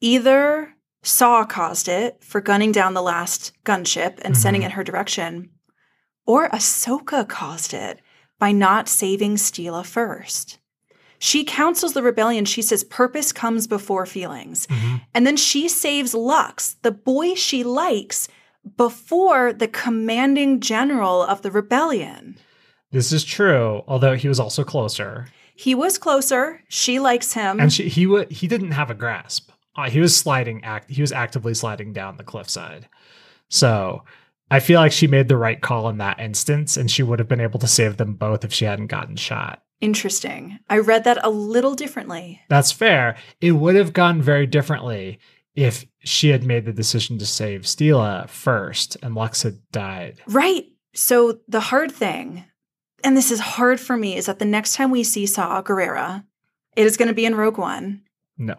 Either 0.00 0.74
Saw 1.02 1.44
caused 1.44 1.88
it 1.88 2.22
for 2.22 2.40
gunning 2.40 2.72
down 2.72 2.94
the 2.94 3.02
last 3.02 3.52
gunship 3.64 4.18
and 4.22 4.36
sending 4.36 4.62
Mhm. 4.62 4.66
it 4.66 4.72
her 4.72 4.84
direction, 4.84 5.50
or 6.26 6.48
Ahsoka 6.50 7.26
caused 7.28 7.72
it 7.72 8.00
by 8.38 8.52
not 8.52 8.88
saving 8.88 9.36
Steela 9.36 9.84
first. 9.84 10.58
She 11.18 11.42
counsels 11.44 11.94
the 11.94 12.02
rebellion. 12.02 12.44
She 12.44 12.62
says 12.62 12.84
purpose 12.84 13.32
comes 13.32 13.66
before 13.66 14.06
feelings. 14.06 14.66
Mhm. 14.68 15.00
And 15.14 15.26
then 15.26 15.36
she 15.36 15.66
saves 15.68 16.14
Lux, 16.14 16.76
the 16.82 16.92
boy 16.92 17.34
she 17.34 17.64
likes, 17.64 18.28
before 18.76 19.52
the 19.52 19.68
commanding 19.68 20.60
general 20.60 21.22
of 21.22 21.42
the 21.42 21.50
rebellion. 21.50 22.36
This 22.90 23.12
is 23.12 23.24
true, 23.24 23.82
although 23.86 24.14
he 24.16 24.28
was 24.28 24.40
also 24.40 24.64
closer. 24.64 25.28
He 25.54 25.74
was 25.74 25.98
closer. 25.98 26.62
She 26.68 26.98
likes 27.00 27.32
him. 27.32 27.60
and 27.60 27.72
she, 27.72 27.88
he 27.88 28.06
would 28.06 28.30
he 28.30 28.46
didn't 28.46 28.72
have 28.72 28.90
a 28.90 28.94
grasp. 28.94 29.50
Uh, 29.76 29.90
he 29.90 30.00
was 30.00 30.16
sliding 30.16 30.64
act 30.64 30.90
he 30.90 31.02
was 31.02 31.12
actively 31.12 31.54
sliding 31.54 31.92
down 31.92 32.16
the 32.16 32.24
cliffside. 32.24 32.88
So 33.48 34.04
I 34.50 34.60
feel 34.60 34.80
like 34.80 34.92
she 34.92 35.06
made 35.06 35.28
the 35.28 35.36
right 35.36 35.60
call 35.60 35.88
in 35.88 35.98
that 35.98 36.20
instance, 36.20 36.76
and 36.76 36.90
she 36.90 37.02
would 37.02 37.18
have 37.18 37.28
been 37.28 37.40
able 37.40 37.60
to 37.60 37.66
save 37.68 37.96
them 37.98 38.14
both 38.14 38.44
if 38.44 38.52
she 38.52 38.64
hadn't 38.64 38.86
gotten 38.86 39.16
shot. 39.16 39.62
Interesting. 39.80 40.58
I 40.70 40.78
read 40.78 41.04
that 41.04 41.18
a 41.22 41.30
little 41.30 41.74
differently. 41.74 42.40
That's 42.48 42.72
fair. 42.72 43.16
It 43.40 43.52
would 43.52 43.76
have 43.76 43.92
gone 43.92 44.22
very 44.22 44.46
differently 44.46 45.18
if 45.58 45.84
she 46.04 46.28
had 46.28 46.44
made 46.44 46.64
the 46.64 46.72
decision 46.72 47.18
to 47.18 47.26
save 47.26 47.62
Steela 47.62 48.28
first 48.28 48.96
and 49.02 49.16
Lux 49.16 49.42
had 49.42 49.58
died. 49.72 50.20
Right. 50.28 50.66
So 50.94 51.40
the 51.48 51.58
hard 51.58 51.90
thing, 51.90 52.44
and 53.02 53.16
this 53.16 53.32
is 53.32 53.40
hard 53.40 53.80
for 53.80 53.96
me, 53.96 54.16
is 54.16 54.26
that 54.26 54.38
the 54.38 54.44
next 54.44 54.76
time 54.76 54.92
we 54.92 55.02
see 55.02 55.26
Saw 55.26 55.60
Gerrera, 55.60 56.24
it 56.76 56.86
is 56.86 56.96
going 56.96 57.08
to 57.08 57.14
be 57.14 57.26
in 57.26 57.34
Rogue 57.34 57.58
One. 57.58 58.02
No. 58.36 58.54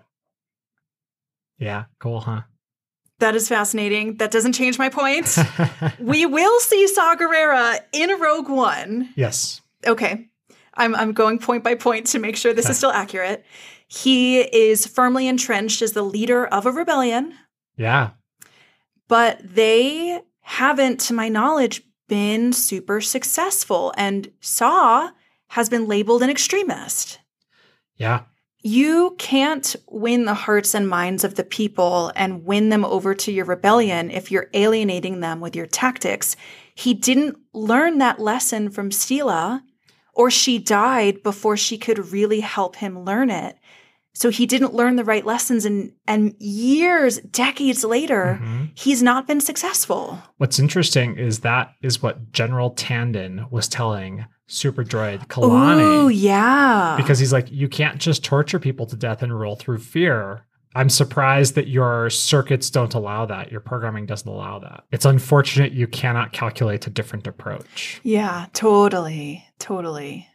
Yeah, 1.58 1.86
cool, 2.00 2.20
huh? 2.20 2.42
That 3.20 3.34
is 3.34 3.48
fascinating. 3.48 4.18
That 4.18 4.32
doesn't 4.32 4.54
change 4.54 4.78
my 4.78 4.90
point. 4.90 5.38
we 6.00 6.26
will 6.26 6.60
see 6.60 6.86
Saw 6.88 7.16
Gerrera 7.16 7.80
in 7.94 8.20
Rogue 8.20 8.50
One. 8.50 9.10
yes. 9.16 9.62
Okay. 9.88 10.26
I'm, 10.76 10.96
I'm 10.96 11.14
going 11.14 11.40
point 11.40 11.64
by 11.64 11.76
point 11.76 12.08
to 12.08 12.20
make 12.20 12.36
sure 12.36 12.54
this 12.54 12.70
is 12.70 12.78
still 12.78 12.92
accurate. 12.92 13.46
He 13.92 14.40
is 14.40 14.86
firmly 14.86 15.28
entrenched 15.28 15.82
as 15.82 15.94
the 15.94 16.04
leader 16.04 16.46
of 16.46 16.66
a 16.68 16.72
rebellion, 16.72 17.34
Yeah. 17.76 18.12
but 19.08 19.40
they 19.44 20.22
haven't, 20.42 21.00
to 21.02 21.14
my 21.14 21.28
knowledge, 21.28 21.82
been 22.08 22.54
super 22.54 23.02
successful. 23.02 23.92
And 23.98 24.32
Saw 24.42 25.10
has 25.48 25.70
been 25.70 25.88
labeled 25.88 26.22
an 26.22 26.30
extremist. 26.30 27.20
Yeah. 27.98 28.22
You 28.62 29.16
can't 29.18 29.76
win 29.88 30.26
the 30.26 30.34
hearts 30.36 30.76
and 30.76 30.88
minds 30.88 31.24
of 31.24 31.34
the 31.36 31.44
people 31.44 32.12
and 32.16 32.46
win 32.46 32.70
them 32.70 32.86
over 32.86 33.16
to 33.16 33.32
your 33.32 33.46
rebellion 33.46 34.12
if 34.12 34.32
you're 34.32 34.50
alienating 34.54 35.20
them 35.22 35.40
with 35.40 35.56
your 35.56 35.66
tactics. 35.66 36.36
He 36.76 36.94
didn't 36.94 37.38
learn 37.54 37.98
that 37.98 38.20
lesson 38.20 38.70
from 38.70 38.92
Steela, 38.92 39.64
or 40.14 40.30
she 40.30 40.60
died 40.60 41.24
before 41.24 41.58
she 41.58 41.78
could 41.78 42.12
really 42.12 42.42
help 42.42 42.76
him 42.76 43.04
learn 43.04 43.30
it. 43.32 43.58
So 44.14 44.30
he 44.30 44.46
didn't 44.46 44.74
learn 44.74 44.96
the 44.96 45.04
right 45.04 45.26
lessons, 45.26 45.66
and, 45.66 45.92
and 46.08 46.34
years, 46.40 47.20
decades 47.20 47.84
later, 47.84 48.40
Mhm. 48.42 48.72
he's 48.74 49.04
not 49.04 49.28
been 49.28 49.40
successful. 49.40 50.20
What's 50.38 50.60
interesting 50.60 51.16
is 51.18 51.40
that 51.42 51.72
is 51.82 52.02
what 52.02 52.32
General 52.32 52.72
Tandon 52.74 53.50
was 53.52 53.68
telling 53.68 54.26
Super 54.48 54.84
Droid 54.84 55.28
Kalani. 55.28 55.82
Ooh, 56.06 56.10
yeah. 56.10 56.96
because 56.98 57.20
he's 57.20 57.32
like, 57.32 57.52
you 57.52 57.70
can't 57.70 58.00
just 58.00 58.24
torture 58.24 58.60
people 58.60 58.88
to 58.88 58.96
death 58.96 59.22
and 59.22 59.38
rule 59.40 59.56
through 59.56 59.78
fear. 59.78 60.46
I'm 60.76 60.90
surprised 60.90 61.56
that 61.56 61.68
your 61.68 62.10
circuits 62.10 62.70
don't 62.70 62.94
allow 62.96 63.26
that. 63.28 63.52
Your 63.52 63.60
programming 63.62 64.06
doesn't 64.08 64.28
allow 64.28 64.60
that. 64.60 64.84
It's 64.92 65.06
unfortunate 65.06 65.72
you 65.72 65.88
cannot 65.88 66.32
calculate 66.34 66.86
a 66.88 66.90
different 66.90 67.26
approach. 67.28 68.02
Yeah, 68.04 68.48
totally. 68.54 69.46
Totally. 69.60 70.28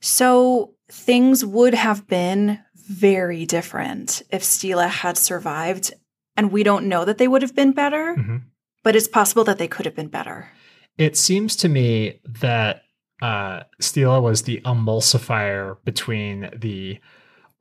So 0.00 0.74
things 0.90 1.44
would 1.44 1.74
have 1.74 2.06
been 2.06 2.60
very 2.88 3.46
different 3.46 4.22
if 4.30 4.42
Steela 4.42 4.88
had 4.88 5.16
survived. 5.16 5.92
And 6.36 6.50
we 6.52 6.62
don't 6.62 6.86
know 6.88 7.04
that 7.04 7.18
they 7.18 7.28
would 7.28 7.42
have 7.42 7.54
been 7.54 7.72
better, 7.72 8.14
Mhm. 8.16 8.42
but 8.84 8.96
it's 8.96 9.08
possible 9.08 9.44
that 9.44 9.58
they 9.58 9.68
could 9.68 9.86
have 9.86 9.94
been 9.96 10.08
better. 10.08 10.48
It 10.96 11.16
seems 11.16 11.54
to 11.56 11.68
me 11.68 12.20
that 12.24 12.82
uh, 13.20 13.64
Steela 13.82 14.22
was 14.22 14.42
the 14.42 14.60
emulsifier 14.64 15.76
between 15.84 16.50
the 16.56 17.00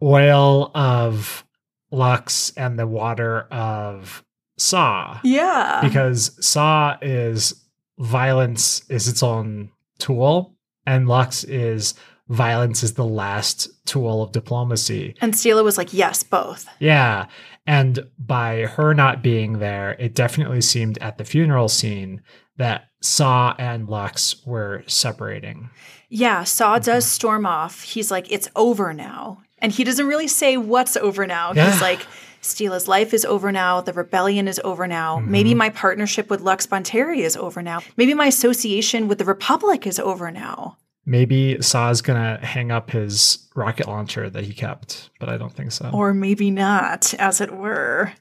oil 0.04 0.70
of 0.76 1.44
Lux 1.90 2.52
and 2.56 2.78
the 2.78 2.86
water 2.86 3.42
of 3.52 4.24
Saw. 4.60 5.20
Yeah. 5.24 5.80
because 5.84 6.38
Saw 6.46 6.98
is 7.02 7.66
violence 7.98 8.84
is 8.90 9.08
its 9.08 9.24
own 9.24 9.72
tool, 9.98 10.56
and 10.86 11.08
Lux 11.08 11.44
is 11.44 11.96
violence 12.30 12.84
is 12.84 12.94
the 12.94 13.06
last 13.06 13.70
tool 13.86 14.22
of 14.22 14.32
diplomacy. 14.32 15.16
and 15.22 15.34
Steela 15.34 15.64
was 15.64 15.78
like, 15.78 15.94
yes, 15.94 16.24
both. 16.24 16.68
Yeah. 16.80 17.28
And 17.66 18.08
by 18.18 18.62
her 18.62 18.94
not 18.94 19.22
being 19.22 19.60
there, 19.60 19.96
it 20.00 20.16
definitely 20.16 20.62
seemed 20.62 20.98
at 21.00 21.18
the 21.18 21.26
funeral 21.26 21.70
scene 21.70 22.22
that 22.58 22.90
Saw 23.02 23.56
and 23.60 23.88
Lux 23.88 24.46
were 24.46 24.84
separating. 24.88 25.70
Yeah, 26.10 26.44
Saw 26.44 26.76
mm-hmm. 26.76 26.86
does 26.86 27.06
storm 27.06 27.46
off. 27.46 27.84
He's 27.84 28.10
like, 28.12 28.32
it's 28.32 28.50
over 28.56 28.94
now. 28.94 29.42
And 29.60 29.72
he 29.72 29.84
doesn't 29.84 30.08
really 30.08 30.28
say 30.28 30.58
what's 30.58 30.96
over 30.98 31.26
now. 31.26 31.54
Yeah. 31.54 31.72
He's 31.72 31.82
like, 31.82 32.06
Steela's 32.42 32.88
life 32.88 33.14
is 33.14 33.26
over 33.26 33.52
now. 33.52 33.82
The 33.82 33.94
rebellion 33.94 34.48
is 34.48 34.62
over 34.64 34.88
now. 34.88 35.18
Mm-hmm. 35.18 35.32
Maybe 35.32 35.54
my 35.54 35.70
partnership 35.70 36.30
with 36.30 36.42
Lux 36.42 36.68
Bonteri 36.68 37.20
is 37.20 37.36
over 37.36 37.62
now. 37.62 37.82
Maybe 37.98 38.14
my 38.14 38.28
association 38.28 39.08
with 39.08 39.18
the 39.18 39.26
Republic 39.26 39.86
is 39.86 40.00
over 40.00 40.32
now. 40.32 40.78
Maybe 41.08 41.62
Saw's 41.62 42.02
gonna 42.02 42.38
hang 42.46 42.70
up 42.70 42.92
his 42.92 43.48
rocket 43.56 43.88
launcher 43.88 44.30
that 44.30 44.44
he 44.44 44.54
kept, 44.54 45.10
but 45.20 45.30
I 45.30 45.38
don't 45.38 45.54
think 45.54 45.72
so. 45.72 45.90
Or 45.94 46.14
maybe 46.14 46.52
not, 46.52 47.14
as 47.14 47.40
it 47.40 47.56
were. 47.56 48.12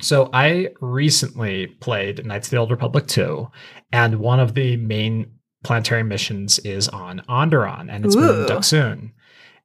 So 0.00 0.30
I 0.32 0.70
recently 0.80 1.68
played 1.68 2.26
Knights 2.26 2.48
of 2.48 2.50
the 2.50 2.56
Old 2.56 2.72
Republic 2.72 3.06
2, 3.06 3.48
and 3.92 4.18
one 4.18 4.40
of 4.40 4.54
the 4.54 4.76
main 4.76 5.30
planetary 5.62 6.02
missions 6.02 6.58
is 6.58 6.88
on 6.88 7.22
Onderon, 7.28 7.88
and 7.88 8.04
it's 8.04 8.16
moon 8.16 8.46
Dxun. 8.46 9.12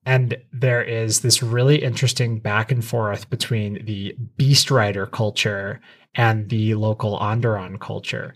And 0.06 0.38
there 0.54 0.84
is 0.84 1.22
this 1.22 1.44
really 1.44 1.84
interesting 1.84 2.40
back 2.40 2.72
and 2.72 2.86
forth 2.86 3.30
between 3.30 3.84
the 3.86 4.16
Beast 4.38 4.72
Rider 4.72 5.06
culture 5.06 5.82
and 6.16 6.50
the 6.50 6.76
local 6.76 7.18
Onderon 7.20 7.80
culture. 7.80 8.34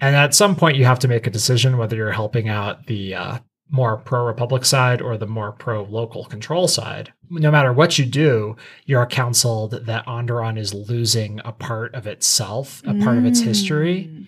And 0.00 0.16
at 0.16 0.34
some 0.34 0.56
point, 0.56 0.76
you 0.76 0.84
have 0.84 0.98
to 1.00 1.08
make 1.08 1.26
a 1.26 1.30
decision 1.30 1.78
whether 1.78 1.96
you're 1.96 2.12
helping 2.12 2.48
out 2.48 2.86
the 2.86 3.14
uh, 3.14 3.38
more 3.70 3.96
pro 3.96 4.24
Republic 4.24 4.64
side 4.64 5.02
or 5.02 5.16
the 5.16 5.26
more 5.26 5.52
pro 5.52 5.84
local 5.84 6.24
control 6.24 6.68
side. 6.68 7.12
No 7.30 7.50
matter 7.50 7.72
what 7.72 7.98
you 7.98 8.04
do, 8.04 8.56
you're 8.84 9.06
counseled 9.06 9.86
that 9.86 10.06
Onderon 10.06 10.58
is 10.58 10.72
losing 10.72 11.40
a 11.44 11.52
part 11.52 11.94
of 11.94 12.06
itself, 12.06 12.82
a 12.86 12.94
part 13.02 13.18
of 13.18 13.26
its 13.26 13.40
history. 13.40 14.10
Mm. 14.10 14.26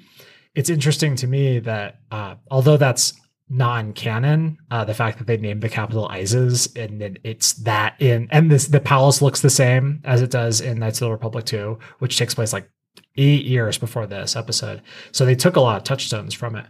It's 0.54 0.70
interesting 0.70 1.14
to 1.16 1.28
me 1.28 1.60
that 1.60 2.00
uh, 2.10 2.34
although 2.50 2.76
that's 2.76 3.12
non-canon, 3.48 4.58
uh, 4.70 4.84
the 4.84 4.94
fact 4.94 5.18
that 5.18 5.26
they 5.26 5.36
named 5.36 5.62
the 5.62 5.68
capital 5.68 6.08
Iziz 6.08 6.76
and 6.76 7.00
then 7.00 7.18
it's 7.24 7.54
that 7.54 7.94
in 8.00 8.28
and 8.30 8.50
this 8.50 8.66
the 8.66 8.80
palace 8.80 9.22
looks 9.22 9.40
the 9.40 9.50
same 9.50 10.00
as 10.04 10.20
it 10.20 10.30
does 10.30 10.60
in 10.60 10.78
Knights 10.78 11.00
of 11.00 11.06
the 11.06 11.12
Republic 11.12 11.44
2, 11.44 11.78
which 12.00 12.18
takes 12.18 12.34
place 12.34 12.52
like 12.52 12.68
eight 13.16 13.44
years 13.44 13.78
before 13.78 14.06
this 14.06 14.36
episode. 14.36 14.82
So 15.12 15.24
they 15.24 15.34
took 15.34 15.56
a 15.56 15.60
lot 15.60 15.76
of 15.76 15.84
touchstones 15.84 16.34
from 16.34 16.56
it. 16.56 16.66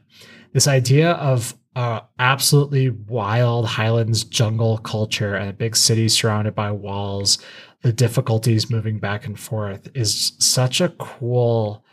This 0.52 0.68
idea 0.68 1.12
of 1.12 1.54
uh, 1.76 2.00
absolutely 2.18 2.90
wild 2.90 3.66
Highlands 3.66 4.24
jungle 4.24 4.78
culture 4.78 5.34
and 5.34 5.50
a 5.50 5.52
big 5.52 5.76
city 5.76 6.08
surrounded 6.08 6.54
by 6.54 6.70
walls, 6.72 7.38
the 7.82 7.92
difficulties 7.92 8.70
moving 8.70 8.98
back 8.98 9.26
and 9.26 9.38
forth 9.38 9.88
is 9.94 10.32
such 10.38 10.80
a 10.80 10.88
cool 10.98 11.84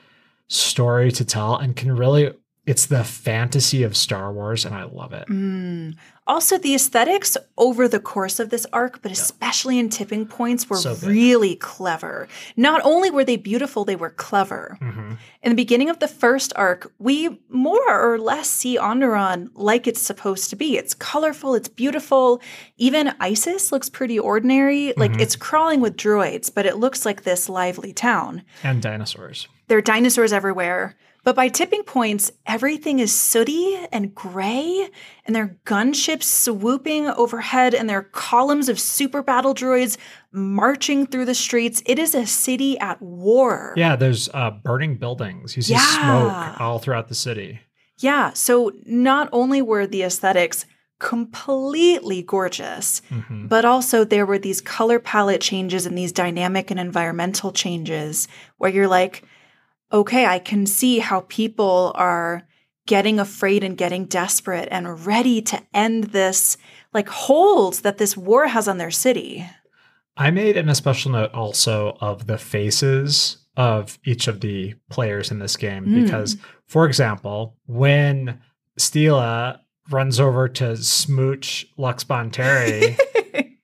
story 0.47 1.11
to 1.11 1.25
tell 1.25 1.57
and 1.57 1.75
can 1.75 1.95
really 1.95 2.33
it's 2.65 2.85
the 2.87 3.03
fantasy 3.03 3.83
of 3.83 3.95
Star 3.95 4.31
Wars 4.31 4.65
and 4.65 4.73
I 4.75 4.83
love 4.83 5.13
it. 5.13 5.27
Mm. 5.27 5.95
Also, 6.27 6.57
the 6.57 6.73
aesthetics 6.73 7.37
over 7.55 7.87
the 7.87 7.99
course 7.99 8.39
of 8.39 8.49
this 8.49 8.65
arc, 8.73 8.99
but 9.03 9.11
especially 9.11 9.77
in 9.77 9.89
tipping 9.89 10.25
points, 10.25 10.67
were 10.67 10.77
So 10.77 10.95
really 11.03 11.55
clever. 11.55 12.27
Not 12.57 12.81
only 12.83 13.11
were 13.11 13.23
they 13.23 13.35
beautiful, 13.37 13.85
they 13.85 13.95
were 13.95 14.09
clever. 14.09 14.75
Mhm. 14.81 15.17
In 15.43 15.49
the 15.51 15.55
beginning 15.55 15.91
of 15.91 15.99
the 15.99 16.07
first 16.07 16.51
arc, 16.55 16.91
we 16.97 17.39
more 17.49 18.11
or 18.13 18.17
less 18.17 18.49
see 18.49 18.75
Onderon 18.75 19.49
like 19.53 19.85
it's 19.85 20.01
supposed 20.01 20.49
to 20.49 20.55
be. 20.55 20.77
It's 20.79 20.95
colorful, 20.95 21.53
it's 21.53 21.69
beautiful. 21.69 22.41
Even 22.77 23.13
Iziz 23.21 23.71
looks 23.71 23.87
pretty 23.89 24.17
ordinary. 24.17 24.93
Like 24.97 25.11
Mhm. 25.11 25.21
it's 25.21 25.35
crawling 25.35 25.79
with 25.79 25.95
droids, 25.95 26.51
but 26.53 26.65
it 26.65 26.77
looks 26.77 27.05
like 27.05 27.21
this 27.21 27.47
lively 27.47 27.93
town. 27.93 28.41
And 28.63 28.81
dinosaurs. 28.81 29.47
There 29.67 29.77
are 29.77 29.81
dinosaurs 29.81 30.33
everywhere. 30.33 30.95
But 31.25 31.35
by 31.35 31.47
tipping 31.49 31.81
points, 31.83 32.31
everything 32.45 32.99
is 32.99 33.13
sooty 33.13 33.77
and 33.91 34.13
gray, 34.15 34.87
and 35.25 35.35
there 35.35 35.43
are 35.43 35.57
gunships 35.65 36.23
swooping 36.23 37.07
overhead, 37.07 37.73
and 37.73 37.89
there 37.89 37.97
are 37.97 38.03
columns 38.03 38.69
of 38.69 38.79
super 38.79 39.23
battle 39.23 39.55
droids 39.55 39.97
marching 40.31 41.07
through 41.07 41.25
the 41.25 41.33
streets. 41.33 41.81
It 41.87 41.97
is 41.97 42.13
a 42.13 42.27
city 42.27 42.77
at 42.79 43.01
war. 43.01 43.73
Yeah, 43.75 43.95
there's 43.95 44.29
uh, 44.35 44.51
burning 44.51 44.97
buildings. 44.97 45.57
You 45.57 45.63
see 45.63 45.73
Yeah. 45.73 45.79
smoke 46.51 46.61
all 46.61 46.77
throughout 46.79 47.07
the 47.09 47.15
city. 47.15 47.59
Yeah. 47.97 48.31
So 48.33 48.71
not 48.85 49.27
only 49.31 49.61
were 49.63 49.87
the 49.87 50.03
aesthetics 50.03 50.65
completely 50.99 52.21
gorgeous, 52.21 53.01
Mhm. 53.11 53.49
but 53.49 53.65
also 53.65 54.03
there 54.03 54.25
were 54.25 54.37
these 54.37 54.61
color 54.61 54.99
palette 54.99 55.41
changes 55.41 55.85
and 55.85 55.97
these 55.97 56.11
dynamic 56.11 56.69
and 56.71 56.79
environmental 56.79 57.51
changes 57.51 58.27
where 58.57 58.71
you're 58.71 58.87
like, 58.87 59.23
okay, 59.95 60.25
I 60.25 60.39
can 60.39 60.65
see 60.65 60.99
how 60.99 61.21
people 61.21 61.93
are 61.95 62.45
getting 62.85 63.19
afraid 63.19 63.63
and 63.63 63.77
getting 63.77 64.05
desperate 64.05 64.67
and 64.71 65.05
ready 65.05 65.41
to 65.41 65.61
end 65.73 66.05
this 66.05 66.57
like 66.93 67.09
hold 67.09 67.75
that 67.75 67.97
this 67.97 68.15
war 68.15 68.47
has 68.47 68.67
on 68.67 68.77
their 68.77 68.91
city. 68.91 69.45
I 70.17 70.31
made 70.31 70.55
an 70.57 70.69
especial 70.69 71.11
note 71.11 71.33
also 71.33 71.97
of 71.99 72.27
the 72.27 72.37
faces 72.37 73.37
of 73.57 73.97
each 74.05 74.27
of 74.27 74.41
the 74.41 74.75
players 74.89 75.31
in 75.31 75.39
this 75.39 75.55
game 75.57 75.85
Mm. 75.85 76.03
because, 76.03 76.37
for 76.67 76.85
example, 76.85 77.55
when 77.65 78.39
Steela 78.79 79.59
runs 79.89 80.19
over 80.19 80.47
to 80.49 80.75
smooch 80.77 81.65
Lux 81.77 82.03
Bonteri 82.03 82.97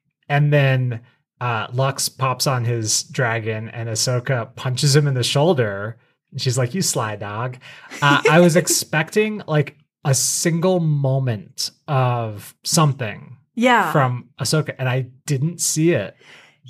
and 0.30 0.52
then 0.54 1.02
uh, 1.42 1.68
Lux 1.74 2.08
pops 2.10 2.48
on 2.48 2.64
his 2.66 3.04
dragon 3.04 3.70
and 3.70 3.90
Ahsoka 3.90 4.56
punches 4.56 4.96
him 4.96 5.08
in 5.08 5.14
the 5.14 5.24
shoulder, 5.24 5.98
she's 6.38 6.58
like, 6.58 6.74
"You 6.74 6.82
sly 6.82 7.16
dog." 7.16 7.58
Uh, 8.02 8.22
I 8.30 8.40
was 8.40 8.56
expecting 8.64 9.42
like 9.48 9.78
a 10.04 10.14
single 10.14 10.80
moment 10.80 11.72
of 11.88 12.56
something 12.64 13.38
yeah. 13.56 13.92
from 13.92 14.30
Ahsoka, 14.40 14.76
and 14.78 14.90
I 14.90 15.08
didn't 15.26 15.62
see 15.62 15.92
it. 15.92 16.16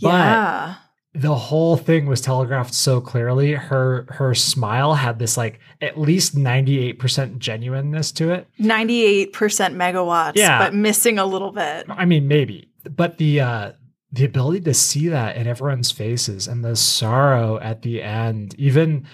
But 0.02 0.10
yeah. 0.10 0.76
the 1.14 1.36
whole 1.36 1.78
thing 1.78 2.06
was 2.08 2.22
telegraphed 2.22 2.74
so 2.74 3.02
clearly. 3.02 3.54
Her 3.54 4.08
her 4.10 4.34
smile 4.34 4.96
had 4.96 5.20
this 5.20 5.38
like 5.38 5.60
at 5.82 6.00
least 6.00 6.36
ninety 6.36 6.80
eight 6.80 7.00
percent 7.00 7.40
genuineness 7.40 8.12
to 8.14 8.32
it. 8.32 8.48
98% 8.60 9.32
megawatts, 9.32 10.36
Yeah. 10.36 10.60
but 10.60 10.74
missing 10.74 11.20
a 11.20 11.26
little 11.26 11.52
bit. 11.52 11.86
I 11.90 12.06
mean, 12.06 12.28
maybe, 12.28 12.70
but 12.84 13.18
the 13.18 13.42
uh 13.42 13.72
the 14.14 14.26
ability 14.26 14.60
to 14.62 14.74
see 14.74 15.08
that 15.08 15.38
in 15.38 15.48
everyone's 15.48 15.92
faces 15.92 16.48
and 16.48 16.66
the 16.66 16.76
sorrow 16.76 17.60
at 17.60 17.82
the 17.82 18.02
end, 18.02 18.54
even 18.58 19.06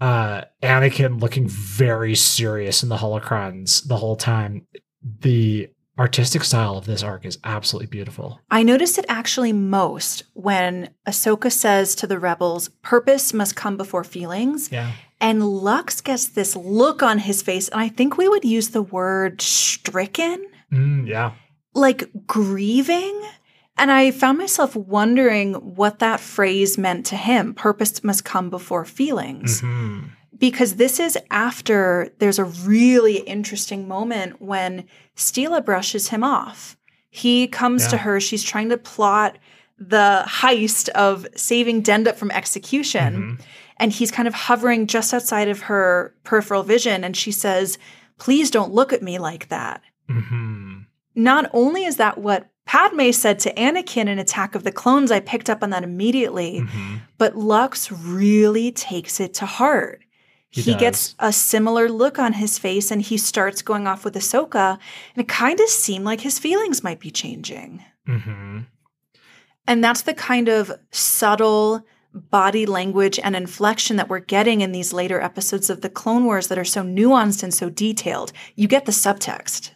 uh 0.00 0.42
Anakin 0.62 1.20
looking 1.20 1.48
very 1.48 2.14
serious 2.14 2.82
in 2.82 2.88
the 2.88 2.96
holocrons 2.96 3.86
the 3.86 3.96
whole 3.96 4.16
time. 4.16 4.66
The 5.20 5.68
artistic 5.98 6.44
style 6.44 6.76
of 6.76 6.84
this 6.84 7.02
arc 7.02 7.24
is 7.24 7.38
absolutely 7.44 7.86
beautiful. 7.86 8.38
I 8.50 8.62
noticed 8.62 8.98
it 8.98 9.06
actually 9.08 9.54
most 9.54 10.24
when 10.34 10.90
Ahsoka 11.08 11.50
says 11.50 11.94
to 11.94 12.06
the 12.06 12.18
rebels, 12.18 12.68
purpose 12.82 13.32
must 13.32 13.56
come 13.56 13.78
before 13.78 14.04
feelings. 14.04 14.70
Yeah. 14.70 14.92
And 15.22 15.42
Lux 15.48 16.02
gets 16.02 16.28
this 16.28 16.54
look 16.54 17.02
on 17.02 17.18
his 17.20 17.40
face, 17.40 17.68
and 17.68 17.80
I 17.80 17.88
think 17.88 18.18
we 18.18 18.28
would 18.28 18.44
use 18.44 18.68
the 18.70 18.82
word 18.82 19.40
stricken, 19.40 20.44
Mm, 20.70 21.06
yeah. 21.08 21.32
like 21.74 22.10
grieving. 22.26 23.22
And 23.78 23.90
I 23.92 24.10
found 24.10 24.38
myself 24.38 24.74
wondering 24.74 25.54
what 25.54 25.98
that 25.98 26.20
phrase 26.20 26.78
meant 26.78 27.04
to 27.06 27.16
him 27.16 27.52
purpose 27.54 28.02
must 28.02 28.24
come 28.24 28.48
before 28.50 28.84
feelings. 28.84 29.60
Mhm. 29.60 30.10
Because 30.38 30.76
this 30.76 30.98
is 31.00 31.18
after 31.30 32.10
there's 32.18 32.38
a 32.38 32.44
really 32.44 33.18
interesting 33.20 33.86
moment 33.88 34.40
when 34.40 34.84
Steela 35.16 35.64
brushes 35.64 36.08
him 36.08 36.22
off. 36.24 36.76
He 37.10 37.46
comes 37.46 37.86
to 37.86 37.96
her, 37.98 38.20
she's 38.20 38.42
trying 38.42 38.68
to 38.68 38.76
plot 38.76 39.38
the 39.78 40.24
heist 40.26 40.88
of 40.90 41.26
saving 41.36 41.82
Dendup 41.82 42.16
from 42.16 42.30
execution. 42.30 43.38
Mhm. 43.38 43.44
And 43.78 43.92
he's 43.92 44.10
kind 44.10 44.26
of 44.28 44.34
hovering 44.34 44.86
just 44.86 45.12
outside 45.12 45.48
of 45.48 45.60
her 45.60 46.14
peripheral 46.24 46.62
vision. 46.62 47.04
And 47.04 47.16
she 47.16 47.30
says, 47.32 47.78
Please 48.18 48.50
don't 48.50 48.72
look 48.72 48.94
at 48.94 49.02
me 49.02 49.18
like 49.18 49.48
that. 49.50 49.82
Mhm. 50.10 50.86
Not 51.14 51.50
only 51.52 51.84
is 51.84 51.96
that 51.96 52.16
what 52.16 52.48
Padme 52.66 53.10
said 53.12 53.38
to 53.40 53.54
Anakin 53.54 54.08
in 54.08 54.18
Attack 54.18 54.54
of 54.54 54.64
the 54.64 54.72
Clones, 54.72 55.10
I 55.12 55.20
picked 55.20 55.48
up 55.48 55.62
on 55.62 55.70
that 55.70 55.84
immediately, 55.84 56.60
Mhm. 56.62 57.00
but 57.16 57.36
Lux 57.36 57.90
really 57.92 58.72
takes 58.72 59.20
it 59.20 59.32
to 59.34 59.46
heart. 59.46 60.02
He 60.50 60.62
He, 60.62 60.74
gets 60.74 61.14
a 61.18 61.32
similar 61.32 61.88
look 61.88 62.18
on 62.18 62.34
his 62.34 62.58
face 62.58 62.90
and 62.90 63.02
he 63.02 63.18
starts 63.18 63.62
going 63.62 63.86
off 63.86 64.04
with 64.04 64.14
Ahsoka. 64.14 64.78
And 65.14 65.22
it 65.22 65.28
kind 65.28 65.60
of 65.60 65.68
seemed 65.68 66.04
like 66.04 66.22
his 66.22 66.38
feelings 66.38 66.82
might 66.82 66.98
be 66.98 67.10
changing. 67.10 67.84
Mhm. 68.08 68.66
And 69.68 69.84
that's 69.84 70.02
the 70.02 70.14
kind 70.14 70.48
of 70.48 70.72
subtle 70.90 71.84
body 72.14 72.64
language 72.64 73.18
and 73.22 73.36
inflection 73.36 73.96
that 73.96 74.08
we're 74.08 74.20
getting 74.20 74.60
in 74.62 74.72
these 74.72 74.92
later 74.94 75.20
episodes 75.20 75.68
of 75.68 75.82
the 75.82 75.90
Clone 75.90 76.24
Wars 76.24 76.46
that 76.48 76.58
are 76.58 76.64
so 76.64 76.82
nuanced 76.82 77.42
and 77.42 77.52
so 77.52 77.68
detailed. 77.68 78.32
You 78.54 78.66
get 78.66 78.86
the 78.86 78.92
subtext. 78.92 79.72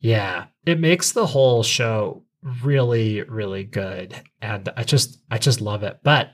Yeah, 0.00 0.46
it 0.66 0.80
makes 0.80 1.12
the 1.12 1.26
whole 1.28 1.62
show 1.62 2.22
really, 2.62 3.22
really 3.22 3.64
good, 3.64 4.14
and 4.40 4.68
I 4.76 4.84
just, 4.84 5.18
I 5.30 5.38
just 5.38 5.60
love 5.60 5.82
it. 5.82 5.98
But 6.02 6.30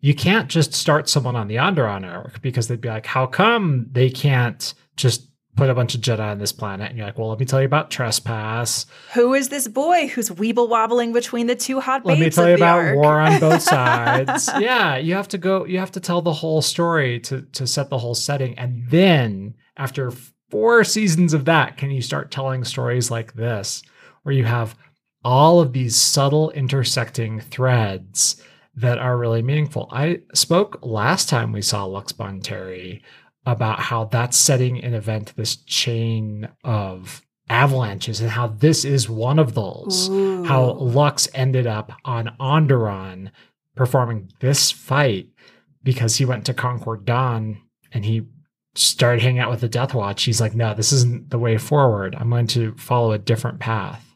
you 0.00 0.14
can't 0.14 0.48
just 0.48 0.74
start 0.74 1.08
someone 1.08 1.36
on 1.36 1.48
the 1.48 1.56
Onderon 1.56 2.04
arc 2.10 2.42
because 2.42 2.68
they'd 2.68 2.80
be 2.80 2.88
like, 2.88 3.06
"How 3.06 3.26
come 3.26 3.86
they 3.92 4.10
can't 4.10 4.74
just 4.96 5.28
put 5.54 5.68
a 5.68 5.74
bunch 5.74 5.94
of 5.94 6.00
Jedi 6.00 6.18
on 6.18 6.38
this 6.38 6.52
planet?" 6.52 6.88
And 6.88 6.98
you're 6.98 7.06
like, 7.06 7.18
"Well, 7.18 7.28
let 7.28 7.38
me 7.38 7.46
tell 7.46 7.60
you 7.60 7.66
about 7.66 7.90
trespass. 7.90 8.86
Who 9.14 9.34
is 9.34 9.48
this 9.48 9.68
boy 9.68 10.08
who's 10.08 10.28
weeble 10.30 10.68
wobbling 10.68 11.12
between 11.12 11.46
the 11.46 11.54
two 11.54 11.78
hot 11.80 12.04
Let 12.04 12.18
me 12.18 12.30
tell 12.30 12.48
you 12.48 12.54
about 12.56 12.78
arc? 12.80 12.96
war 12.96 13.20
on 13.20 13.38
both 13.38 13.62
sides." 13.76 14.50
yeah, 14.58 14.96
you 14.96 15.14
have 15.14 15.28
to 15.28 15.38
go. 15.38 15.64
You 15.66 15.78
have 15.78 15.92
to 15.92 16.00
tell 16.00 16.22
the 16.22 16.32
whole 16.32 16.62
story 16.62 17.20
to 17.20 17.42
to 17.42 17.66
set 17.66 17.88
the 17.90 17.98
whole 17.98 18.14
setting, 18.14 18.58
and 18.58 18.84
then 18.88 19.54
after 19.76 20.12
four 20.50 20.84
seasons 20.84 21.32
of 21.32 21.44
that, 21.46 21.76
can 21.78 21.90
you 21.90 22.02
start 22.02 22.30
telling 22.30 22.64
stories 22.64 23.10
like 23.10 23.34
this, 23.34 23.82
where 24.22 24.34
you 24.34 24.44
have 24.44 24.74
all 25.24 25.60
of 25.60 25.72
these 25.72 25.96
subtle 25.96 26.50
intersecting 26.50 27.40
threads 27.40 28.42
that 28.74 28.98
are 28.98 29.18
really 29.18 29.42
meaningful. 29.42 29.88
I 29.92 30.20
spoke 30.34 30.78
last 30.82 31.28
time 31.28 31.52
we 31.52 31.62
saw 31.62 31.84
Lux 31.84 32.12
Bonteri 32.12 33.02
about 33.44 33.80
how 33.80 34.04
that's 34.04 34.36
setting 34.36 34.82
an 34.82 34.94
event, 34.94 35.34
this 35.36 35.56
chain 35.56 36.48
of 36.64 37.22
avalanches, 37.48 38.20
and 38.20 38.30
how 38.30 38.46
this 38.46 38.84
is 38.84 39.10
one 39.10 39.38
of 39.38 39.54
those. 39.54 40.08
How 40.46 40.72
Lux 40.72 41.28
ended 41.34 41.66
up 41.66 41.92
on 42.04 42.34
Onderon 42.40 43.30
performing 43.74 44.30
this 44.40 44.70
fight 44.70 45.28
because 45.82 46.16
he 46.16 46.24
went 46.24 46.46
to 46.46 46.54
Concord 46.54 47.04
Dawn 47.04 47.60
and 47.92 48.04
he 48.04 48.26
started 48.74 49.22
hanging 49.22 49.40
out 49.40 49.50
with 49.50 49.60
the 49.60 49.68
Death 49.68 49.92
Watch. 49.92 50.22
He's 50.22 50.40
like, 50.40 50.54
no, 50.54 50.72
this 50.72 50.92
isn't 50.92 51.30
the 51.30 51.38
way 51.38 51.58
forward. 51.58 52.16
I'm 52.18 52.30
going 52.30 52.46
to 52.48 52.74
follow 52.76 53.12
a 53.12 53.18
different 53.18 53.60
path. 53.60 54.11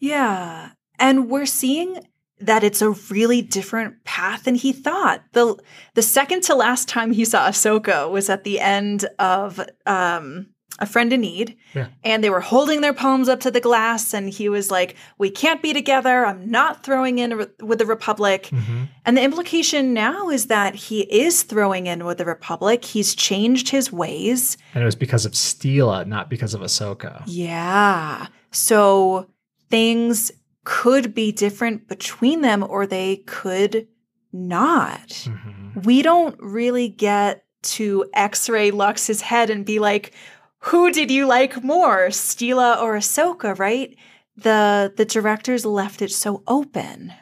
Yeah. 0.00 0.70
And 0.98 1.30
we're 1.30 1.46
seeing 1.46 2.00
that 2.40 2.64
it's 2.64 2.80
a 2.82 2.90
really 3.10 3.42
different 3.42 4.02
path 4.04 4.44
than 4.44 4.54
he 4.54 4.72
thought. 4.72 5.22
The 5.32 5.56
the 5.94 6.02
second 6.02 6.42
to 6.44 6.54
last 6.54 6.88
time 6.88 7.12
he 7.12 7.24
saw 7.24 7.46
Ahsoka 7.48 8.10
was 8.10 8.30
at 8.30 8.44
the 8.44 8.58
end 8.60 9.04
of 9.18 9.60
um 9.86 10.46
a 10.78 10.86
friend 10.86 11.12
in 11.12 11.20
need. 11.20 11.58
Yeah. 11.74 11.88
And 12.02 12.24
they 12.24 12.30
were 12.30 12.40
holding 12.40 12.80
their 12.80 12.94
palms 12.94 13.28
up 13.28 13.40
to 13.40 13.50
the 13.50 13.60
glass 13.60 14.14
and 14.14 14.30
he 14.30 14.48
was 14.48 14.70
like, 14.70 14.96
"We 15.18 15.28
can't 15.28 15.60
be 15.60 15.74
together. 15.74 16.24
I'm 16.24 16.50
not 16.50 16.82
throwing 16.82 17.18
in 17.18 17.36
re- 17.36 17.46
with 17.60 17.78
the 17.78 17.84
Republic." 17.84 18.44
Mhm. 18.50 18.88
And 19.04 19.14
the 19.18 19.22
implication 19.22 19.92
now 19.92 20.30
is 20.30 20.46
that 20.46 20.74
he 20.74 21.00
is 21.02 21.42
throwing 21.42 21.86
in 21.86 22.06
with 22.06 22.16
the 22.16 22.24
Republic. 22.24 22.86
He's 22.86 23.14
changed 23.14 23.68
his 23.68 23.92
ways. 23.92 24.56
And 24.72 24.80
it 24.80 24.86
was 24.86 24.96
because 24.96 25.26
of 25.26 25.32
Steela, 25.32 26.06
not 26.06 26.30
because 26.30 26.54
of 26.54 26.62
Ahsoka. 26.62 27.22
Yeah. 27.26 28.28
So 28.50 29.26
things 29.70 30.30
could 30.64 31.14
be 31.14 31.32
different 31.32 31.88
between 31.88 32.42
them 32.42 32.64
or 32.68 32.86
they 32.86 33.16
could 33.26 33.86
not. 34.32 35.08
Mhm. 35.08 35.84
We 35.84 36.02
don't 36.02 36.36
really 36.38 36.88
get 36.88 37.44
to 37.62 38.04
x 38.14 38.48
ray 38.48 38.70
Lux's 38.70 39.20
head 39.20 39.50
and 39.50 39.64
be 39.64 39.78
like, 39.78 40.12
who 40.58 40.90
did 40.90 41.10
you 41.10 41.26
like 41.26 41.62
more, 41.64 42.08
Steela 42.08 42.80
or 42.80 42.96
Ahsoka, 42.96 43.58
right? 43.58 43.96
The 44.36 44.92
the 44.96 45.04
directors 45.04 45.64
left 45.64 46.02
it 46.02 46.10
so 46.10 46.42
open. 46.46 47.12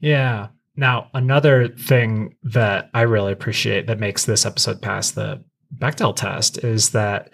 Yeah. 0.00 0.48
Now, 0.76 1.10
another 1.12 1.68
thing 1.68 2.34
that 2.42 2.90
I 2.94 3.02
really 3.02 3.32
appreciate 3.32 3.86
that 3.86 4.00
makes 4.00 4.24
this 4.24 4.46
episode 4.46 4.80
pass 4.80 5.10
the 5.10 5.44
Bechdel 5.76 6.16
test 6.16 6.62
is 6.64 6.90
that 6.90 7.30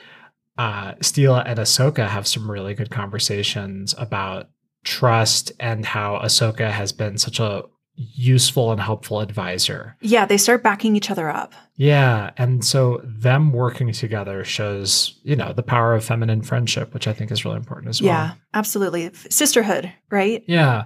uh, 0.58 0.94
Steela 0.96 1.44
and 1.46 1.58
Ahsoka 1.58 2.08
have 2.08 2.26
some 2.26 2.50
really 2.50 2.74
good 2.74 2.90
conversations 2.90 3.94
about 3.96 4.50
trust 4.84 5.52
and 5.60 5.86
how 5.86 6.18
Ahsoka 6.18 6.70
has 6.70 6.92
been 6.92 7.16
such 7.16 7.40
a 7.40 7.62
useful 7.94 8.70
and 8.70 8.80
helpful 8.80 9.20
advisor. 9.20 9.96
Yeah, 10.00 10.24
they 10.24 10.36
start 10.36 10.62
backing 10.62 10.94
each 10.94 11.10
other 11.10 11.28
up. 11.28 11.52
Yeah. 11.76 12.30
And 12.36 12.64
so 12.64 13.00
them 13.04 13.52
working 13.52 13.92
together 13.92 14.44
shows, 14.44 15.18
you 15.24 15.34
know, 15.34 15.52
the 15.52 15.64
power 15.64 15.94
of 15.94 16.04
feminine 16.04 16.42
friendship, 16.42 16.94
which 16.94 17.08
I 17.08 17.12
think 17.12 17.32
is 17.32 17.44
really 17.44 17.56
important 17.56 17.88
as 17.88 18.00
well. 18.00 18.08
Yeah, 18.08 18.34
absolutely. 18.54 19.10
Sisterhood, 19.14 19.92
right? 20.10 20.44
Yeah. 20.46 20.84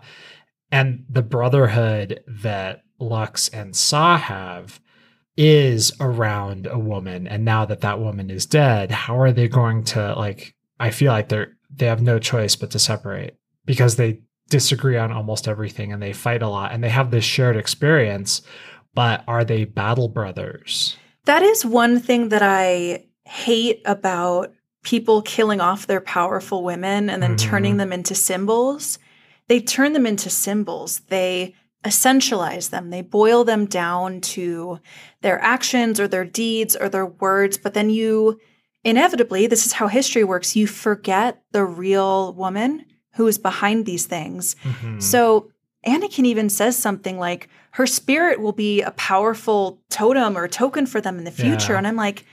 And 0.71 1.05
the 1.09 1.23
brotherhood 1.23 2.23
that 2.27 2.83
Lux 2.99 3.49
and 3.51 3.77
Saw 3.77 4.17
have 4.17 4.81
is 5.37 5.93
around 6.01 6.67
a 6.67 6.79
woman. 6.79 7.27
And 7.27 7.45
now 7.45 7.65
that 7.65 7.81
that 7.81 8.01
woman 8.01 8.31
is 8.31 8.47
dead, 8.47 8.91
how 8.91 9.19
are 9.19 9.33
they 9.33 9.49
going 9.49 9.85
to 9.85 10.15
like? 10.15 10.55
I 10.79 10.91
feel 10.91 11.13
like 11.13 11.29
they're 11.29 11.53
they 11.75 11.87
have 11.87 12.03
no 12.03 12.19
choice 12.19 12.55
but 12.57 12.71
to 12.73 12.79
separate 12.79 13.35
because 13.65 13.97
they 13.97 14.21
disagree 14.51 14.99
on 14.99 15.11
almost 15.11 15.49
everything 15.49 15.93
and 15.93 16.03
they 16.03 16.13
fight 16.13 16.43
a 16.43 16.49
lot 16.49 16.73
and 16.73 16.85
they 16.85 16.91
have 16.91 17.11
this 17.11 17.25
shared 17.25 17.57
experience. 17.57 18.43
But 18.95 19.25
are 19.27 19.45
they 19.45 19.65
battle 19.65 20.09
brothers? 20.09 20.97
That 21.25 21.43
is 21.43 21.65
one 21.65 21.99
thing 21.99 22.29
that 22.29 22.43
I 22.43 23.07
hate 23.25 23.81
about 23.87 24.53
people 24.83 25.23
killing 25.23 25.61
off 25.61 25.87
their 25.87 26.01
powerful 26.01 26.63
women 26.63 27.09
and 27.09 27.23
then 27.23 27.37
Mhm. 27.37 27.39
turning 27.39 27.77
them 27.79 27.93
into 27.93 28.15
symbols. 28.15 28.99
They 29.49 29.61
turn 29.61 29.93
them 29.95 30.05
into 30.07 30.29
symbols. 30.29 31.01
They 31.09 31.55
essentialize 31.85 32.71
them. 32.71 32.91
They 32.91 33.03
boil 33.03 33.45
them 33.45 33.67
down 33.67 34.21
to 34.21 34.81
their 35.21 35.41
actions 35.41 35.99
or 35.99 36.07
their 36.07 36.25
deeds 36.25 36.77
or 36.77 36.89
their 36.89 37.07
words. 37.07 37.59
But 37.59 37.75
then 37.75 37.91
you 37.91 38.41
inevitably, 38.85 39.47
this 39.47 39.67
is 39.67 39.73
how 39.73 39.89
history 39.89 40.25
works, 40.25 40.57
you 40.57 40.67
forget 40.67 41.43
the 41.53 41.65
real 41.65 42.33
woman 42.35 42.85
who 43.15 43.27
is 43.27 43.39
behind 43.39 43.87
these 43.87 44.07
things. 44.07 44.57
Mhm. 44.65 45.03
So 45.03 45.51
Anakin 45.87 46.25
even 46.25 46.49
says 46.49 46.77
something 46.77 47.19
like, 47.19 47.49
her 47.73 47.87
spirit 47.87 48.41
will 48.41 48.53
be 48.53 48.83
a 48.83 48.91
powerful 48.93 49.81
totem 49.89 50.37
or 50.37 50.47
token 50.47 50.87
for 50.87 51.01
them 51.01 51.19
in 51.19 51.25
the 51.25 51.31
future. 51.31 51.73
Yeah. 51.73 51.79
And 51.79 51.87
I'm 51.87 51.97
like, 51.97 52.25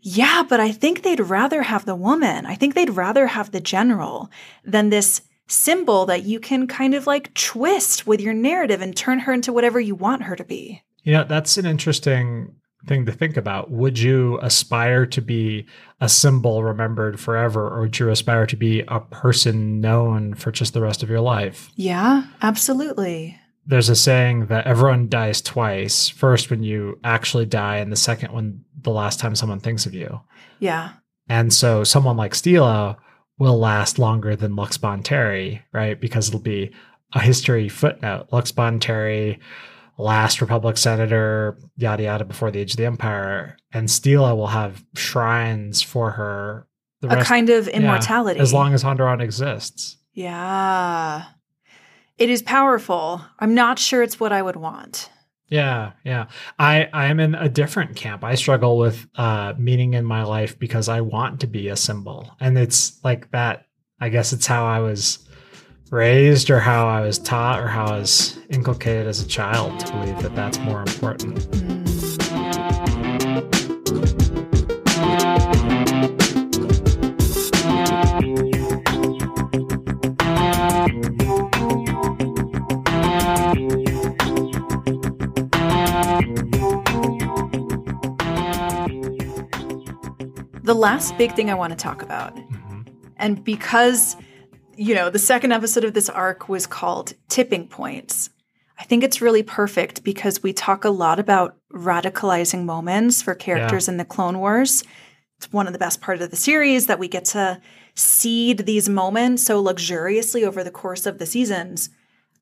yeah, 0.00 0.44
but 0.48 0.60
I 0.60 0.72
think 0.72 1.02
they'd 1.02 1.20
rather 1.20 1.62
have 1.62 1.84
the 1.84 1.94
woman. 1.94 2.46
I 2.46 2.54
think 2.54 2.74
they'd 2.74 2.90
rather 2.90 3.28
have 3.28 3.52
the 3.52 3.60
general 3.60 4.30
than 4.64 4.90
this 4.90 5.22
symbol 5.48 6.06
that 6.06 6.24
you 6.24 6.40
can 6.40 6.66
kind 6.66 6.94
of 6.94 7.06
like 7.06 7.32
twist 7.34 8.06
with 8.06 8.20
your 8.20 8.34
narrative 8.34 8.80
and 8.80 8.96
turn 8.96 9.20
her 9.20 9.32
into 9.32 9.52
whatever 9.52 9.78
you 9.80 9.94
want 9.94 10.22
her 10.22 10.36
to 10.36 10.44
be. 10.44 10.82
You 11.02 11.12
know, 11.12 11.24
that's 11.24 11.56
an 11.56 11.66
interesting 11.66 12.54
thing 12.86 13.06
to 13.06 13.12
think 13.12 13.36
about. 13.36 13.70
Would 13.70 13.98
you 13.98 14.38
aspire 14.42 15.06
to 15.06 15.20
be 15.20 15.66
a 16.00 16.08
symbol 16.08 16.62
remembered 16.62 17.18
forever, 17.18 17.68
or 17.68 17.82
would 17.82 17.98
you 17.98 18.10
aspire 18.10 18.46
to 18.46 18.56
be 18.56 18.82
a 18.88 19.00
person 19.00 19.80
known 19.80 20.34
for 20.34 20.52
just 20.52 20.74
the 20.74 20.80
rest 20.80 21.02
of 21.02 21.10
your 21.10 21.20
life? 21.20 21.70
Yeah, 21.74 22.24
absolutely. 22.42 23.38
There's 23.66 23.88
a 23.88 23.96
saying 23.96 24.46
that 24.46 24.66
everyone 24.66 25.08
dies 25.08 25.42
twice 25.42 26.08
first 26.08 26.50
when 26.50 26.62
you 26.62 26.98
actually 27.02 27.46
die, 27.46 27.78
and 27.78 27.90
the 27.90 27.96
second 27.96 28.32
when 28.32 28.64
the 28.82 28.90
last 28.90 29.18
time 29.18 29.34
someone 29.34 29.60
thinks 29.60 29.86
of 29.86 29.94
you. 29.94 30.20
Yeah. 30.60 30.90
And 31.28 31.52
so 31.52 31.82
someone 31.82 32.16
like 32.16 32.32
Steela 32.32 32.96
will 33.38 33.58
last 33.58 33.98
longer 33.98 34.36
than 34.36 34.56
Lux 34.56 34.78
Bonteri, 34.78 35.62
right? 35.72 36.00
Because 36.00 36.28
it'll 36.28 36.40
be 36.40 36.72
a 37.14 37.20
history 37.20 37.68
footnote. 37.68 38.28
Lux 38.32 38.52
Bonteri, 38.52 39.38
last 39.98 40.40
Republic 40.40 40.76
senator, 40.76 41.58
yada 41.76 42.04
yada, 42.04 42.24
before 42.24 42.50
the 42.50 42.58
age 42.60 42.72
of 42.72 42.76
the 42.76 42.86
Empire, 42.86 43.56
and 43.72 43.88
Steela 43.88 44.36
will 44.36 44.48
have 44.48 44.84
shrines 44.94 45.82
for 45.82 46.12
her. 46.12 46.66
The 47.02 47.20
a 47.20 47.24
kind 47.24 47.50
of 47.50 47.66
yeah, 47.66 47.74
immortality. 47.74 48.40
as 48.40 48.54
long 48.54 48.72
as 48.72 48.82
Onderon 48.82 49.20
exists. 49.20 49.98
Yeah. 50.14 51.24
It 52.16 52.30
is 52.30 52.40
powerful. 52.40 53.20
I'm 53.38 53.54
not 53.54 53.78
sure 53.78 54.02
it's 54.02 54.18
what 54.18 54.32
I 54.32 54.40
would 54.40 54.56
want. 54.56 55.10
Yeah, 55.48 55.92
yeah. 56.04 56.26
I 56.58 56.88
I 56.92 57.06
am 57.06 57.20
in 57.20 57.34
a 57.34 57.48
different 57.48 57.94
camp. 57.94 58.24
I 58.24 58.34
struggle 58.34 58.78
with 58.78 59.06
uh 59.14 59.54
meaning 59.56 59.94
in 59.94 60.04
my 60.04 60.24
life 60.24 60.58
because 60.58 60.88
I 60.88 61.00
want 61.00 61.40
to 61.40 61.46
be 61.46 61.68
a 61.68 61.76
symbol. 61.76 62.30
And 62.40 62.58
it's 62.58 63.02
like 63.04 63.30
that 63.30 63.66
I 64.00 64.08
guess 64.08 64.32
it's 64.32 64.46
how 64.46 64.66
I 64.66 64.80
was 64.80 65.26
raised 65.90 66.50
or 66.50 66.58
how 66.58 66.88
I 66.88 67.00
was 67.02 67.18
taught 67.18 67.60
or 67.60 67.68
how 67.68 67.86
I 67.86 68.00
was 68.00 68.38
inculcated 68.50 69.06
as 69.06 69.22
a 69.22 69.26
child 69.26 69.78
to 69.80 69.92
believe 69.92 70.20
that 70.22 70.34
that's 70.34 70.58
more 70.58 70.80
important. 70.80 71.85
Last 90.76 91.16
big 91.18 91.34
thing 91.34 91.50
I 91.50 91.54
want 91.54 91.72
to 91.72 91.76
talk 91.76 92.02
about, 92.02 92.36
Mhm. 92.36 92.86
and 93.16 93.42
because, 93.44 94.16
you 94.76 94.94
know, 94.94 95.10
the 95.10 95.18
second 95.18 95.52
episode 95.52 95.84
of 95.84 95.94
this 95.94 96.08
arc 96.08 96.48
was 96.48 96.66
called 96.66 97.14
Tipping 97.28 97.66
Points, 97.68 98.30
I 98.78 98.84
think 98.84 99.02
it's 99.02 99.22
really 99.22 99.42
perfect 99.42 100.04
because 100.04 100.42
we 100.42 100.52
talk 100.52 100.84
a 100.84 100.90
lot 100.90 101.18
about 101.18 101.56
radicalizing 101.72 102.64
moments 102.64 103.22
for 103.22 103.34
characters 103.34 103.88
in 103.88 103.96
the 103.96 104.04
Clone 104.04 104.38
Wars. 104.38 104.84
It's 105.38 105.52
one 105.52 105.66
of 105.66 105.72
the 105.72 105.78
best 105.78 106.00
parts 106.00 106.22
of 106.22 106.30
the 106.30 106.36
series 106.36 106.86
that 106.86 106.98
we 106.98 107.08
get 107.08 107.24
to 107.26 107.60
seed 107.94 108.66
these 108.66 108.88
moments 108.88 109.42
so 109.44 109.60
luxuriously 109.60 110.44
over 110.44 110.62
the 110.62 110.70
course 110.70 111.06
of 111.06 111.18
the 111.18 111.24
seasons. 111.26 111.88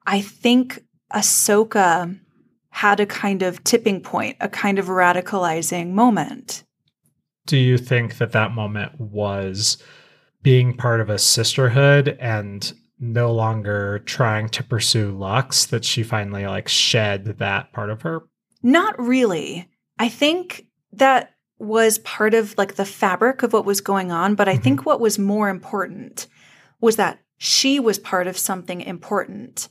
I 0.07 0.21
think 0.21 0.83
Ahsoka 1.13 2.19
had 2.71 2.99
a 2.99 3.07
kind 3.07 3.43
of 3.43 3.63
tipping 3.63 4.01
point, 4.01 4.37
a 4.41 4.49
kind 4.49 4.79
of 4.81 4.87
radicalizing 4.87 5.93
moment. 5.93 6.65
Do 7.47 7.57
you 7.57 7.77
think 7.79 8.19
that 8.19 8.33
that 8.33 8.53
moment 8.53 8.99
was 8.99 9.77
being 10.43 10.77
part 10.77 11.01
of 11.01 11.11
a 11.11 11.19
sisterhood 11.19 12.17
and 12.21 12.73
no 12.99 13.33
longer 13.33 13.99
trying 14.01 14.49
to 14.51 14.63
pursue 14.65 15.11
Lux 15.11 15.67
that 15.67 15.85
she 15.85 16.03
finally 16.03 16.47
like 16.47 16.69
shed 16.69 17.25
that 17.39 17.73
part 17.73 17.91
of 17.91 18.03
her? 18.03 18.23
Not 18.63 18.99
really. 18.99 19.69
I 19.99 20.09
think 20.09 20.67
that 20.93 21.35
was 21.59 21.99
part 21.99 22.35
of 22.35 22.55
like 22.57 22.77
the 22.77 22.85
fabric 22.85 23.43
of 23.43 23.53
what 23.53 23.65
was 23.65 23.81
going 23.81 24.11
on, 24.11 24.35
but 24.35 24.49
I 24.49 24.57
Mhm. 24.57 24.63
think 24.63 24.87
what 24.87 25.01
was 25.01 25.19
more 25.19 25.49
important 25.49 26.27
was 26.81 26.97
that 26.97 27.19
she 27.37 27.79
was 27.79 27.99
part 27.99 28.27
of 28.27 28.39
something 28.39 28.81
important 28.81 29.69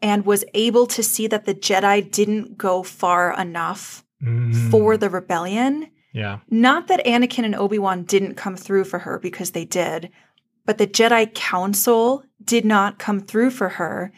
and 0.00 0.24
was 0.24 0.44
able 0.54 0.86
to 0.86 1.02
see 1.02 1.26
that 1.26 1.44
the 1.44 1.54
Jedi 1.54 2.10
didn't 2.10 2.56
go 2.56 2.82
far 2.82 3.38
enough 3.38 4.04
for 4.70 4.96
Mm, 4.96 5.00
the 5.00 5.10
rebellion. 5.10 5.88
Yeah. 6.12 6.40
Not 6.48 6.88
that 6.88 7.04
Anakin 7.06 7.44
and 7.44 7.54
Obi-Wan 7.54 8.04
didn't 8.04 8.34
come 8.34 8.56
through 8.56 8.84
for 8.84 9.00
her 9.00 9.18
because 9.18 9.52
they 9.52 9.64
did, 9.64 10.10
but 10.66 10.78
the 10.78 10.86
Jedi 10.86 11.32
Council 11.34 12.24
did 12.42 12.64
not 12.64 12.98
come 12.98 13.20
through 13.20 13.50
for 13.50 13.70
her. 13.70 14.12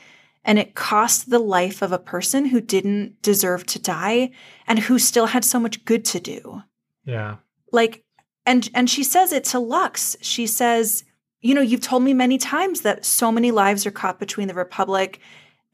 And 0.45 0.59
it 0.59 0.75
cost 0.75 1.31
the 1.31 1.39
life 1.39 1.83
of 1.83 1.93
a 1.93 2.01
person 2.01 2.47
who 2.47 2.61
didn't 2.61 3.23
deserve 3.23 3.65
to 3.67 3.79
die 3.79 4.33
and 4.67 4.81
who 4.81 4.99
still 4.99 5.27
had 5.27 5.45
so 5.45 5.61
much 5.61 5.85
good 5.85 6.05
to 6.07 6.19
do. 6.19 6.63
Yeah. 7.05 7.37
Like, 7.71 8.05
and 8.45 8.69
and 8.75 8.91
she 8.91 9.05
says 9.05 9.33
it 9.33 9.45
to 9.45 9.61
Lux. 9.61 10.17
She 10.21 10.49
says, 10.49 11.05
you 11.43 11.55
know, 11.55 11.61
you've 11.61 11.81
told 11.81 12.03
me 12.03 12.13
many 12.13 12.39
times 12.39 12.81
that 12.81 13.05
so 13.05 13.31
many 13.31 13.53
lives 13.53 13.87
are 13.87 13.93
caught 13.93 14.19
between 14.19 14.49
the 14.49 14.55
Republic 14.55 15.21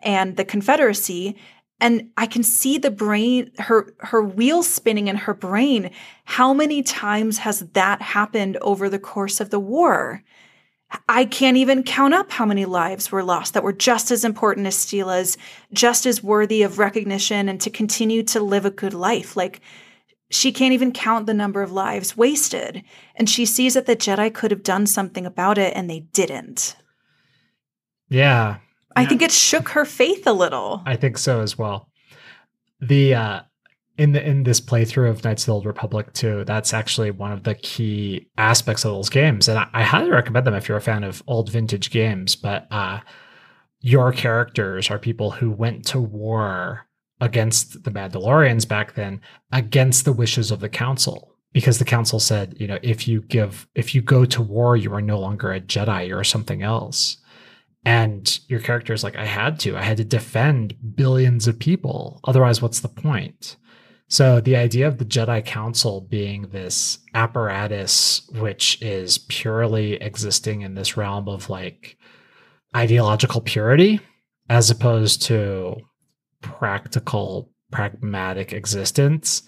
and 0.01 0.37
the 0.37 0.45
Confederacy. 0.45 1.37
And 1.81 2.11
I 2.17 2.27
can 2.27 2.43
see 2.43 2.77
the 2.77 2.91
brain, 2.91 3.53
her 3.59 3.95
her 3.99 4.23
wheels 4.23 4.69
spinning 4.69 5.09
in 5.09 5.17
her 5.17 5.35
brain. 5.35 5.91
How 6.25 6.53
many 6.53 6.83
times 6.83 7.39
has 7.39 7.61
that 7.73 8.03
happened 8.03 8.57
over 8.59 8.89
the 8.89 8.99
course 8.99 9.41
of 9.41 9.51
the 9.51 9.61
war? 9.61 10.25
I 11.09 11.27
can't 11.27 11.57
even 11.59 11.83
count 11.83 12.15
up 12.15 12.33
how 12.33 12.47
many 12.47 12.65
lives 12.65 13.13
were 13.13 13.23
lost 13.23 13.55
that 13.55 13.63
were 13.63 13.75
just 13.75 14.11
as 14.11 14.25
important 14.25 14.67
as 14.67 14.75
Steela's, 14.75 15.37
just 15.73 16.07
as 16.07 16.23
worthy 16.23 16.63
of 16.63 16.79
recognition 16.79 17.49
and 17.49 17.61
to 17.61 17.71
continue 17.71 18.23
to 18.25 18.41
live 18.41 18.65
a 18.65 18.71
good 18.71 18.95
life. 18.95 19.37
Like 19.37 19.61
she 20.31 20.51
can't 20.51 20.73
even 20.73 20.93
count 20.93 21.27
the 21.27 21.35
number 21.35 21.63
of 21.63 21.73
lives 21.73 22.17
wasted. 22.17 22.83
And 23.15 23.29
she 23.29 23.45
sees 23.45 23.75
that 23.75 23.87
the 23.87 23.97
Jedi 23.97 24.33
could 24.33 24.51
have 24.51 24.63
done 24.63 24.87
something 24.87 25.27
about 25.27 25.59
it 25.59 25.75
and 25.77 25.89
they 25.89 26.01
didn't. 26.01 26.77
Yeah. 28.09 28.59
I 28.99 29.07
think 29.07 29.23
it 29.23 29.33
shook 29.33 29.71
her 29.71 29.85
faith 29.85 30.27
a 30.27 30.33
little. 30.33 30.83
I 30.87 30.97
think 30.97 31.19
so 31.19 31.41
as 31.41 31.57
well. 31.57 31.89
The 32.81 33.15
uh 33.15 33.41
in 33.97 34.13
the 34.13 34.27
in 34.27 34.45
this 34.45 34.61
playthrough 34.61 35.11
of 35.11 35.25
Knights 35.25 35.43
of 35.43 35.47
the 35.47 35.53
Old 35.55 35.67
Republic 35.67 36.13
2, 36.13 36.45
that's 36.45 36.73
actually 36.73 37.11
one 37.11 37.33
of 37.33 37.43
the 37.43 37.57
key 37.57 38.29
aspects 38.39 38.85
of 38.85 38.93
those 38.93 39.11
games. 39.11 39.49
And 39.49 39.59
I, 39.59 39.69
I 39.73 39.83
highly 39.83 40.11
recommend 40.11 40.47
them 40.47 40.55
if 40.55 40.69
you're 40.69 40.79
a 40.79 40.83
fan 40.83 41.05
of 41.05 41.23
old 41.27 41.51
vintage 41.51 41.91
games. 41.91 42.37
But 42.37 42.67
uh 42.71 43.01
your 43.81 44.13
characters 44.13 44.91
are 44.91 44.99
people 44.99 45.31
who 45.31 45.51
went 45.51 45.87
to 45.87 46.01
war 46.01 46.87
against 47.21 47.85
the 47.85 47.91
Mandalorians 47.91 48.67
back 48.67 48.95
then, 48.95 49.21
against 49.53 50.05
the 50.05 50.13
wishes 50.13 50.51
of 50.51 50.61
the 50.61 50.69
council. 50.69 51.35
Because 51.53 51.79
the 51.79 51.85
council 51.85 52.21
said, 52.21 52.57
you 52.61 52.67
know, 52.67 52.79
if 52.83 53.09
you 53.09 53.23
give 53.23 53.67
if 53.75 53.95
you 53.95 54.03
go 54.03 54.25
to 54.27 54.43
war, 54.43 54.77
you 54.77 54.93
are 54.93 55.01
no 55.01 55.19
longer 55.19 55.53
a 55.53 55.61
Jedi, 55.61 56.09
you're 56.09 56.25
something 56.25 56.63
else. 56.63 57.17
And 57.89 58.39
your 58.49 58.61
character 58.61 58.93
is 58.93 59.03
like, 59.03 59.17
I 59.17 59.25
had 59.25 59.59
to. 59.61 59.75
I 59.75 59.81
had 59.81 59.97
to 59.97 60.05
defend 60.05 60.75
billions 60.95 61.49
of 61.49 61.59
people. 61.59 62.21
Otherwise, 62.25 62.61
what's 62.61 62.81
the 62.81 62.89
point? 62.89 63.57
So 64.09 64.43
the 64.43 64.57
idea 64.57 64.87
of 64.87 64.99
the 64.99 65.07
Jedi 65.07 65.43
Council 65.43 66.03
being 66.03 66.49
this 66.49 66.99
apparatus 67.15 68.29
which 68.35 68.77
is 68.83 69.17
purely 69.17 69.95
existing 69.95 70.61
in 70.61 70.75
this 70.75 70.99
realm 70.99 71.31
of 71.31 71.49
like 71.49 71.97
ideological 72.77 73.41
purity 73.41 74.01
as 74.51 74.71
opposed 74.71 75.23
to 75.23 75.77
practical 76.43 77.51
pragmatic 77.71 78.53
existence 78.53 79.45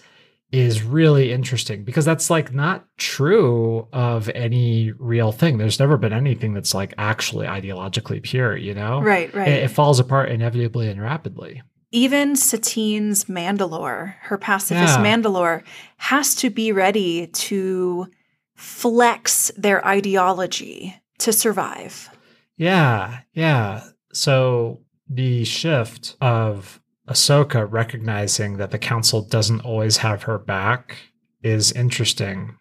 is 0.51 0.83
really 0.83 1.31
interesting 1.31 1.83
because 1.83 2.03
that's 2.03 2.29
like 2.29 2.53
not 2.53 2.85
true 2.97 3.87
of 3.93 4.29
any 4.29 4.91
real 4.99 5.31
thing. 5.31 5.57
There's 5.57 5.79
never 5.79 5.97
been 5.97 6.13
anything 6.13 6.53
that's 6.53 6.73
like 6.73 6.93
actually 6.97 7.47
ideologically 7.47 8.21
pure, 8.21 8.57
you 8.57 8.73
know? 8.73 9.01
Right, 9.01 9.33
right. 9.33 9.47
It, 9.47 9.63
it 9.63 9.67
falls 9.69 9.99
apart 9.99 10.29
inevitably 10.29 10.89
and 10.89 11.01
rapidly. 11.01 11.61
Even 11.91 12.35
Satine's 12.35 13.25
Mandalore, 13.25 14.15
her 14.21 14.37
pacifist 14.37 14.99
Yeah. 14.99 15.03
Mandalore, 15.05 15.63
has 15.97 16.35
to 16.35 16.49
be 16.49 16.71
ready 16.71 17.27
to 17.27 18.07
flex 18.55 19.51
their 19.57 19.85
ideology 19.85 20.95
to 21.19 21.31
survive. 21.33 22.09
Yeah, 22.57 23.19
yeah. 23.33 23.83
So 24.13 24.81
the 25.09 25.43
shift 25.45 26.15
of 26.21 26.80
Ahsoka 27.11 27.69
recognizing 27.69 28.57
that 28.57 28.71
the 28.71 28.79
council 28.79 29.21
doesn't 29.21 29.61
always 29.61 29.97
have 29.97 30.23
her 30.23 30.37
back 30.37 30.95
is 31.43 31.71
interesting. 31.73 32.57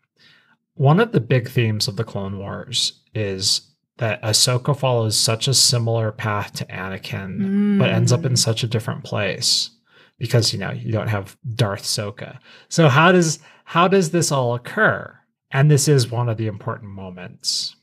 One 0.75 0.99
of 1.01 1.13
the 1.13 1.21
big 1.21 1.49
themes 1.49 1.87
of 1.89 1.97
the 1.97 2.05
Clone 2.05 2.39
Wars 2.39 3.01
is 3.15 3.63
that 3.99 4.23
Ahsoka 4.23 4.77
follows 4.77 5.17
such 5.17 5.47
a 5.47 5.55
similar 5.55 6.11
path 6.11 6.53
to 6.55 6.65
Anakin, 6.67 7.79
but 7.79 7.91
ends 7.91 8.13
up 8.13 8.25
in 8.25 8.33
Mm. 8.33 8.39
such 8.39 8.65
a 8.65 8.67
different 8.69 9.05
place 9.05 9.71
because 10.19 10.53
you 10.53 10.59
know 10.59 10.71
you 10.73 10.91
don't 10.91 11.09
have 11.09 11.37
Darth 11.55 11.83
Soka. 11.83 12.39
So 12.69 12.89
how 12.89 13.13
does 13.13 13.39
how 13.65 13.87
does 13.89 14.11
this 14.11 14.33
all 14.33 14.55
occur? 14.55 15.17
And 15.53 15.71
this 15.71 15.87
is 15.87 16.11
one 16.11 16.29
of 16.29 16.39
the 16.39 16.47
important 16.47 16.91
moments. 16.93 17.77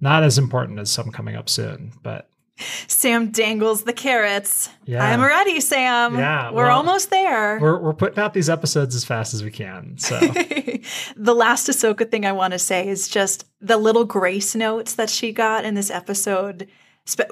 Not 0.00 0.22
as 0.22 0.36
important 0.38 0.78
as 0.78 0.90
some 0.90 1.10
coming 1.10 1.36
up 1.36 1.48
soon, 1.48 1.92
but 2.02 2.28
Sam 2.86 3.30
dangles 3.30 3.84
the 3.84 3.92
carrots. 3.92 4.68
yeah. 4.84 5.04
I'm 5.04 5.20
ready, 5.22 5.60
Sam. 5.60 6.16
Yeah, 6.18 6.50
We're 6.50 6.66
well, 6.66 6.76
almost 6.78 7.10
there. 7.10 7.58
we're 7.60 7.78
we're 7.78 7.92
putting 7.94 8.18
out 8.18 8.34
these 8.34 8.48
episodes 8.50 8.94
as 8.94 9.04
fast 9.04 9.34
as 9.34 9.42
we 9.44 9.50
can. 9.50 9.96
So 9.98 10.18
the 11.16 11.34
last 11.34 11.68
Ahsoka 11.68 12.10
thing 12.10 12.24
I 12.26 12.32
want 12.32 12.52
to 12.52 12.58
say 12.58 12.88
is 12.88 13.08
just 13.08 13.44
the 13.60 13.76
little 13.76 14.04
grace 14.04 14.54
notes 14.54 14.94
that 14.94 15.10
she 15.10 15.32
got 15.32 15.64
in 15.64 15.74
this 15.74 15.90
episode, 15.90 16.68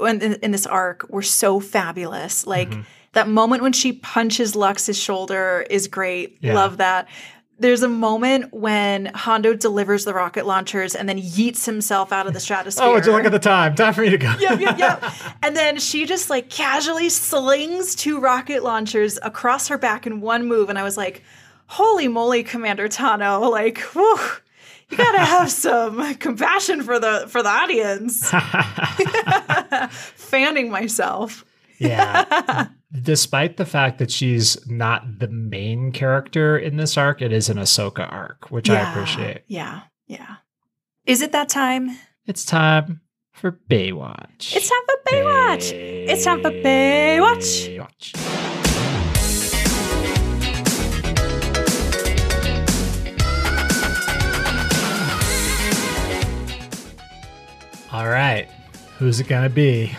in, 0.00 0.20
in 0.22 0.50
this 0.50 0.66
arc, 0.66 1.08
were 1.10 1.22
so 1.22 1.60
fabulous. 1.60 2.46
Like 2.46 2.70
Mhm. 2.70 2.84
that 3.12 3.28
moment 3.28 3.62
when 3.62 3.72
she 3.72 3.92
punches 3.92 4.54
Lux's 4.54 4.98
shoulder 4.98 5.64
is 5.70 5.88
great. 5.88 6.38
Yeah. 6.40 6.54
Love 6.54 6.76
that. 6.78 7.08
There's 7.60 7.82
a 7.82 7.88
moment 7.88 8.54
when 8.54 9.06
Hondo 9.14 9.52
delivers 9.54 10.06
the 10.06 10.14
rocket 10.14 10.46
launchers 10.46 10.94
and 10.94 11.06
then 11.06 11.18
yeets 11.18 11.66
himself 11.66 12.10
out 12.10 12.26
of 12.26 12.32
the 12.32 12.38
oh, 12.38 12.40
stratosphere. 12.40 12.86
Oh, 12.86 12.94
would 12.94 13.04
you 13.04 13.12
look 13.12 13.26
at 13.26 13.32
the 13.32 13.38
time? 13.38 13.74
Time 13.74 13.92
for 13.92 14.00
me 14.00 14.08
to 14.08 14.18
go. 14.18 14.34
Yep, 14.40 14.60
yep, 14.60 14.78
yep. 14.78 15.04
And 15.42 15.54
then 15.54 15.78
she 15.78 16.06
just 16.06 16.30
like 16.30 16.48
casually 16.48 17.10
slings 17.10 17.94
two 17.94 18.18
rocket 18.18 18.64
launchers 18.64 19.18
across 19.22 19.68
her 19.68 19.76
back 19.76 20.06
in 20.06 20.22
one 20.22 20.48
move. 20.48 20.70
And 20.70 20.78
I 20.78 20.82
was 20.82 20.96
like, 20.96 21.22
holy 21.66 22.08
moly, 22.08 22.42
Commander 22.42 22.88
Tano. 22.88 23.50
Like, 23.50 23.78
whew, 23.78 24.18
you 24.88 24.96
gotta 24.96 25.20
have 25.20 25.50
some 25.66 26.14
compassion 26.14 26.82
for 26.82 26.98
the 26.98 27.26
for 27.28 27.42
the 27.42 27.48
audience. 27.50 28.30
Fanning 30.16 30.70
myself. 30.70 31.44
yeah. 31.78 32.68
Despite 32.92 33.56
the 33.56 33.66
fact 33.66 33.98
that 33.98 34.10
she's 34.10 34.66
not 34.68 35.20
the 35.20 35.28
main 35.28 35.92
character 35.92 36.58
in 36.58 36.76
this 36.76 36.98
arc, 36.98 37.22
it 37.22 37.32
is 37.32 37.48
an 37.48 37.56
Ahsoka 37.56 38.12
arc, 38.12 38.50
which 38.50 38.68
I 38.68 38.90
appreciate. 38.90 39.42
Yeah, 39.46 39.82
yeah. 40.08 40.38
Is 41.06 41.22
it 41.22 41.30
that 41.30 41.48
time? 41.48 41.96
It's 42.26 42.44
time 42.44 43.00
for 43.32 43.52
Baywatch. 43.52 44.56
It's 44.56 44.68
time 44.68 44.82
for 44.86 44.96
Baywatch. 45.08 45.70
It's 45.72 46.24
time 46.24 46.42
for 46.42 46.50
Baywatch. 46.50 47.78
Baywatch. 47.78 48.50
All 57.92 58.08
right. 58.08 58.48
Who's 58.98 59.20
it 59.20 59.28
going 59.28 59.44
to 59.44 59.48
be? 59.48 59.94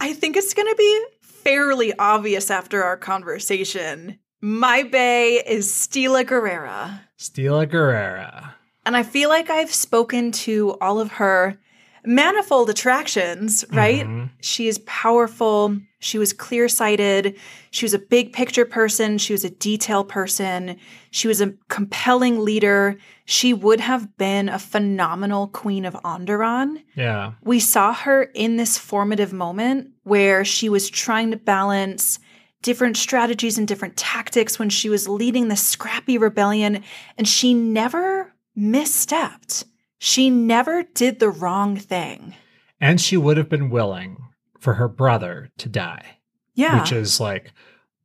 I 0.00 0.14
think 0.14 0.38
it's 0.38 0.54
going 0.54 0.68
to 0.68 0.74
be 0.74 1.04
fairly 1.44 1.96
obvious 1.98 2.50
after 2.50 2.82
our 2.82 2.96
conversation. 2.96 4.18
My 4.40 4.82
bay 4.82 5.42
is 5.46 5.70
Steela 5.70 6.24
Gerrera. 6.24 7.00
Steela 7.18 7.66
Gerrera. 7.66 8.54
And 8.86 8.96
I 8.96 9.02
feel 9.02 9.28
like 9.28 9.50
I've 9.50 9.72
spoken 9.72 10.32
to 10.32 10.76
all 10.80 11.00
of 11.00 11.12
her 11.12 11.58
manifold 12.04 12.68
attractions, 12.70 13.64
right? 13.70 14.06
Mhm. 14.06 14.30
She 14.40 14.68
is 14.68 14.78
powerful. 14.80 15.76
She 16.00 16.18
was 16.18 16.32
clear 16.34 16.68
sighted. 16.68 17.34
She 17.70 17.84
was 17.84 17.94
a 17.94 17.98
big 17.98 18.32
picture 18.32 18.66
person. 18.66 19.16
She 19.16 19.32
was 19.32 19.44
a 19.44 19.50
detail 19.50 20.04
person. 20.04 20.76
She 21.10 21.28
was 21.28 21.40
a 21.40 21.54
compelling 21.68 22.44
leader. 22.44 22.98
She 23.24 23.54
would 23.54 23.80
have 23.80 24.16
been 24.18 24.50
a 24.50 24.58
phenomenal 24.58 25.48
queen 25.48 25.86
of 25.86 25.94
Onderon. 26.04 26.82
Yeah. 26.94 27.32
We 27.42 27.58
saw 27.58 27.94
her 27.94 28.24
in 28.34 28.56
this 28.56 28.76
formative 28.76 29.32
moment 29.32 29.88
where 30.02 30.44
she 30.44 30.68
was 30.68 30.90
trying 30.90 31.30
to 31.30 31.38
balance 31.38 32.18
different 32.62 32.96
strategies 32.96 33.56
and 33.58 33.68
different 33.68 33.96
tactics 33.96 34.58
when 34.58 34.70
she 34.70 34.88
was 34.88 35.08
leading 35.08 35.48
the 35.48 35.56
scrappy 35.56 36.16
rebellion, 36.18 36.82
and 37.18 37.28
she 37.28 37.52
never 37.54 38.32
misstepped. 38.58 39.64
She 39.98 40.30
never 40.30 40.82
did 40.82 41.18
the 41.18 41.30
wrong 41.30 41.76
thing. 41.76 42.34
And 42.80 43.00
she 43.00 43.16
would 43.16 43.36
have 43.36 43.48
been 43.48 43.70
willing 43.70 44.18
for 44.58 44.74
her 44.74 44.88
brother 44.88 45.50
to 45.58 45.68
die, 45.68 46.18
Yeah. 46.54 46.80
which 46.80 46.92
is 46.92 47.20
like 47.20 47.52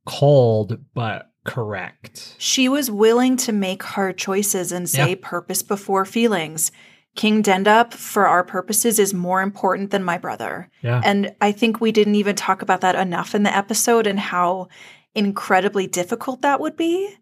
cold 0.06 0.78
but 0.94 1.30
correct. 1.44 2.34
she 2.38 2.68
was 2.68 2.90
willing 2.90 3.36
to 3.36 3.52
make 3.52 3.82
hard 3.82 4.16
choices 4.18 4.72
and 4.72 4.88
say 4.88 5.10
Yeah. 5.10 5.16
purpose 5.20 5.62
before 5.62 6.04
feelings. 6.04 6.70
King 7.16 7.42
Dendup, 7.42 7.92
for 7.92 8.26
our 8.26 8.44
purposes, 8.44 8.98
is 8.98 9.12
more 9.12 9.42
important 9.42 9.90
than 9.90 10.04
my 10.04 10.16
brother. 10.16 10.70
Yeah. 10.80 11.00
And 11.04 11.34
I 11.40 11.50
think 11.52 11.80
we 11.80 11.92
didn't 11.92 12.14
even 12.14 12.36
talk 12.36 12.62
about 12.62 12.82
that 12.82 12.94
enough 12.94 13.34
in 13.34 13.42
the 13.42 13.54
episode 13.54 14.06
and 14.06 14.20
how 14.20 14.68
incredibly 15.14 15.86
difficult 15.88 16.42
that 16.42 16.60
would 16.60 16.76
be, 16.76 17.12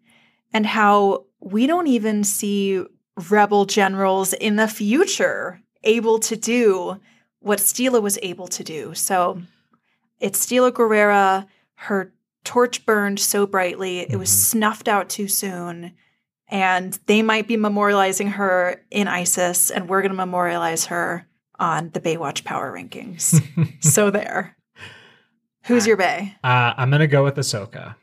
and 0.53 0.65
how 0.65 1.25
we 1.39 1.65
don't 1.65 1.87
even 1.87 2.23
see 2.23 2.83
rebel 3.29 3.65
generals 3.65 4.33
in 4.33 4.55
the 4.55 4.67
future 4.67 5.61
able 5.83 6.19
to 6.19 6.35
do 6.35 6.99
what 7.39 7.59
Stila 7.59 8.01
was 8.01 8.17
able 8.21 8.47
to 8.47 8.63
do. 8.63 8.93
So 8.93 9.41
it's 10.19 10.45
Steela 10.45 10.71
Gerrera, 10.71 11.47
her 11.75 12.13
torch 12.43 12.85
burned 12.85 13.19
so 13.19 13.45
brightly, 13.45 13.99
it 13.99 14.17
was 14.17 14.29
Mhm. 14.29 14.33
snuffed 14.51 14.87
out 14.87 15.09
too 15.09 15.27
soon. 15.27 15.93
And 16.51 16.97
they 17.05 17.21
might 17.21 17.47
be 17.47 17.57
memorializing 17.57 18.31
her 18.31 18.81
in 18.89 19.07
Iziz, 19.07 19.71
and 19.73 19.87
we're 19.87 20.01
going 20.01 20.11
to 20.11 20.17
memorialize 20.17 20.85
her 20.85 21.27
on 21.59 21.91
the 21.93 21.99
Baywatch 21.99 22.43
Power 22.43 22.73
Rankings. 22.73 23.39
so 23.83 24.09
there. 24.09 24.55
Who's 25.65 25.85
your 25.85 25.97
Bay? 25.97 26.35
uh, 26.43 26.73
I'm 26.75 26.89
going 26.89 27.01
to 27.01 27.07
go 27.07 27.23
with 27.23 27.35
Ahsoka. 27.35 27.95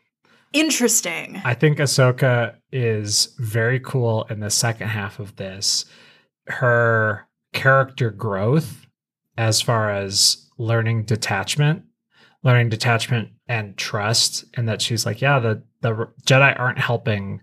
Interesting. 0.53 1.41
I 1.45 1.55
think 1.55 1.79
Ahsoka 1.79 2.55
is 2.73 3.35
very 3.39 3.81
cool 3.81 4.27
in 4.31 4.41
the 4.41 4.51
second 4.51 4.89
half 4.89 5.19
of 5.19 5.37
this. 5.37 5.85
Her 6.47 7.27
character 7.53 8.11
growth, 8.11 8.87
as 9.37 9.61
far 9.61 9.91
as 9.91 10.49
learning 10.59 11.05
detachment, 11.05 11.85
learning 12.43 12.69
detachment 12.69 13.31
and 13.49 13.77
trust, 13.77 14.45
and 14.55 14.69
that 14.69 14.81
she's 14.81 15.05
like, 15.05 15.21
yeah, 15.21 15.39
the 15.39 15.63
the 15.81 16.09
Jedi 16.27 16.59
aren't 16.59 16.79
helping. 16.79 17.41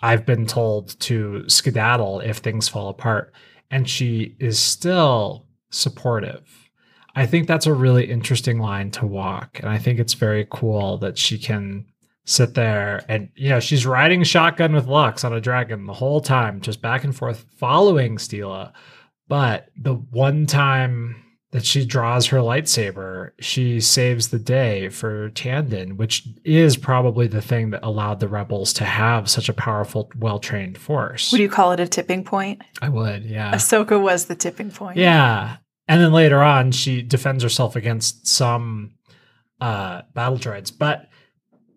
I've 0.00 0.26
been 0.26 0.46
told 0.46 0.98
to 1.00 1.48
skedaddle 1.48 2.20
if 2.20 2.38
things 2.38 2.68
fall 2.68 2.88
apart, 2.88 3.32
and 3.70 3.88
she 3.88 4.36
is 4.38 4.58
still 4.58 5.46
supportive. 5.70 6.70
I 7.14 7.26
think 7.26 7.46
that's 7.46 7.66
a 7.66 7.74
really 7.74 8.10
interesting 8.10 8.58
line 8.58 8.90
to 8.92 9.06
walk, 9.06 9.58
and 9.60 9.68
I 9.68 9.78
think 9.78 9.98
it's 9.98 10.14
very 10.14 10.46
cool 10.50 10.98
that 10.98 11.18
she 11.18 11.38
can 11.38 11.86
sit 12.24 12.54
there 12.54 13.04
and 13.08 13.28
you 13.34 13.48
know 13.48 13.60
she's 13.60 13.84
riding 13.84 14.22
shotgun 14.22 14.72
with 14.72 14.86
Lux 14.86 15.24
on 15.24 15.32
a 15.32 15.40
dragon 15.40 15.86
the 15.86 15.92
whole 15.92 16.20
time, 16.20 16.60
just 16.60 16.80
back 16.80 17.04
and 17.04 17.14
forth, 17.14 17.44
following 17.58 18.16
Steela. 18.16 18.72
But 19.28 19.68
the 19.76 19.94
one 19.94 20.46
time 20.46 21.16
that 21.52 21.66
she 21.66 21.84
draws 21.84 22.26
her 22.28 22.38
lightsaber, 22.38 23.32
she 23.38 23.78
saves 23.78 24.28
the 24.28 24.38
day 24.38 24.88
for 24.88 25.28
Tandon, 25.30 25.96
which 25.96 26.26
is 26.44 26.78
probably 26.78 27.26
the 27.26 27.42
thing 27.42 27.70
that 27.70 27.82
allowed 27.82 28.20
the 28.20 28.28
rebels 28.28 28.72
to 28.74 28.84
have 28.84 29.28
such 29.28 29.50
a 29.50 29.52
powerful, 29.52 30.10
well-trained 30.16 30.78
force. 30.78 31.30
Would 31.30 31.42
you 31.42 31.50
call 31.50 31.72
it 31.72 31.80
a 31.80 31.86
tipping 31.86 32.24
point? 32.24 32.62
I 32.80 32.88
would, 32.88 33.24
yeah. 33.24 33.54
Ahsoka 33.54 34.00
was 34.00 34.26
the 34.26 34.34
tipping 34.34 34.70
point. 34.70 34.96
Yeah. 34.96 35.58
And 35.88 36.00
then 36.00 36.12
later 36.12 36.42
on, 36.42 36.72
she 36.72 37.02
defends 37.02 37.42
herself 37.42 37.76
against 37.76 38.26
some 38.26 38.94
uh, 39.60 40.02
battle 40.14 40.38
droids. 40.38 40.72
But 40.76 41.10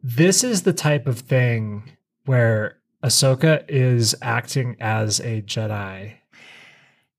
this 0.07 0.43
is 0.43 0.61
the 0.61 0.73
type 0.73 1.07
of 1.07 1.19
thing 1.19 1.91
where 2.25 2.77
Ahsoka 3.03 3.65
is 3.67 4.15
acting 4.21 4.75
as 4.79 5.19
a 5.19 5.41
Jedi. 5.41 6.13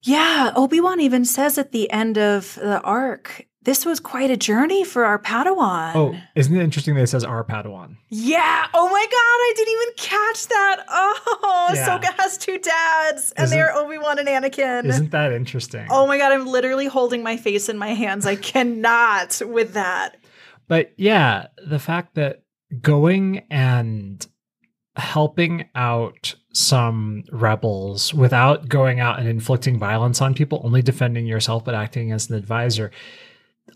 Yeah, 0.02 0.52
Obi 0.54 0.80
Wan 0.80 1.00
even 1.00 1.24
says 1.24 1.58
at 1.58 1.72
the 1.72 1.90
end 1.90 2.16
of 2.16 2.54
the 2.54 2.80
arc, 2.82 3.44
this 3.62 3.84
was 3.84 3.98
quite 3.98 4.30
a 4.30 4.36
journey 4.36 4.84
for 4.84 5.04
our 5.04 5.18
Padawan. 5.18 5.96
Oh, 5.96 6.16
isn't 6.36 6.54
it 6.56 6.62
interesting 6.62 6.94
that 6.94 7.02
it 7.02 7.06
says 7.08 7.24
our 7.24 7.42
Padawan? 7.42 7.96
Yeah. 8.08 8.66
Oh 8.72 8.88
my 8.88 9.04
God, 9.04 9.16
I 9.16 9.52
didn't 9.56 9.72
even 9.72 9.94
catch 9.96 10.46
that. 10.46 10.84
Oh, 10.88 11.70
Yeah. 11.74 11.98
Ahsoka 11.98 12.20
has 12.20 12.38
two 12.38 12.58
dads, 12.58 13.32
and 13.32 13.46
Isn't- 13.46 13.58
they're 13.58 13.74
Obi 13.74 13.98
Wan 13.98 14.20
and 14.20 14.28
Anakin. 14.28 14.84
Isn't 14.84 15.10
that 15.10 15.32
interesting? 15.32 15.88
Oh 15.90 16.06
my 16.06 16.18
God, 16.18 16.30
I'm 16.30 16.46
literally 16.46 16.86
holding 16.86 17.24
my 17.24 17.36
face 17.36 17.68
in 17.68 17.76
my 17.78 17.94
hands. 17.94 18.26
I 18.26 18.36
cannot 18.36 19.42
with 19.44 19.72
that. 19.72 20.18
But 20.68 20.92
yeah, 20.96 21.46
the 21.66 21.80
fact 21.80 22.14
that 22.14 22.42
going 22.80 23.44
and 23.50 24.26
helping 24.96 25.68
out 25.74 26.34
some 26.52 27.22
rebels 27.30 28.14
without 28.14 28.68
going 28.68 28.98
out 28.98 29.18
and 29.18 29.28
inflicting 29.28 29.78
violence 29.78 30.20
on 30.22 30.34
people, 30.34 30.60
only 30.64 30.82
defending 30.82 31.26
yourself 31.26 31.64
but 31.64 31.74
acting 31.74 32.12
as 32.12 32.30
an 32.30 32.36
advisor, 32.36 32.90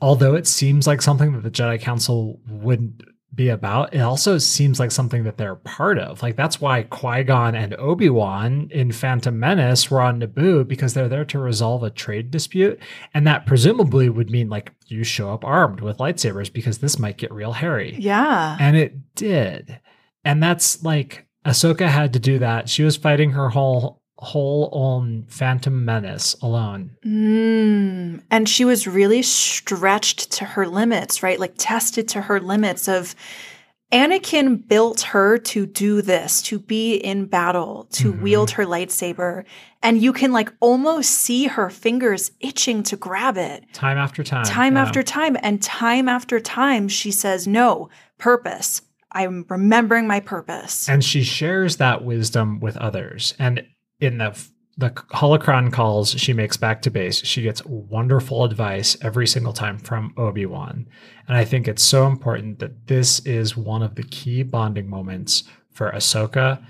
although 0.00 0.34
it 0.34 0.46
seems 0.46 0.86
like 0.86 1.02
something 1.02 1.32
that 1.32 1.42
the 1.42 1.50
Jedi 1.50 1.80
Council 1.80 2.40
wouldn't 2.48 3.02
be 3.34 3.48
about, 3.48 3.94
it 3.94 4.00
also 4.00 4.38
seems 4.38 4.80
like 4.80 4.90
something 4.90 5.24
that 5.24 5.36
they're 5.36 5.54
part 5.54 5.98
of. 5.98 6.22
Like 6.22 6.36
that's 6.36 6.60
why 6.60 6.82
Qui 6.82 7.22
Gon 7.22 7.54
and 7.54 7.74
Obi 7.74 8.10
Wan 8.10 8.68
in 8.72 8.92
Phantom 8.92 9.38
Menace 9.38 9.90
were 9.90 10.00
on 10.00 10.20
Naboo 10.20 10.66
because 10.66 10.94
they're 10.94 11.08
there 11.08 11.24
to 11.26 11.38
resolve 11.38 11.82
a 11.82 11.90
trade 11.90 12.30
dispute, 12.30 12.80
and 13.14 13.26
that 13.26 13.46
presumably 13.46 14.08
would 14.08 14.30
mean 14.30 14.48
like 14.48 14.72
you 14.86 15.04
show 15.04 15.32
up 15.32 15.44
armed 15.44 15.80
with 15.80 15.98
lightsabers 15.98 16.52
because 16.52 16.78
this 16.78 16.98
might 16.98 17.18
get 17.18 17.32
real 17.32 17.52
hairy. 17.52 17.96
Yeah. 17.98 18.56
And 18.58 18.76
it 18.76 19.14
did. 19.14 19.78
And 20.24 20.42
that's 20.42 20.82
like 20.82 21.26
Ahsoka 21.46 21.88
had 21.88 22.12
to 22.12 22.18
do 22.18 22.38
that. 22.40 22.68
She 22.68 22.82
was 22.82 22.96
fighting 22.96 23.30
her 23.32 23.48
whole 23.48 23.99
whole 24.20 24.68
own 24.72 25.24
Phantom 25.28 25.84
Menace 25.84 26.34
alone. 26.42 26.90
Mm. 27.06 28.22
And 28.30 28.48
she 28.48 28.64
was 28.64 28.86
really 28.86 29.22
stretched 29.22 30.30
to 30.32 30.44
her 30.44 30.66
limits, 30.66 31.22
right? 31.22 31.40
Like 31.40 31.54
tested 31.56 32.08
to 32.08 32.20
her 32.22 32.38
limits 32.40 32.86
of 32.88 33.14
Anakin 33.92 34.68
built 34.68 35.00
her 35.00 35.36
to 35.38 35.66
do 35.66 36.00
this, 36.00 36.42
to 36.42 36.60
be 36.60 36.94
in 36.94 37.26
battle, 37.26 37.88
to 37.92 38.12
Mhm. 38.12 38.20
wield 38.22 38.50
her 38.52 38.64
lightsaber. 38.64 39.44
And 39.82 40.00
you 40.00 40.12
can 40.12 40.30
like 40.32 40.52
almost 40.60 41.10
see 41.10 41.46
her 41.46 41.70
fingers 41.70 42.30
itching 42.38 42.84
to 42.84 42.96
grab 42.96 43.36
it 43.36 43.64
Time 43.72 43.98
after 43.98 44.22
time. 44.22 44.44
time 44.44 44.76
yeah. 44.76 44.82
after 44.82 45.02
time. 45.02 45.36
And 45.42 45.60
time 45.60 46.08
after 46.08 46.38
time, 46.38 46.86
she 46.86 47.10
says, 47.10 47.48
No, 47.48 47.88
purpose. 48.18 48.82
I'm 49.10 49.44
remembering 49.48 50.06
my 50.06 50.20
purpose. 50.20 50.88
And 50.88 51.02
she 51.02 51.24
shares 51.24 51.78
that 51.78 52.04
wisdom 52.04 52.60
with 52.60 52.76
others. 52.76 53.34
And 53.40 53.64
in 54.00 54.18
the 54.18 54.48
the 54.76 54.90
holocron 54.90 55.70
calls 55.70 56.12
she 56.12 56.32
makes 56.32 56.56
back 56.56 56.80
to 56.82 56.90
base, 56.90 57.22
she 57.24 57.42
gets 57.42 57.62
wonderful 57.66 58.44
advice 58.44 58.96
every 59.02 59.26
single 59.26 59.52
time 59.52 59.78
from 59.78 60.14
Obi-Wan. 60.16 60.86
And 61.28 61.36
I 61.36 61.44
think 61.44 61.68
it's 61.68 61.82
so 61.82 62.06
important 62.06 62.60
that 62.60 62.86
this 62.86 63.20
is 63.20 63.56
one 63.56 63.82
of 63.82 63.96
the 63.96 64.04
key 64.04 64.42
bonding 64.42 64.88
moments 64.88 65.44
for 65.70 65.90
Ahsoka 65.90 66.64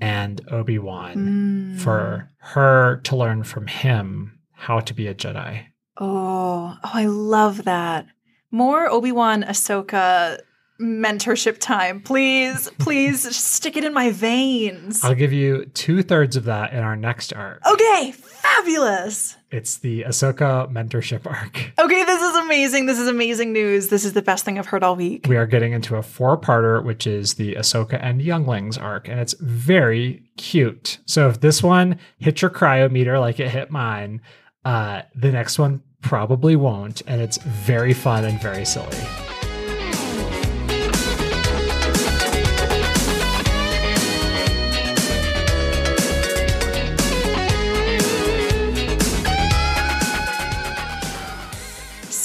and 0.00 0.40
Obi-Wan. 0.50 1.16
Mm. 1.16 1.80
for 1.80 2.30
her 2.38 3.00
to 3.04 3.16
learn 3.16 3.44
from 3.44 3.66
him 3.66 4.38
how 4.52 4.80
to 4.80 4.94
be 4.94 5.06
a 5.06 5.14
Jedi. 5.14 5.66
Oh, 5.98 6.76
oh, 6.82 6.90
I 6.94 7.06
love 7.06 7.64
that. 7.64 8.06
More 8.50 8.88
Obi 8.88 9.12
Wan 9.12 9.42
Ahsoka 9.42 10.40
mentorship 10.80 11.58
time. 11.58 12.00
Please, 12.00 12.70
please 12.78 13.36
stick 13.36 13.76
it 13.76 13.84
in 13.84 13.92
my 13.92 14.10
veins. 14.10 15.04
I'll 15.04 15.14
give 15.14 15.32
you 15.32 15.66
two 15.66 16.02
thirds 16.02 16.36
of 16.36 16.44
that 16.44 16.72
in 16.72 16.80
our 16.80 16.96
next 16.96 17.32
arc. 17.32 17.60
Okay, 17.66 18.12
fabulous. 18.12 19.36
It's 19.50 19.78
the 19.78 20.02
Ahsoka 20.02 20.70
mentorship 20.72 21.26
arc. 21.26 21.72
Okay, 21.78 22.04
this 22.04 22.22
is 22.22 22.36
amazing. 22.36 22.86
This 22.86 22.98
is 22.98 23.08
amazing 23.08 23.52
news. 23.52 23.88
This 23.88 24.04
is 24.04 24.12
the 24.12 24.22
best 24.22 24.44
thing 24.44 24.58
I've 24.58 24.66
heard 24.66 24.82
all 24.82 24.96
week. 24.96 25.26
We 25.28 25.36
are 25.36 25.46
getting 25.46 25.72
into 25.72 25.96
a 25.96 26.02
four 26.02 26.38
parter, 26.38 26.82
which 26.82 27.06
is 27.06 27.34
the 27.34 27.54
Ahsoka 27.54 27.98
and 28.00 28.22
Younglings 28.22 28.78
arc, 28.78 29.08
and 29.08 29.20
it's 29.20 29.34
very 29.34 30.22
cute. 30.36 30.98
So 31.04 31.28
if 31.28 31.40
this 31.40 31.62
one 31.62 31.98
hit 32.18 32.42
your 32.42 32.50
cryometer 32.50 33.20
like 33.20 33.40
it 33.40 33.50
hit 33.50 33.70
mine, 33.70 34.20
uh, 34.64 35.02
the 35.14 35.32
next 35.32 35.58
one 35.58 35.82
probably 36.00 36.56
won't, 36.56 37.02
and 37.06 37.20
it's 37.20 37.38
very 37.38 37.92
fun 37.92 38.24
and 38.24 38.40
very 38.40 38.64
silly. 38.64 38.96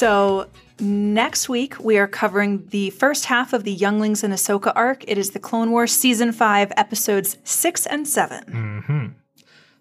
So, 0.05 0.51
next 0.79 1.49
week 1.49 1.79
we 1.79 1.97
are 1.97 2.07
covering 2.07 2.67
the 2.67 2.91
first 2.91 3.25
half 3.25 3.53
of 3.53 3.63
the 3.63 3.71
Younglings 3.71 4.23
and 4.23 4.31
Ahsoka 4.31 4.71
arc. 4.75 5.03
It 5.07 5.17
is 5.17 5.31
the 5.31 5.39
Clone 5.39 5.71
Wars 5.71 5.91
Season 5.91 6.31
5, 6.31 6.73
episodes 6.77 7.37
6 7.43 7.87
and 7.87 8.07
7. 8.07 8.43
hmm 8.51 9.05